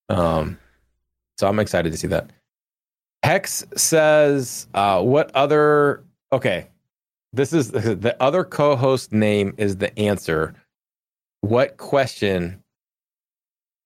[0.08, 0.58] Um,
[1.38, 2.30] so I'm excited to see that.
[3.22, 6.04] Hex says, uh, "What other?
[6.32, 6.68] Okay,
[7.32, 10.54] this is the other co-host name is the answer.
[11.42, 12.62] What question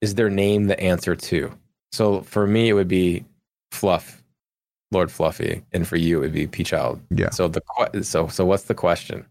[0.00, 1.52] is their name the answer to?
[1.92, 3.24] So for me, it would be
[3.72, 4.22] Fluff,
[4.92, 7.00] Lord Fluffy, and for you, it would be P Child.
[7.10, 7.30] Yeah.
[7.30, 7.62] So the
[8.02, 9.26] so so what's the question?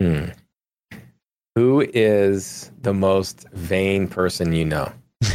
[0.00, 0.26] Hmm.
[1.54, 4.90] Who is the most vain person you know?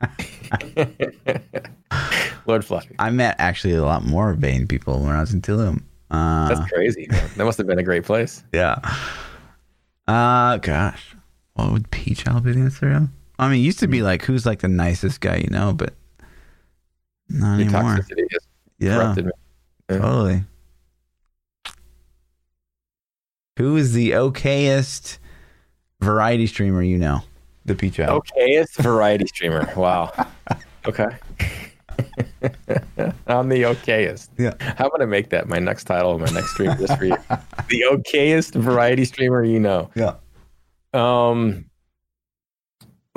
[2.46, 2.94] Lord Fluffy.
[2.98, 5.82] I met actually a lot more vain people when I was in Tulum.
[6.10, 7.06] Uh, That's crazy.
[7.10, 7.30] Man.
[7.36, 8.44] That must have been a great place.
[8.52, 8.76] yeah.
[10.06, 11.16] Uh, gosh,
[11.54, 13.08] what would Peach the answer?
[13.38, 15.94] I mean, it used to be like, who's like the nicest guy you know, but
[17.28, 18.06] not The anymore.
[18.78, 19.14] Yeah.
[19.16, 19.98] Yeah.
[19.98, 20.44] totally.
[23.58, 25.18] Who is the okayest
[26.00, 27.22] variety streamer you know?
[27.66, 28.22] The Peach Isle.
[28.22, 29.68] Okayest variety streamer.
[29.76, 30.12] Wow.
[30.86, 31.08] Okay.
[33.26, 34.28] I'm the okayest.
[34.38, 34.54] Yeah.
[34.78, 37.16] I'm gonna make that my next title of my next stream just for you.
[37.68, 39.90] The okayest variety streamer you know.
[39.96, 40.14] Yeah.
[40.94, 41.64] Um,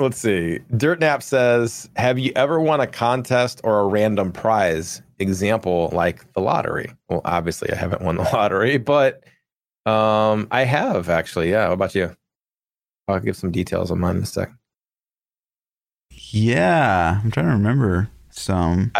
[0.00, 0.58] let's see.
[0.72, 5.00] Dirtnap says, "Have you ever won a contest or a random prize?
[5.20, 6.90] Example like the lottery.
[7.08, 9.22] Well, obviously, I haven't won the lottery, but
[9.86, 11.50] um, I have actually.
[11.50, 11.68] Yeah.
[11.68, 12.16] What about you?
[13.10, 14.56] I'll give some details on mine in a second.
[16.10, 17.20] Yeah.
[17.22, 18.92] I'm trying to remember some.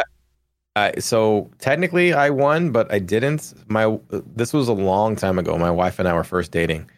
[0.77, 3.55] I, so technically, I won, but I didn't.
[3.69, 3.99] My
[4.37, 5.59] this was a long time ago.
[5.59, 6.89] My wife and I were first dating,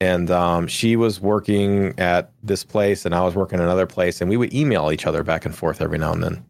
[0.00, 4.20] and um, she was working at this place, and I was working at another place,
[4.20, 6.44] and we would email each other back and forth every now and then.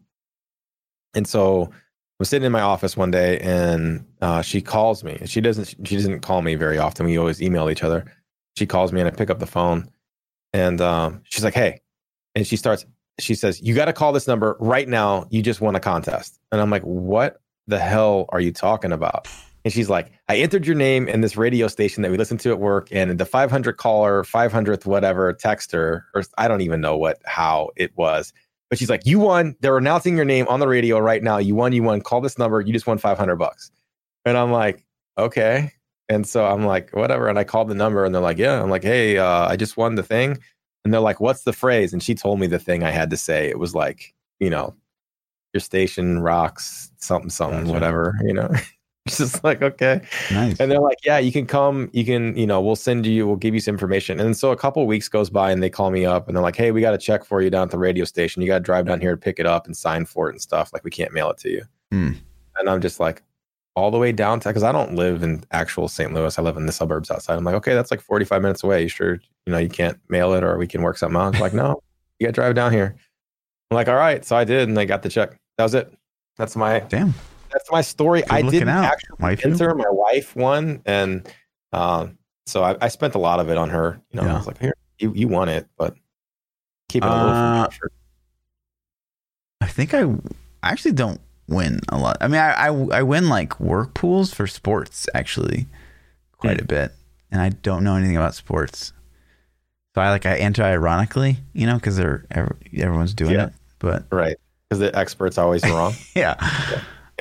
[1.13, 1.75] And so I
[2.17, 5.19] was sitting in my office one day, and uh, she calls me.
[5.25, 5.75] She doesn't.
[5.87, 7.05] She doesn't call me very often.
[7.05, 8.05] We always email each other.
[8.59, 9.89] She calls me, and I pick up the phone,
[10.51, 11.79] and um, she's like, "Hey,"
[12.35, 12.85] and she starts.
[13.17, 15.27] She says, "You got to call this number right now.
[15.29, 19.29] You just won a contest." And I'm like, "What the hell are you talking about?"
[19.63, 22.49] And she's like, "I entered your name in this radio station that we listen to
[22.49, 27.21] at work, and the 500 caller, 500th whatever texter, or I don't even know what
[27.23, 28.33] how it was."
[28.69, 29.55] But she's like, "You won.
[29.61, 31.37] They're announcing your name on the radio right now.
[31.37, 31.71] You won.
[31.71, 32.01] You won.
[32.01, 32.59] Call this number.
[32.59, 33.71] You just won 500 bucks."
[34.25, 34.83] And I'm like,
[35.17, 35.71] "Okay."
[36.09, 38.69] And so I'm like, "Whatever." And I called the number, and they're like, "Yeah." I'm
[38.69, 40.39] like, "Hey, uh, I just won the thing."
[40.83, 43.17] And they're like, "What's the phrase?" And she told me the thing I had to
[43.17, 43.47] say.
[43.47, 44.73] It was like, you know,
[45.53, 47.73] your station rocks something something Gotcha.
[47.73, 48.15] whatever.
[48.23, 48.49] You know,
[49.05, 50.01] it's just like okay.
[50.31, 50.59] Nice.
[50.59, 51.91] And they're like, "Yeah, you can come.
[51.93, 53.27] You can, you know, we'll send you.
[53.27, 55.91] We'll give you some information." And so a couple weeks goes by, and they call
[55.91, 57.77] me up, and they're like, "Hey, we got a check for you down at the
[57.77, 58.41] radio station.
[58.41, 60.41] You got to drive down here to pick it up and sign for it and
[60.41, 60.73] stuff.
[60.73, 62.11] Like we can't mail it to you." Hmm.
[62.57, 63.23] And I'm just like,
[63.79, 66.13] all the way downtown because I don't live in actual St.
[66.13, 66.37] Louis.
[66.37, 67.37] I live in the suburbs outside.
[67.37, 68.83] I'm like, okay, that's like 45 minutes away.
[68.83, 69.13] You sure,
[69.45, 71.29] you know, you can't mail it or we can work something out?
[71.33, 71.81] It's like, no,
[72.19, 72.95] you got to drive down here.
[73.71, 74.23] I'm like, all right.
[74.25, 75.39] So I did, and I got the check.
[75.57, 75.93] That was it.
[76.37, 77.13] That's my Damn.
[77.51, 78.21] that's my story.
[78.21, 79.45] Good I didn't out, actually waifu.
[79.45, 79.75] enter.
[79.75, 81.27] My wife won, and
[81.73, 84.01] um, so I, I spent a lot of it on her.
[84.11, 84.33] You know, Yeah.
[84.33, 85.95] I was like, here, you you won it, but
[86.87, 87.29] keep it a little.
[87.29, 87.67] Uh.
[89.61, 90.03] I think I
[90.63, 91.19] I actually don't
[91.49, 92.17] win a lot.
[92.21, 92.67] I mean, I I,
[92.99, 95.67] I win like work pools for sports actually
[96.37, 96.63] quite Hmm.
[96.63, 96.91] a bit,
[97.31, 98.93] and I don't know anything about sports.
[99.95, 103.47] So I like I enter ironically, you know, because they're everyone's doing Yeah.
[103.47, 103.53] it.
[103.79, 104.37] But right?
[104.69, 105.93] Because the expert's always wrong.
[106.15, 106.35] yeah.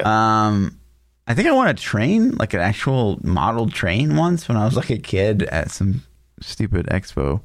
[0.04, 0.78] Um,
[1.26, 4.76] I think I want to train like an actual model train once when I was
[4.76, 6.02] like a kid at some
[6.40, 7.40] stupid expo.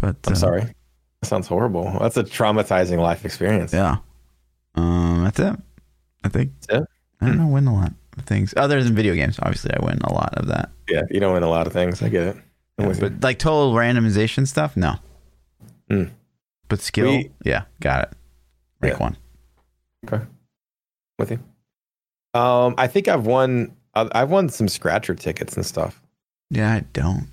[0.00, 0.60] But I'm uh, sorry.
[0.62, 1.96] That sounds horrible.
[2.00, 3.72] That's a traumatizing life experience.
[3.72, 3.96] Yeah.
[4.76, 5.56] Um, that's it.
[6.24, 6.52] I think.
[6.68, 6.82] It?
[7.20, 7.46] I don't know.
[7.48, 9.38] Win a lot of things other than video games.
[9.40, 10.70] Obviously, I win a lot of that.
[10.88, 12.02] Yeah, you don't win a lot of things.
[12.02, 12.36] I get it.
[12.78, 12.94] You.
[13.00, 14.94] But like total randomization stuff, no.
[15.90, 16.04] Hmm.
[16.68, 18.12] But skill, We- yeah, got it.
[18.80, 19.02] Rank Yeah.
[19.02, 19.16] one.
[20.06, 20.24] Okay,
[21.18, 21.40] with you.
[22.40, 23.74] Um, I think I've won.
[23.94, 26.00] I've won some scratcher tickets and stuff.
[26.50, 27.26] Yeah, I don't.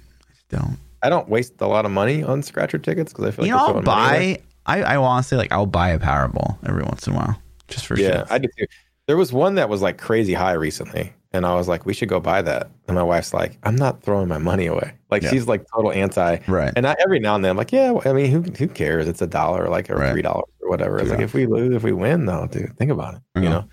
[0.51, 0.77] I don't.
[1.03, 3.53] I don't waste a lot of money on scratcher tickets because I feel like you
[3.53, 4.33] know, I'll throwing money away.
[4.65, 4.73] buy.
[4.79, 7.37] I I honestly like I'll buy a Powerball every once in a while
[7.67, 8.05] just for sure.
[8.07, 8.25] Yeah.
[8.29, 8.65] I do too.
[9.07, 12.09] There was one that was like crazy high recently, and I was like, "We should
[12.09, 15.29] go buy that." And my wife's like, "I'm not throwing my money away." Like Yeah.
[15.29, 16.39] she's like total anti.
[16.47, 16.73] right.
[16.75, 19.07] And I, every now and then, I'm like, "Yeah, well, I mean, who who cares?
[19.07, 20.11] It's a dollar, like or Right.
[20.11, 22.89] three dollars or whatever." It's like if we lose, if we win, though, dude, think
[22.91, 23.21] about it.
[23.35, 23.65] You know.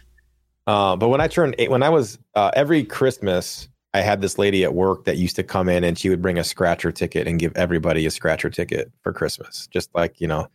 [0.67, 4.39] Uh, but when I turned eight, when I was uh, every Christmas, I had this
[4.39, 7.27] lady at work that used to come in and she would bring a scratcher ticket
[7.27, 10.47] and give everybody a scratcher ticket for Christmas, just like you know.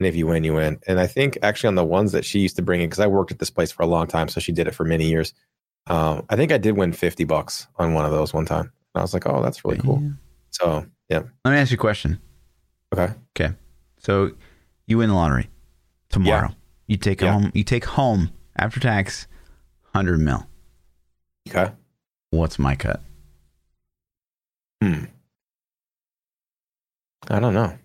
[0.00, 0.80] And if you win, you win.
[0.88, 3.06] And I think actually on the ones that she used to bring in, because I
[3.06, 5.34] worked at this place for a long time, so she did it for many years.
[5.88, 8.72] Um, I think I did win fifty bucks on one of those one time.
[8.94, 10.00] And I was like, oh, that's really cool.
[10.02, 10.08] Yeah.
[10.50, 12.18] So yeah, Let me ask you a question.
[12.94, 13.12] okay.
[13.38, 13.54] Okay.
[13.98, 14.32] So
[14.86, 15.50] you win the lottery
[16.08, 16.48] tomorrow.
[16.48, 16.54] Yeah.
[16.86, 17.32] You take Yeah.
[17.32, 17.50] home.
[17.54, 19.26] You take home after tax,
[19.94, 20.46] hundred mil.
[21.48, 21.72] Okay.
[22.30, 23.02] What's my cut?
[24.82, 25.04] Hmm.
[27.28, 27.76] I don't know.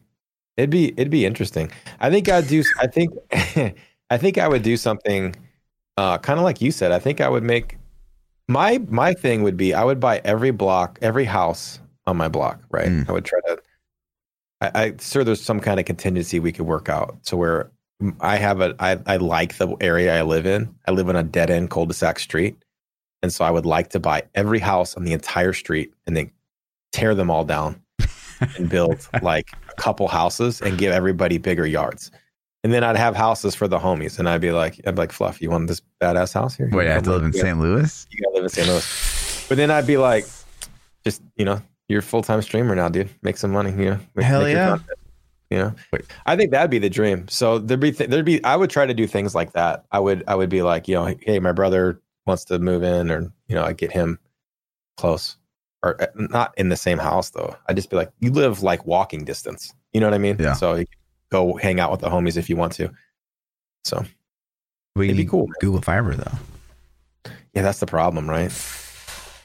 [0.58, 1.72] It'd be it'd be interesting.
[2.00, 2.64] I think I'd do.
[2.80, 3.14] I think
[4.10, 5.36] I think I would do something,
[5.98, 6.92] uh, kind of like you said.
[6.92, 7.78] I think I would make
[8.48, 12.62] my my thing would be I would buy every block, every house on my block.
[12.70, 12.88] Right.
[12.88, 13.10] Mm.
[13.10, 13.62] I would try to.
[14.62, 17.72] I, I sure there's some kind of contingency we could work out to where
[18.22, 20.74] I have a I, I like the area I live in.
[20.88, 22.56] I live in a dead end cul-de-sac street.
[23.22, 26.32] And so I would like to buy every house on the entire street and then
[26.94, 27.82] tear them all down
[28.58, 32.12] and build like a couple houses and give everybody bigger yards.
[32.64, 34.18] And then I'd have houses for the homies.
[34.18, 36.70] And I'd be like, I'd be like, Fluff, you want this badass house here?
[36.72, 37.60] Wait, I have to live in St.
[37.60, 38.08] Louis?
[38.10, 38.68] You gotta live in St.
[38.68, 39.46] Louis.
[39.48, 40.26] But then I'd be like,
[41.04, 43.10] just, you know, you're a full time streamer now, dude.
[43.22, 44.00] Make some money, you know.
[44.16, 44.78] Make, Hell make yeah.
[45.52, 46.02] you know, Wait.
[46.26, 47.28] I think that'd be the dream.
[47.28, 49.86] So there'd be th- there'd be I would try to do things like that.
[49.92, 53.12] I would I would be like, you know, hey, my brother wants to move in,
[53.12, 54.18] or you know, I get him
[54.98, 55.38] close,
[55.84, 57.56] or uh, not in the same house though.
[57.68, 59.74] I'd just be like, you live like walking distance.
[59.94, 60.38] You know what I mean?
[60.40, 60.54] Yeah.
[60.54, 60.96] So you can
[61.32, 62.92] go hang out with the homies if you want to.
[63.84, 64.04] So
[64.96, 65.48] We It'd be cool.
[65.60, 67.32] Google Fiber though.
[67.54, 68.52] yeah, that's the problem, right?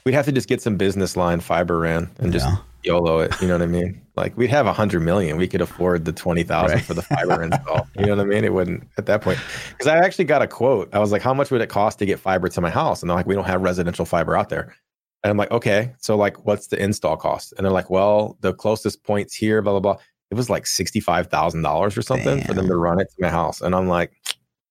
[0.05, 2.57] We'd have to just get some business line fiber ran and just Yeah.
[2.83, 3.39] YOLO it.
[3.43, 4.01] You know what I mean?
[4.17, 5.37] Like we'd have a hundred million.
[5.37, 6.85] We could afford the twenty thousand Right.
[6.85, 7.87] for the fiber install.
[7.99, 8.43] You know what I mean?
[8.45, 9.39] It wouldn't at that point.
[9.69, 10.89] Because I actually got a quote.
[10.95, 13.03] I was like, how much would it cost to get fiber to my house?
[13.03, 14.75] And they're like, we don't have residential fiber out there.
[15.23, 15.93] And I'm like, okay.
[15.99, 17.53] So like what's the install cost?
[17.57, 20.03] And they're like, well, the closest points here, blah, blah, blah.
[20.31, 23.29] It was like sixty-five thousand dollars or something for them to run it to my
[23.29, 23.61] house.
[23.61, 24.13] And I'm like,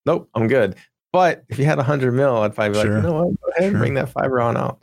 [0.06, 0.76] nope, I'm good.
[1.12, 2.94] But if you had a hundred mil, I'd probably be Sure.
[2.94, 3.40] like, you know what?
[3.40, 3.78] Go ahead and Sure.
[3.80, 4.82] bring that fiber on out.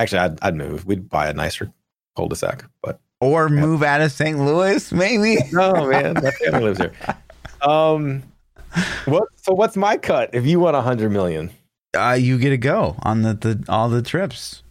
[0.00, 0.86] Actually, I'd, I'd move.
[0.86, 1.72] We'd buy a nicer
[2.16, 4.38] cul-de-sac, but Or move out of St.
[4.38, 5.36] Louis, maybe.
[5.52, 6.92] no, man, my family lives here.
[7.62, 8.22] Um,
[9.06, 9.24] what?
[9.36, 11.50] So what's my cut if you want a hundred million?
[11.96, 14.62] Uh, you get to go on the, the all the trips.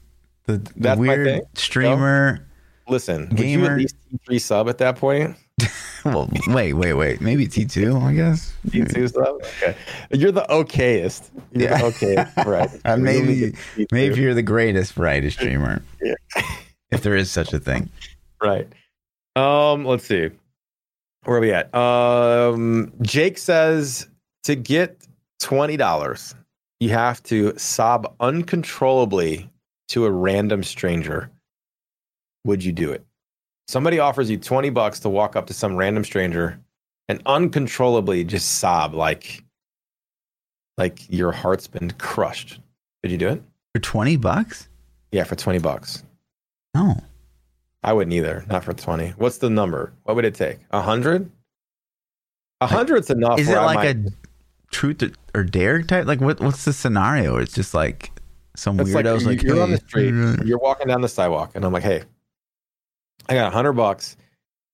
[0.47, 2.45] The, the That's weird streamer.
[2.89, 3.71] Listen, would you Gamer.
[3.73, 3.95] at least
[4.29, 5.35] T3 sub at that point?
[6.05, 7.19] Well, wait, wait, wait.
[7.19, 8.53] Maybe T two, I guess.
[8.69, 9.25] T2 sub.
[9.43, 9.75] Okay,
[10.11, 11.31] you're the okayest.
[11.51, 11.77] You're Yeah.
[11.79, 12.69] the okayest, right?
[12.85, 13.87] Uh, maybe- T2.
[13.91, 15.81] Maybe you're the greatest variety streamer.
[16.01, 16.13] Yeah.
[16.91, 17.89] if there is such a thing.
[18.41, 18.71] Right.
[19.35, 20.29] Um, let's see.
[21.25, 21.73] Where are we at?
[21.75, 24.07] Um, Jake says
[24.43, 25.05] to get
[25.41, 26.35] twenty dollars,
[26.79, 29.49] you have to sob uncontrollably
[29.89, 31.29] to a random stranger.
[32.45, 33.05] Would you do it?
[33.67, 36.59] Somebody offers you twenty bucks to walk up to some random stranger
[37.09, 39.43] and uncontrollably just sob like
[40.77, 42.59] like your heart's been crushed.
[43.03, 43.41] Would you do it?
[43.75, 44.69] For twenty bucks?
[45.11, 46.03] Yeah, for twenty bucks.
[46.75, 46.95] No.
[47.83, 48.45] I wouldn't either.
[48.49, 49.09] Not for twenty.
[49.17, 49.93] What's the number?
[50.03, 50.59] What would it take?
[50.71, 51.29] A hundred?
[52.61, 53.39] A hundred's enough.
[53.39, 54.11] Is it like might- a
[54.71, 56.05] truth or- or dare type?
[56.05, 56.39] Like what?
[56.39, 57.37] What's the scenario?
[57.37, 58.11] It's just like
[58.57, 60.13] some It's like weirdos like, you're on the street,
[60.45, 62.03] you're walking down the sidewalk, and I'm like, hey,
[63.29, 64.17] I got a hundred bucks.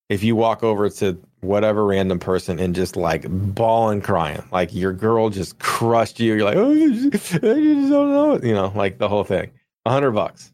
[0.10, 4.94] If you walk over to whatever random person and just like bawling, crying, like your
[4.94, 9.10] girl just crushed you, you're like, oh, I just don't know, you know, like the
[9.10, 9.52] whole thing.
[9.86, 10.52] A hundred bucks.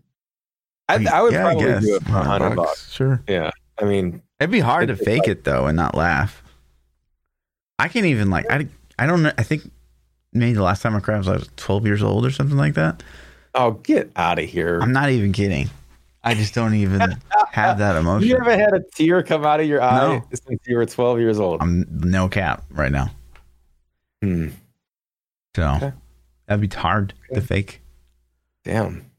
[0.87, 1.83] I, I would yeah, probably guess.
[1.85, 2.91] do it for a hundred bucks.
[2.91, 3.21] Sure.
[3.27, 6.41] Yeah, I mean, It'd be hard to fake like- it though and not laugh.
[7.77, 9.31] I can't even like I I don't know.
[9.37, 9.69] I think
[10.33, 12.73] maybe the last time I cried was I was 12 years old or something like
[12.75, 13.03] that.
[13.55, 14.79] oh, get out of here.
[14.81, 15.69] I'm not even kidding.
[16.23, 16.99] I just don't even
[17.51, 18.27] have that emotion.
[18.27, 20.23] You ever had a tear come out of your eye No.
[20.33, 21.61] since you were 12 years old?
[21.61, 23.09] I'm no cap right now.
[24.21, 24.49] Hmm.
[25.55, 25.93] So Okay.
[26.47, 27.81] that'd be hard to fake.
[28.65, 29.09] Damn.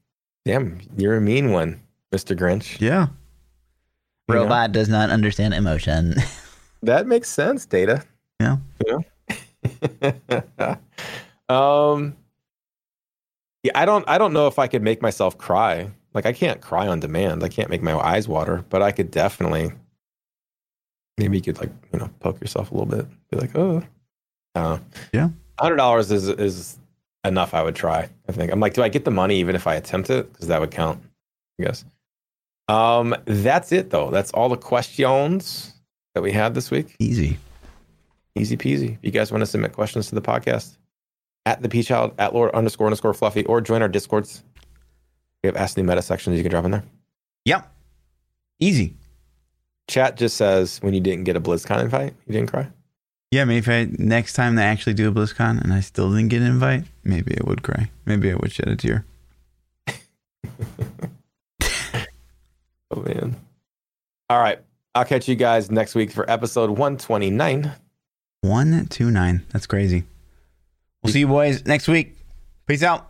[0.44, 0.78] Damn.
[0.96, 1.80] You're a mean one,
[2.12, 2.36] Mr.
[2.38, 2.78] Grinch.
[2.80, 3.08] Yeah.
[4.28, 4.42] You know?
[4.42, 6.14] Robot does not understand emotion.
[6.82, 8.02] That makes sense, Data.
[8.40, 8.56] Yeah.
[8.86, 9.04] You know?
[11.48, 12.16] um
[13.62, 15.90] Yeah, I don't I don't know if I could make myself cry.
[16.14, 17.44] Like I can't cry on demand.
[17.44, 19.72] I can't make my eyes water, but I could definitely
[21.18, 23.06] maybe you could like, you know, poke yourself a little bit.
[23.30, 23.82] Be like, oh.
[24.54, 24.80] I.
[25.12, 25.28] Yeah.
[25.60, 26.78] hundred dollars is is
[27.24, 28.08] enough I would try.
[28.28, 28.50] I think.
[28.50, 30.32] I'm like, do I get the money even if I attempt it?
[30.32, 31.00] Because that would count,
[31.60, 31.84] I guess.
[32.68, 34.10] Um, that's it though.
[34.10, 35.74] That's all the questions
[36.14, 36.96] that we had this week.
[36.98, 37.38] Easy.
[38.34, 38.94] Easy peasy.
[38.94, 40.76] If you guys want to submit questions to the podcast,
[41.46, 44.42] at the P Child, at Lord underscore underscore fluffy, or join our discords.
[45.42, 46.84] We have Ask the Meta sections you can drop in there.
[47.46, 47.72] Yep.
[48.60, 48.94] Easy.
[49.88, 52.68] Chat just says when you didn't get a BlizzCon invite, you didn't cry.
[53.30, 56.28] Yeah, maybe if I next time they actually do a BlizzCon and I still didn't
[56.28, 57.90] get an invite, maybe I would cry.
[58.04, 59.06] Maybe I would shed a tear.
[62.92, 63.36] Oh man.
[64.28, 64.58] All right.
[64.94, 67.72] I'll catch you guys next week for episode 129.
[68.42, 69.42] One two nine.
[69.52, 70.04] That's crazy.
[71.02, 72.16] We'll see you boys next week.
[72.66, 73.09] Peace out.